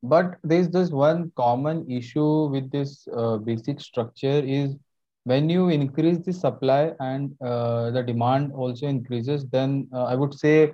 But 0.04 0.38
there's 0.44 0.70
this 0.70 0.92
one 0.92 1.32
common 1.36 1.90
issue 1.90 2.46
with 2.48 2.72
this 2.72 3.08
uh, 3.16 3.38
basic 3.38 3.80
structure 3.82 4.42
is 4.46 4.76
when 5.24 5.50
you 5.50 5.70
increase 5.70 6.20
the 6.20 6.34
supply 6.34 6.94
and 7.00 7.36
uh, 7.42 7.90
the 7.92 8.04
demand 8.04 8.52
also 8.54 8.88
increases, 8.88 9.46
then 9.48 9.88
uh, 9.92 10.04
I 10.06 10.16
would 10.16 10.34
say 10.36 10.72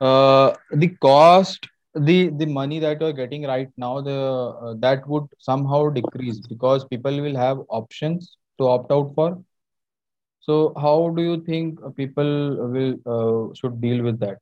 uh, 0.00 0.54
the 0.72 0.88
cost, 1.00 1.68
the 1.94 2.30
the 2.30 2.46
money 2.46 2.78
that 2.80 3.00
you're 3.00 3.12
getting 3.12 3.44
right 3.44 3.70
now, 3.76 4.00
the 4.00 4.20
uh, 4.20 4.74
that 4.78 5.06
would 5.06 5.24
somehow 5.38 5.88
decrease 5.90 6.38
because 6.40 6.84
people 6.84 7.20
will 7.20 7.36
have 7.36 7.58
options 7.68 8.36
to 8.58 8.68
opt 8.68 8.90
out 8.92 9.12
for. 9.14 9.42
So 10.40 10.74
how 10.76 11.10
do 11.16 11.22
you 11.22 11.42
think 11.42 11.78
people 11.96 12.68
will 12.70 12.94
uh, 13.06 13.54
should 13.54 13.80
deal 13.80 14.02
with 14.02 14.18
that? 14.20 14.38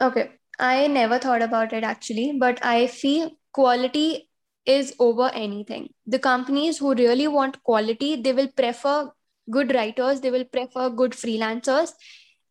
Okay, 0.00 0.30
I 0.58 0.86
never 0.86 1.18
thought 1.18 1.42
about 1.42 1.72
it 1.72 1.84
actually, 1.84 2.32
but 2.38 2.64
I 2.64 2.86
feel 2.86 3.30
quality 3.52 4.30
is 4.64 4.94
over 4.98 5.30
anything. 5.34 5.88
The 6.06 6.18
companies 6.18 6.78
who 6.78 6.94
really 6.94 7.26
want 7.28 7.62
quality, 7.62 8.16
they 8.16 8.32
will 8.32 8.48
prefer 8.48 9.10
good 9.50 9.74
writers, 9.74 10.20
they 10.20 10.30
will 10.30 10.44
prefer 10.44 10.90
good 10.90 11.12
freelancers. 11.12 11.92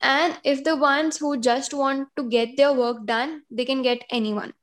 And 0.01 0.37
if 0.43 0.63
the 0.63 0.75
ones 0.75 1.17
who 1.17 1.37
just 1.37 1.73
want 1.73 2.09
to 2.15 2.29
get 2.29 2.57
their 2.57 2.73
work 2.73 3.05
done, 3.05 3.43
they 3.51 3.65
can 3.65 3.81
get 3.81 4.03
anyone. 4.11 4.53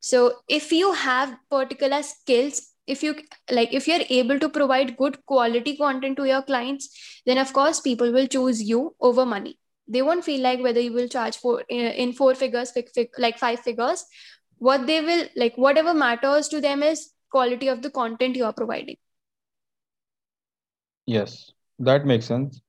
So 0.00 0.36
if 0.48 0.72
you 0.72 0.92
have 0.92 1.36
particular 1.50 2.02
skills, 2.02 2.72
if 2.86 3.02
you 3.02 3.16
like, 3.50 3.72
if 3.72 3.88
you're 3.88 4.04
able 4.08 4.38
to 4.38 4.48
provide 4.48 4.96
good 4.96 5.24
quality 5.26 5.76
content 5.76 6.16
to 6.18 6.24
your 6.24 6.42
clients, 6.42 7.20
then 7.26 7.38
of 7.38 7.52
course 7.52 7.80
people 7.80 8.12
will 8.12 8.26
choose 8.26 8.62
you 8.62 8.94
over 9.00 9.26
money 9.26 9.58
they 9.88 10.02
won't 10.02 10.24
feel 10.24 10.40
like 10.40 10.60
whether 10.60 10.80
you 10.80 10.92
will 10.92 11.08
charge 11.08 11.36
for 11.36 11.60
uh, 11.60 11.74
in 11.74 12.12
four 12.12 12.34
figures 12.34 12.70
fig, 12.70 12.88
fig, 12.94 13.08
like 13.18 13.38
five 13.38 13.60
figures 13.60 14.04
what 14.58 14.86
they 14.86 15.00
will 15.00 15.26
like 15.36 15.56
whatever 15.56 15.94
matters 15.94 16.48
to 16.48 16.60
them 16.60 16.82
is 16.82 17.12
quality 17.30 17.68
of 17.68 17.82
the 17.82 17.90
content 17.90 18.36
you 18.36 18.44
are 18.44 18.52
providing 18.52 18.96
Yes, 21.08 21.52
that 21.78 22.04
makes 22.04 22.26
sense. 22.26 22.60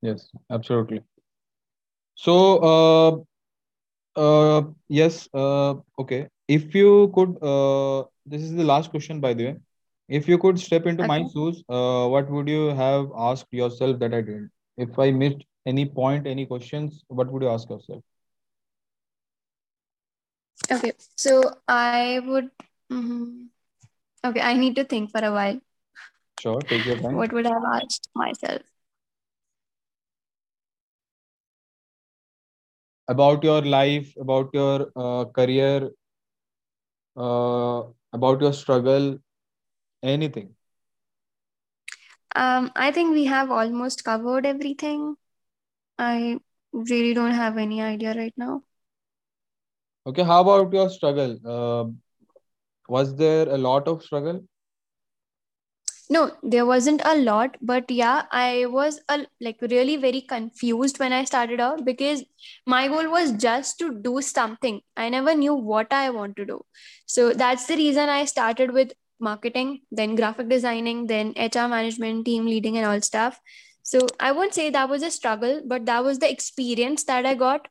Yes, 0.00 0.30
absolutely. 0.48 1.02
So, 2.18 2.34
uh, 4.16 4.20
uh, 4.20 4.62
yes, 4.88 5.28
uh, 5.34 5.74
okay. 5.98 6.28
If 6.48 6.74
you 6.74 7.12
could, 7.14 7.36
uh, 7.42 8.04
this 8.26 8.42
is 8.42 8.54
the 8.54 8.64
last 8.64 8.90
question, 8.90 9.20
by 9.20 9.34
the 9.34 9.46
way. 9.46 9.56
If 10.08 10.28
you 10.28 10.38
could 10.38 10.58
step 10.58 10.86
into 10.86 11.04
my 11.04 11.22
shoes, 11.32 11.62
uh, 11.68 12.06
what 12.08 12.30
would 12.30 12.48
you 12.48 12.68
have 12.68 13.08
asked 13.16 13.46
yourself 13.52 13.98
that 14.00 14.14
I 14.14 14.22
didn't? 14.22 14.50
If 14.76 14.98
I 14.98 15.10
missed 15.12 15.44
any 15.66 15.86
point, 15.86 16.26
any 16.26 16.46
questions, 16.46 17.04
what 17.08 17.30
would 17.32 17.42
you 17.42 17.50
ask 17.50 17.68
yourself? 17.70 18.02
okay 20.74 20.92
so 21.16 21.32
i 21.68 22.20
would 22.26 22.50
mhm. 22.92 23.48
okay 24.24 24.40
i 24.40 24.54
need 24.54 24.76
to 24.76 24.84
think 24.84 25.10
for 25.10 25.24
a 25.24 25.32
while 25.32 25.60
Sure, 26.40 26.60
take 26.62 26.86
your 26.86 26.96
time. 26.96 27.14
what 27.16 27.32
would 27.32 27.46
i 27.46 27.52
have 27.52 27.68
asked 27.74 28.08
myself 28.14 28.62
About 33.08 33.42
your 33.44 33.62
life, 33.62 34.14
about 34.20 34.50
your 34.54 34.90
uh, 34.96 35.24
career, 35.26 35.90
uh, 37.16 37.82
about 38.12 38.40
your 38.40 38.52
struggle, 38.52 39.18
anything. 40.02 40.54
um 42.42 42.70
i 42.84 42.90
think 42.96 43.12
we 43.14 43.24
have 43.32 43.50
almost 43.58 44.04
covered 44.08 44.46
everything 44.52 45.02
i 45.98 46.38
really 46.72 47.14
don't 47.20 47.38
have 47.42 47.56
any 47.66 47.82
idea 47.82 48.14
right 48.14 48.34
now 48.36 48.62
Okay, 50.06 50.22
how 50.24 50.40
about 50.42 50.72
your 50.72 50.88
struggle? 50.90 51.38
Uh, 51.44 51.90
was 52.88 53.14
there 53.16 53.48
a 53.48 53.56
lot 53.58 53.88
of 53.88 54.02
struggle? 54.02 54.42
No, 56.10 56.32
there 56.42 56.64
wasn't 56.64 57.02
a 57.04 57.16
lot, 57.16 57.56
but 57.60 57.90
yeah, 57.90 58.22
I 58.32 58.64
was 58.66 59.00
a, 59.10 59.26
like 59.42 59.58
really 59.60 59.96
very 59.96 60.22
confused 60.22 60.98
when 60.98 61.12
I 61.12 61.24
started 61.24 61.60
out 61.60 61.84
because 61.84 62.24
my 62.66 62.88
goal 62.88 63.10
was 63.10 63.32
just 63.32 63.78
to 63.80 63.94
do 64.00 64.22
something. 64.22 64.80
I 64.96 65.10
never 65.10 65.34
knew 65.34 65.54
what 65.54 65.92
I 65.92 66.08
want 66.10 66.36
to 66.36 66.46
do. 66.46 66.64
So 67.06 67.32
that's 67.34 67.66
the 67.66 67.76
reason 67.76 68.08
I 68.08 68.24
started 68.24 68.72
with 68.72 68.92
marketing, 69.20 69.82
then 69.90 70.14
graphic 70.14 70.48
designing, 70.48 71.08
then 71.08 71.34
HR 71.36 71.68
management, 71.68 72.24
team 72.24 72.46
leading, 72.46 72.78
and 72.78 72.86
all 72.86 73.00
stuff. 73.02 73.38
So 73.82 74.06
I 74.18 74.32
won't 74.32 74.54
say 74.54 74.70
that 74.70 74.88
was 74.88 75.02
a 75.02 75.10
struggle, 75.10 75.62
but 75.66 75.84
that 75.86 76.04
was 76.04 76.20
the 76.20 76.30
experience 76.30 77.04
that 77.04 77.26
I 77.26 77.34
got. 77.34 77.68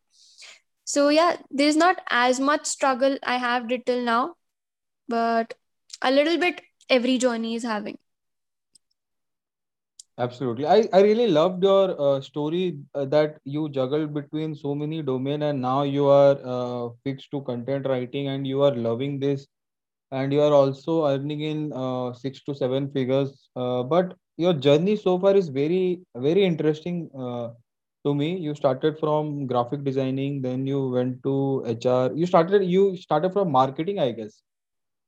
So 0.86 1.10
yeah, 1.10 1.38
there's 1.50 1.76
not 1.76 1.98
as 2.10 2.40
much 2.40 2.66
struggle 2.68 3.18
I 3.24 3.38
have 3.38 3.68
till 3.86 4.04
now, 4.04 4.36
but 5.08 5.56
a 6.02 6.12
little 6.12 6.38
bit 6.38 6.62
every 6.90 7.18
journey 7.18 7.56
is 7.56 7.64
having. 7.64 7.98
Absolutely. 10.20 10.66
I, 10.66 10.88
I 10.94 11.02
really 11.02 11.28
loved 11.28 11.64
your 11.64 11.96
uh, 12.00 12.22
story 12.22 12.78
uh, 12.96 13.06
that 13.06 13.40
you 13.46 13.70
juggled 13.70 14.14
between 14.14 14.56
so 14.56 14.74
many 14.74 15.02
domain 15.04 15.44
and 15.44 15.62
now 15.62 15.84
you 15.84 16.08
are 16.08 16.38
uh, 16.44 16.90
fixed 17.04 17.30
to 17.32 17.42
content 17.42 17.86
writing 17.88 18.28
and 18.28 18.46
you 18.48 18.62
are 18.64 18.74
loving 18.76 19.20
this 19.20 19.48
and 20.12 20.34
you 20.34 20.42
are 20.42 20.54
also 20.54 21.06
earning 21.08 21.42
in 21.42 21.72
uh, 21.74 22.14
six 22.14 22.44
to 22.44 22.56
seven 22.56 22.90
figures. 22.92 23.50
Uh, 23.56 23.84
but 23.84 24.16
your 24.38 24.54
journey 24.54 24.96
so 24.96 25.20
far 25.20 25.36
is 25.36 25.50
very 25.50 26.02
very 26.16 26.44
interesting 26.46 27.10
uh, 27.18 27.50
to 28.06 28.14
me. 28.16 28.38
You 28.38 28.56
started 28.56 28.98
from 29.00 29.46
graphic 29.48 29.84
designing, 29.84 30.42
then 30.42 30.66
you 30.68 30.90
went 30.90 31.24
to 31.24 31.64
HR. 31.66 32.12
You 32.14 32.26
started 32.26 32.64
you 32.66 32.96
started 32.98 33.34
from 33.34 33.52
marketing, 33.52 34.00
I 34.00 34.12
guess. 34.12 34.42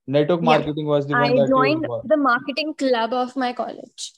Network 0.08 0.42
Yeah. 0.42 0.44
marketing 0.44 0.88
was 0.88 1.08
the 1.08 1.16
one 1.18 1.34
I 1.34 1.36
that 1.36 1.52
you 1.56 1.72
joined 1.72 1.86
were. 1.86 2.04
the 2.04 2.18
marketing 2.18 2.74
club 2.76 3.14
of 3.14 3.36
my 3.36 3.54
college. 3.54 4.14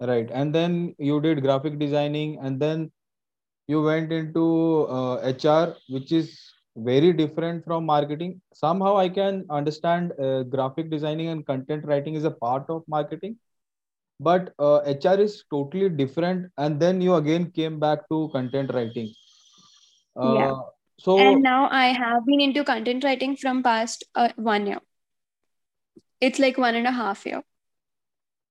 Right. 0.00 0.28
And 0.32 0.54
then 0.54 0.94
you 0.98 1.20
did 1.20 1.42
graphic 1.42 1.78
designing 1.78 2.38
and 2.42 2.60
then 2.60 2.90
you 3.68 3.82
went 3.82 4.12
into 4.12 4.86
uh, 4.88 5.20
HR, 5.22 5.76
which 5.88 6.12
is 6.12 6.38
very 6.76 7.12
different 7.12 7.64
from 7.64 7.86
marketing. 7.86 8.40
Somehow 8.52 8.96
I 8.96 9.08
can 9.08 9.46
understand 9.48 10.12
uh, 10.20 10.42
graphic 10.42 10.90
designing 10.90 11.28
and 11.28 11.46
content 11.46 11.84
writing 11.86 12.14
is 12.14 12.24
a 12.24 12.30
part 12.30 12.68
of 12.68 12.82
marketing, 12.88 13.38
but 14.20 14.52
uh, 14.58 14.80
HR 14.84 15.20
is 15.20 15.44
totally 15.50 15.88
different. 15.88 16.50
And 16.58 16.80
then 16.80 17.00
you 17.00 17.14
again 17.14 17.50
came 17.52 17.78
back 17.78 18.08
to 18.10 18.28
content 18.32 18.74
writing. 18.74 19.14
Yeah. 20.16 20.54
so 20.98 21.18
And 21.18 21.42
now 21.42 21.68
I 21.70 21.86
have 21.86 22.26
been 22.26 22.40
into 22.40 22.64
content 22.64 23.04
writing 23.04 23.36
from 23.36 23.62
past 23.62 24.04
uh, 24.14 24.30
one 24.36 24.66
year. 24.66 24.80
It's 26.20 26.38
like 26.38 26.58
one 26.58 26.74
and 26.74 26.86
a 26.86 26.92
half 26.92 27.24
year. 27.26 27.42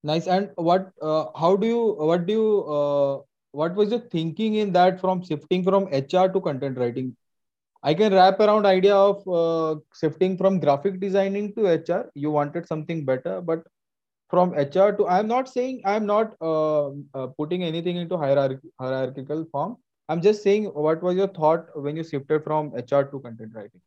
Nice. 0.03 0.27
And 0.27 0.51
what, 0.55 0.91
uh, 1.01 1.27
how 1.35 1.55
do 1.55 1.67
you, 1.67 1.93
what 1.93 2.25
do 2.25 2.33
you, 2.33 2.63
uh, 2.65 3.21
what 3.51 3.75
was 3.75 3.91
your 3.91 3.99
thinking 3.99 4.55
in 4.55 4.73
that 4.73 4.99
from 4.99 5.23
shifting 5.23 5.63
from 5.63 5.87
HR 5.91 6.27
to 6.27 6.41
content 6.41 6.77
writing? 6.77 7.15
I 7.83 7.93
can 7.93 8.13
wrap 8.13 8.39
around 8.39 8.65
idea 8.65 8.95
of 8.95 9.27
uh, 9.27 9.79
shifting 9.99 10.37
from 10.37 10.59
graphic 10.59 10.99
designing 10.99 11.53
to 11.55 11.67
HR. 11.67 12.09
You 12.15 12.31
wanted 12.31 12.65
something 12.65 13.03
better, 13.03 13.41
but 13.41 13.63
from 14.29 14.53
HR 14.53 14.91
to 14.97 15.07
I'm 15.07 15.27
not 15.27 15.49
saying 15.49 15.81
I'm 15.85 16.05
not 16.05 16.35
uh, 16.41 16.87
uh, 17.13 17.27
putting 17.37 17.63
anything 17.63 17.97
into 17.97 18.17
hierarchy, 18.17 18.69
hierarchical 18.79 19.45
form. 19.51 19.75
I'm 20.09 20.21
just 20.21 20.41
saying 20.43 20.65
what 20.65 21.03
was 21.03 21.17
your 21.17 21.27
thought 21.27 21.67
when 21.75 21.95
you 21.97 22.03
shifted 22.03 22.43
from 22.43 22.73
HR 22.75 23.03
to 23.03 23.19
content 23.19 23.51
writing? 23.53 23.81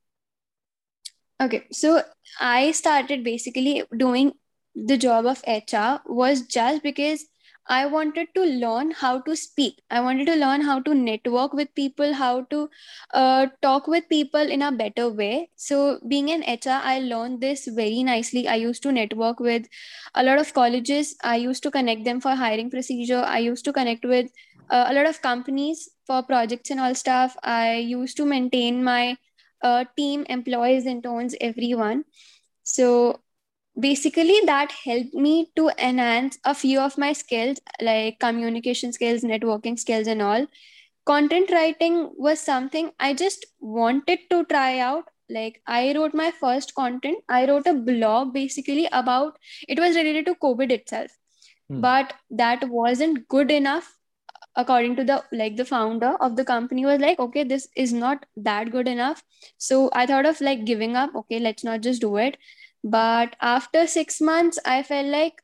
Okay, 1.41 1.65
so 1.73 2.03
I 2.41 2.73
started 2.73 3.25
basically 3.25 3.83
doing 3.97 4.33
the 4.77 4.99
job 4.99 5.27
of 5.27 5.43
HR 5.47 6.03
was 6.07 6.43
just 6.43 6.83
because 6.83 7.25
I 7.69 7.87
wanted 7.87 8.29
to 8.35 8.45
learn 8.45 8.93
how 8.93 9.21
to 9.23 9.35
speak. 9.35 9.83
I 9.91 10.01
wanted 10.01 10.27
to 10.27 10.37
learn 10.37 10.61
how 10.61 10.81
to 10.81 10.95
network 10.95 11.53
with 11.53 11.75
people, 11.75 12.13
how 12.15 12.43
to 12.51 12.69
uh, 13.13 13.47
talk 13.61 13.89
with 13.89 14.09
people 14.09 14.41
in 14.41 14.63
a 14.63 14.71
better 14.71 15.09
way. 15.09 15.51
So, 15.57 15.99
being 16.07 16.31
an 16.31 16.45
HR, 16.45 16.81
I 16.85 17.01
learned 17.01 17.41
this 17.41 17.67
very 17.67 18.05
nicely. 18.05 18.47
I 18.47 18.55
used 18.55 18.83
to 18.85 18.93
network 18.93 19.41
with 19.41 19.67
a 20.15 20.23
lot 20.23 20.39
of 20.39 20.53
colleges. 20.55 21.17
I 21.25 21.37
used 21.37 21.65
to 21.65 21.71
connect 21.73 22.05
them 22.05 22.21
for 22.21 22.37
hiring 22.37 22.71
procedure. 22.71 23.25
I 23.27 23.39
used 23.39 23.65
to 23.65 23.73
connect 23.73 24.05
with 24.05 24.31
uh, 24.71 24.85
a 24.89 24.95
lot 24.95 25.07
of 25.07 25.21
companies 25.23 25.89
for 26.07 26.23
projects 26.23 26.71
and 26.71 26.79
all 26.79 26.95
stuff. 26.95 27.37
I 27.43 27.77
used 27.77 28.17
to 28.19 28.27
maintain 28.27 28.85
my 28.85 29.17
uh, 29.63 29.85
team, 29.97 30.25
employees, 30.29 30.87
interns, 30.87 31.35
everyone. 31.41 32.05
So 32.63 33.21
basically, 33.79 34.41
that 34.47 34.73
helped 34.73 35.15
me 35.15 35.51
to 35.57 35.71
enhance 35.79 36.39
a 36.45 36.55
few 36.55 36.81
of 36.81 36.99
my 36.99 37.13
skills 37.13 37.59
like 37.81 38.19
communication 38.21 38.93
skills, 38.93 39.23
networking 39.23 39.79
skills, 39.79 40.07
and 40.07 40.23
all. 40.23 40.47
Content 41.07 41.51
writing 41.53 42.11
was 42.17 42.41
something 42.41 42.91
I 43.01 43.15
just 43.15 43.47
wanted 43.61 44.21
to 44.31 44.45
try 44.47 44.79
out. 44.81 45.05
Like, 45.29 45.63
I 45.67 45.95
wrote 45.95 46.15
my 46.15 46.31
first 46.31 46.75
content. 46.75 47.19
I 47.29 47.47
wrote 47.47 47.67
a 47.67 47.75
blog 47.75 48.33
basically 48.35 48.89
about 48.93 49.39
it 49.69 49.79
was 49.81 49.97
related 49.97 50.27
to 50.27 50.35
COVID 50.37 50.71
itself, 50.73 51.11
Hmm. 51.69 51.81
but 51.81 52.15
that 52.31 52.69
wasn't 52.69 53.29
good 53.29 53.51
enough 53.51 53.93
according 54.57 54.97
to 54.97 55.05
the 55.05 55.23
like 55.33 55.57
the 55.57 55.65
founder 55.65 56.13
of 56.27 56.37
the 56.37 56.45
company 56.45 56.85
was 56.87 57.01
like 57.01 57.19
okay 57.19 57.45
this 57.45 57.69
is 57.77 57.93
not 57.93 58.25
that 58.37 58.71
good 58.71 58.89
enough 58.89 59.23
so 59.59 59.91
i 59.93 60.07
thought 60.07 60.27
of 60.27 60.41
like 60.41 60.65
giving 60.65 60.97
up 60.97 61.15
okay 61.15 61.39
let's 61.39 61.65
not 61.65 61.81
just 61.83 62.01
do 62.01 62.17
it 62.17 62.39
but 62.95 63.37
after 63.41 63.87
6 63.87 64.21
months 64.21 64.59
i 64.65 64.83
felt 64.83 65.07
like 65.07 65.43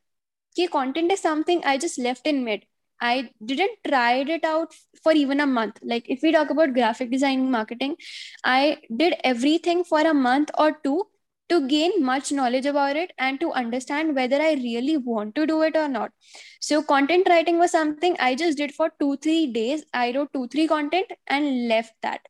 okay, 0.53 0.67
content 0.67 1.11
is 1.11 1.19
something 1.19 1.63
i 1.65 1.77
just 1.77 1.99
left 1.99 2.27
in 2.27 2.43
mid 2.43 2.65
i 3.01 3.29
didn't 3.45 3.77
tried 3.87 4.29
it 4.29 4.45
out 4.45 4.73
for 5.03 5.13
even 5.13 5.39
a 5.39 5.47
month 5.47 5.79
like 5.83 6.05
if 6.09 6.21
we 6.23 6.31
talk 6.31 6.49
about 6.49 6.73
graphic 6.73 7.11
design 7.11 7.49
marketing 7.51 7.95
i 8.43 8.77
did 8.97 9.15
everything 9.23 9.83
for 9.83 10.01
a 10.01 10.13
month 10.13 10.51
or 10.57 10.71
two 10.83 11.03
to 11.49 11.67
gain 11.67 11.91
much 12.03 12.31
knowledge 12.31 12.65
about 12.65 12.95
it 12.95 13.11
and 13.19 13.39
to 13.39 13.51
understand 13.53 14.15
whether 14.15 14.41
i 14.41 14.53
really 14.53 14.97
want 14.97 15.35
to 15.35 15.45
do 15.45 15.61
it 15.63 15.75
or 15.75 15.87
not 15.87 16.11
so 16.59 16.81
content 16.81 17.27
writing 17.29 17.59
was 17.59 17.71
something 17.71 18.15
I 18.19 18.35
just 18.35 18.57
did 18.57 18.73
for 18.73 18.91
two, 18.99 19.17
three 19.17 19.47
days. 19.47 19.83
I 19.93 20.13
wrote 20.15 20.33
two, 20.33 20.47
three 20.47 20.67
content 20.67 21.11
and 21.27 21.67
left 21.67 21.93
that. 22.01 22.21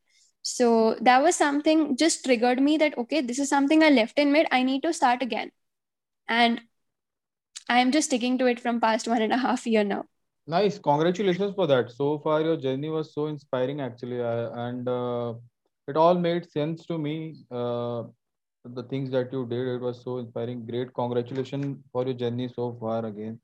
So 0.44 0.96
that 1.02 1.22
was 1.24 1.36
something 1.36 1.98
just 1.98 2.26
triggered 2.26 2.62
me 2.62 2.78
that 2.78 2.98
okay, 2.98 3.22
this 3.22 3.40
is 3.40 3.50
something 3.50 3.82
I 3.82 3.90
left 3.90 4.20
in 4.20 4.32
mid. 4.32 4.48
I 4.52 4.64
need 4.64 4.84
to 4.84 4.94
start 4.94 5.22
again. 5.22 5.52
And 6.28 6.62
I'm 7.70 7.92
just 7.92 8.10
sticking 8.10 8.38
to 8.40 8.46
it 8.46 8.60
from 8.60 8.82
past 8.82 9.08
one 9.08 9.22
and 9.22 9.32
a 9.32 9.38
half 9.38 9.66
year 9.66 9.84
now. 9.84 10.04
Nice. 10.46 10.78
Congratulations 10.78 11.56
for 11.56 11.66
that. 11.68 11.92
So 11.92 12.20
far, 12.20 12.42
your 12.42 12.58
journey 12.58 12.90
was 12.90 13.14
so 13.14 13.28
inspiring, 13.28 13.80
actually, 13.80 14.22
uh, 14.22 14.50
and 14.54 14.88
uh, 14.90 15.36
it 15.88 15.96
all 15.96 16.16
made 16.16 16.52
sense 16.52 16.86
to 16.88 16.98
me. 16.98 17.38
Uh, 17.50 18.04
the 18.66 18.84
things 18.84 19.12
that 19.12 19.32
you 19.32 19.46
did, 19.46 19.68
it 19.68 19.82
was 19.82 20.04
so 20.04 20.18
inspiring. 20.18 20.66
Great. 20.66 20.94
Congratulations 20.94 21.78
for 21.94 22.06
your 22.06 22.14
journey 22.14 22.50
so 22.54 22.78
far 22.80 23.06
again. 23.06 23.40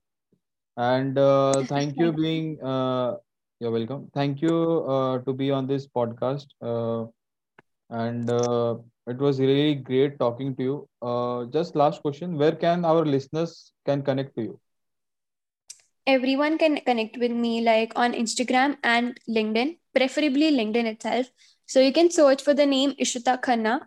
And 0.76 1.18
uh, 1.18 1.64
thank 1.64 1.98
you 1.98 2.12
being. 2.12 2.60
You're 3.60 3.72
welcome. 3.72 4.10
Thank 4.14 4.42
you 4.42 4.86
uh, 4.88 5.20
to 5.20 5.34
be 5.34 5.52
on 5.52 5.68
this 5.68 5.86
podcast. 5.86 6.48
Uh, 6.62 7.08
and 7.90 8.30
uh, 8.30 8.76
it 9.08 9.18
was 9.18 9.40
really 9.40 9.76
great 9.76 10.18
talking 10.18 10.56
to 10.56 10.64
you. 10.64 10.90
Uh, 11.02 11.46
just 11.46 11.76
last 11.76 12.02
question: 12.02 12.38
Where 12.38 12.56
can 12.56 12.86
our 12.86 13.06
listeners 13.06 13.74
can 13.86 14.02
connect 14.02 14.36
to 14.38 14.44
you? 14.44 14.60
Everyone 16.08 16.58
can 16.58 16.78
connect 16.86 17.18
with 17.18 17.32
me 17.32 17.62
like 17.62 17.92
on 17.98 18.14
Instagram 18.14 18.78
and 18.84 19.20
LinkedIn, 19.30 19.78
preferably 19.94 20.52
LinkedIn 20.52 20.86
itself. 20.86 21.28
So 21.66 21.82
you 21.82 21.92
can 21.92 22.10
search 22.10 22.42
for 22.42 22.54
the 22.54 22.66
name 22.66 22.94
Ishita 22.94 23.42
Khanna 23.42 23.82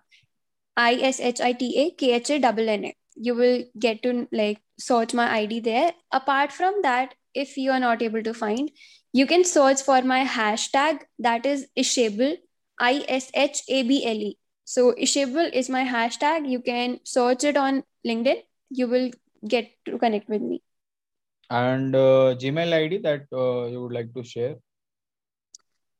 I 0.76 0.94
S 0.94 1.18
H 1.18 1.40
I 1.40 1.52
T 1.52 1.78
A 1.78 1.90
K 1.92 2.12
H 2.12 2.30
A 2.30 2.34
N 2.34 2.68
N. 2.68 2.92
You 3.14 3.34
will 3.34 3.64
get 3.78 4.02
to 4.02 4.28
like 4.32 4.60
search 4.78 5.14
my 5.14 5.30
ID 5.40 5.60
there. 5.60 5.92
Apart 6.12 6.52
from 6.52 6.74
that, 6.82 7.14
if 7.34 7.56
you 7.56 7.70
are 7.72 7.80
not 7.80 8.02
able 8.02 8.22
to 8.22 8.34
find, 8.34 8.70
you 9.12 9.26
can 9.26 9.44
search 9.44 9.82
for 9.82 10.02
my 10.02 10.24
hashtag 10.24 11.00
that 11.18 11.44
is 11.44 11.66
Ishable, 11.76 12.36
I 12.78 13.04
S 13.08 13.30
H 13.34 13.62
A 13.68 13.82
B 13.82 14.04
L 14.06 14.16
E. 14.16 14.38
So 14.64 14.92
Ishable 14.92 15.52
is 15.52 15.68
my 15.68 15.84
hashtag. 15.84 16.48
You 16.48 16.60
can 16.60 17.00
search 17.04 17.44
it 17.44 17.56
on 17.56 17.82
LinkedIn. 18.06 18.42
You 18.70 18.88
will 18.88 19.10
get 19.46 19.70
to 19.84 19.98
connect 19.98 20.28
with 20.28 20.40
me. 20.40 20.62
And 21.50 21.94
uh, 21.94 22.34
Gmail 22.40 22.72
ID 22.72 22.98
that 22.98 23.26
uh, 23.32 23.66
you 23.66 23.82
would 23.82 23.92
like 23.92 24.14
to 24.14 24.24
share? 24.24 24.56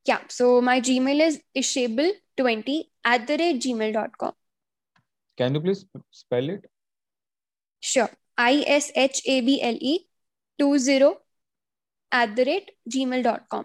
Yeah. 0.06 0.20
So 0.28 0.62
my 0.62 0.80
Gmail 0.80 1.20
is 1.20 1.40
ishable20 1.56 2.84
at 3.04 3.26
the 3.26 3.36
rate 3.36 3.60
gmail.com. 3.60 4.32
Can 5.36 5.54
you 5.54 5.60
please 5.60 5.84
spell 6.10 6.48
it? 6.48 6.64
Sure. 7.80 8.10
I 8.38 8.64
S 8.66 8.90
H 8.94 9.20
A 9.26 9.40
B 9.42 9.60
L 9.60 9.76
E 9.78 10.06
20 10.58 11.22
at 12.12 12.36
the 12.36 12.44
rate 12.44 12.70
gmail.com. 12.88 13.64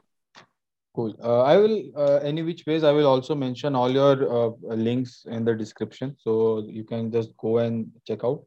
Cool. 0.95 1.15
Uh, 1.23 1.43
I 1.43 1.57
will, 1.57 1.91
uh, 1.95 2.19
any 2.23 2.41
which 2.41 2.65
ways, 2.65 2.83
I 2.83 2.91
will 2.91 3.05
also 3.05 3.35
mention 3.35 3.75
all 3.75 3.91
your 3.91 4.13
uh, 4.37 4.49
links 4.73 5.25
in 5.29 5.45
the 5.45 5.53
description. 5.53 6.15
So 6.17 6.65
you 6.67 6.83
can 6.83 7.11
just 7.11 7.37
go 7.37 7.59
and 7.59 7.91
check 8.07 8.23
out. 8.23 8.43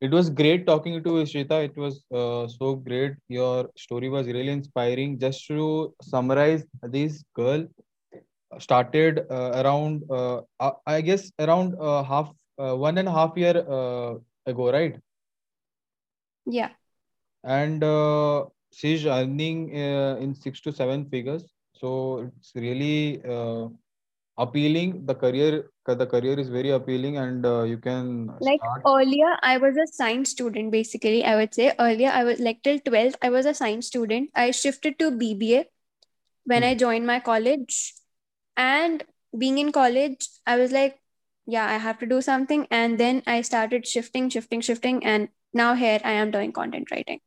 It 0.00 0.10
was 0.10 0.30
great 0.30 0.66
talking 0.66 1.02
to 1.02 1.18
you, 1.18 1.24
Shrita. 1.24 1.64
It 1.64 1.76
was 1.76 2.04
uh, 2.12 2.46
so 2.46 2.76
great. 2.76 3.14
Your 3.28 3.68
story 3.76 4.08
was 4.08 4.26
really 4.26 4.50
inspiring. 4.50 5.18
Just 5.18 5.46
to 5.48 5.94
summarize, 6.02 6.64
this 6.82 7.24
girl 7.34 7.66
started 8.58 9.26
uh, 9.30 9.62
around, 9.64 10.02
uh, 10.10 10.40
uh, 10.60 10.72
I 10.86 11.00
guess, 11.00 11.32
around 11.38 11.74
uh, 11.80 12.02
half, 12.02 12.32
uh, 12.58 12.74
one 12.76 12.98
and 12.98 13.08
a 13.08 13.12
half 13.12 13.36
year 13.36 13.56
uh, 13.56 14.14
ago, 14.46 14.72
right? 14.72 15.00
Yeah. 16.46 16.70
And 17.44 17.82
uh, 17.82 18.46
she's 18.72 19.06
earning 19.06 19.70
uh, 19.76 20.16
in 20.20 20.34
six 20.34 20.60
to 20.62 20.72
seven 20.72 21.06
figures. 21.08 21.44
So 21.74 22.30
it's 22.38 22.52
really 22.54 23.22
uh, 23.24 23.68
appealing. 24.38 25.06
The 25.06 25.14
career, 25.14 25.70
the 25.86 26.06
career 26.06 26.38
is 26.38 26.48
very 26.48 26.70
appealing, 26.70 27.16
and 27.18 27.44
uh, 27.44 27.62
you 27.62 27.78
can 27.78 28.30
Like 28.40 28.60
start. 28.60 28.82
earlier, 28.86 29.36
I 29.42 29.58
was 29.58 29.76
a 29.76 29.86
science 29.86 30.30
student, 30.30 30.70
basically. 30.70 31.24
I 31.24 31.36
would 31.36 31.54
say 31.54 31.72
earlier, 31.78 32.10
I 32.10 32.24
was 32.24 32.40
like 32.40 32.62
till 32.62 32.78
12th, 32.78 33.16
I 33.22 33.30
was 33.30 33.46
a 33.46 33.54
science 33.54 33.86
student. 33.88 34.30
I 34.34 34.50
shifted 34.50 34.98
to 35.00 35.10
BBA 35.10 35.64
when 36.44 36.62
I 36.64 36.74
joined 36.74 37.06
my 37.06 37.20
college. 37.20 37.94
And 38.56 39.04
being 39.36 39.58
in 39.58 39.72
college, 39.72 40.28
I 40.46 40.56
was 40.56 40.72
like, 40.72 40.98
yeah, 41.46 41.66
I 41.66 41.78
have 41.78 41.98
to 42.00 42.06
do 42.06 42.20
something. 42.22 42.66
And 42.70 42.98
then 42.98 43.22
I 43.26 43.40
started 43.42 43.86
shifting, 43.86 44.28
shifting, 44.28 44.60
shifting. 44.60 45.04
And 45.04 45.28
now 45.52 45.74
here 45.74 46.00
I 46.04 46.12
am 46.12 46.30
doing 46.30 46.52
content 46.52 46.90
writing. 46.90 47.20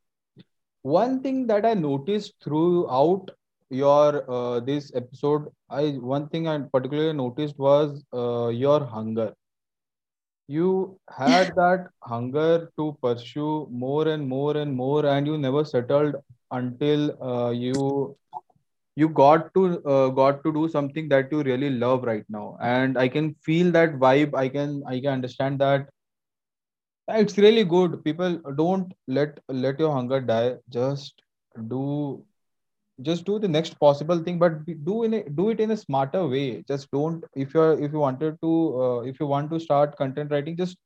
One 0.86 1.20
thing 1.20 1.46
that 1.48 1.64
I 1.66 1.74
noticed 1.74 2.34
throughout 2.44 3.30
your 3.70 4.30
uh, 4.30 4.60
this 4.60 4.92
episode, 4.94 5.48
I 5.68 5.90
one 6.14 6.28
thing 6.28 6.46
I 6.46 6.58
particularly 6.58 7.12
noticed 7.12 7.58
was 7.58 8.04
uh, 8.14 8.48
your 8.48 8.84
hunger. 8.84 9.34
You 10.48 10.98
had 11.08 11.54
that 11.56 11.88
hunger 12.02 12.70
to 12.78 12.96
pursue 13.02 13.66
more 13.70 14.06
and 14.08 14.28
more 14.28 14.56
and 14.56 14.74
more, 14.74 15.04
and 15.06 15.26
you 15.26 15.38
never 15.38 15.64
settled 15.64 16.16
until 16.50 17.22
uh, 17.22 17.50
you 17.50 18.16
you 18.96 19.08
got 19.08 19.52
to 19.54 19.82
uh, 19.84 20.08
got 20.10 20.42
to 20.44 20.52
do 20.52 20.68
something 20.68 21.08
that 21.08 21.32
you 21.32 21.42
really 21.42 21.70
love 21.70 22.04
right 22.04 22.24
now. 22.28 22.56
And 22.60 22.98
I 22.98 23.08
can 23.08 23.34
feel 23.44 23.72
that 23.72 23.98
vibe. 23.98 24.34
I 24.34 24.48
can 24.48 24.82
I 24.86 25.00
can 25.00 25.12
understand 25.14 25.58
that 25.60 25.88
it's 27.08 27.38
really 27.38 27.64
good. 27.64 28.02
People 28.04 28.38
don't 28.56 28.92
let 29.06 29.38
let 29.48 29.78
your 29.78 29.92
hunger 29.92 30.20
die. 30.20 30.56
Just 30.70 31.22
do 31.68 32.22
just 33.02 33.24
do 33.24 33.38
the 33.38 33.48
next 33.48 33.78
possible 33.78 34.18
thing 34.18 34.38
but 34.38 34.64
do 34.84 35.02
in 35.04 35.14
a, 35.14 35.28
do 35.30 35.50
it 35.50 35.60
in 35.60 35.70
a 35.70 35.76
smarter 35.76 36.26
way. 36.26 36.62
Just 36.68 36.90
don't 36.90 37.24
if 37.34 37.54
you're 37.54 37.78
if 37.80 37.92
you 37.92 37.98
wanted 37.98 38.40
to 38.42 38.82
uh, 38.82 39.00
if 39.00 39.20
you 39.20 39.26
want 39.26 39.50
to 39.50 39.60
start 39.60 39.96
content 39.96 40.30
writing 40.30 40.56
just 40.56 40.78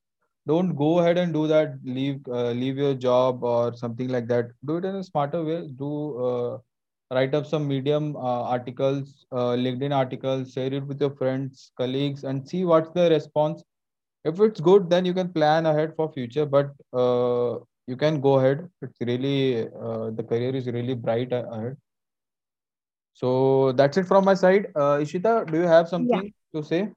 don't 0.46 0.74
go 0.74 0.98
ahead 1.00 1.18
and 1.18 1.32
do 1.32 1.46
that. 1.48 1.74
Leave 1.84 2.20
uh, 2.28 2.50
leave 2.52 2.76
your 2.78 2.94
job 2.94 3.42
or 3.44 3.74
something 3.74 4.08
like 4.08 4.26
that. 4.28 4.50
Do 4.66 4.76
it 4.78 4.84
in 4.84 4.96
a 4.96 5.04
smarter 5.04 5.44
way. 5.44 5.68
Do 5.68 5.90
uh, 6.26 6.58
write 7.12 7.34
up 7.34 7.46
some 7.46 7.66
medium 7.68 8.16
uh, 8.16 8.42
articles 8.54 9.26
uh, 9.32 9.54
linkedin 9.64 9.94
articles 9.94 10.52
share 10.52 10.72
it 10.72 10.86
with 10.86 11.00
your 11.00 11.10
friends 11.20 11.72
colleagues 11.76 12.24
and 12.24 12.48
see 12.48 12.64
what's 12.64 12.90
the 12.90 13.10
response 13.10 13.62
if 14.24 14.40
it's 14.40 14.60
good 14.60 14.88
then 14.90 15.04
you 15.04 15.14
can 15.14 15.32
plan 15.32 15.66
ahead 15.66 15.94
for 15.96 16.12
future 16.12 16.46
but 16.46 16.70
uh, 16.92 17.58
you 17.86 17.96
can 17.96 18.20
go 18.20 18.38
ahead 18.38 18.68
it's 18.82 19.00
really 19.00 19.66
uh, 19.68 20.10
the 20.10 20.22
career 20.22 20.54
is 20.54 20.66
really 20.66 20.94
bright 20.94 21.32
ahead 21.32 21.76
so 23.20 23.72
that's 23.72 23.98
it 23.98 24.06
from 24.06 24.24
my 24.24 24.32
side. 24.32 24.68
Uh, 24.74 24.96
Ishita, 25.04 25.50
do 25.50 25.58
you 25.58 25.64
have 25.64 25.86
Yeah. 25.86 25.90
something 25.90 26.32
to 26.54 26.62
say? 26.62 26.88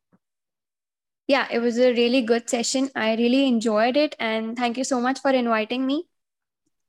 Yeah, 1.27 1.47
it 1.51 1.59
was 1.59 1.77
a 1.77 1.91
really 1.93 2.21
good 2.21 2.49
session. 2.49 2.89
I 2.95 3.15
really 3.15 3.47
enjoyed 3.47 3.97
it. 3.97 4.15
And 4.19 4.55
thank 4.57 4.77
you 4.77 4.83
so 4.85 5.01
much 5.01 5.19
for 5.19 5.31
inviting 5.31 5.85
me. 5.85 6.07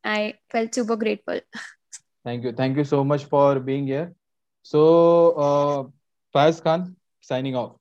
I 0.04 0.34
felt 0.50 0.74
super 0.74 0.96
grateful. 0.96 1.40
Thank 2.24 2.44
you. 2.44 2.52
Thank 2.52 2.76
you 2.76 2.84
so 2.84 3.02
much 3.04 3.24
for 3.24 3.58
being 3.58 3.86
here. 3.86 4.14
So, 4.62 5.30
uh, 5.32 5.84
Faiz 6.32 6.62
Khan 6.62 6.96
signing 7.20 7.56
off. 7.56 7.72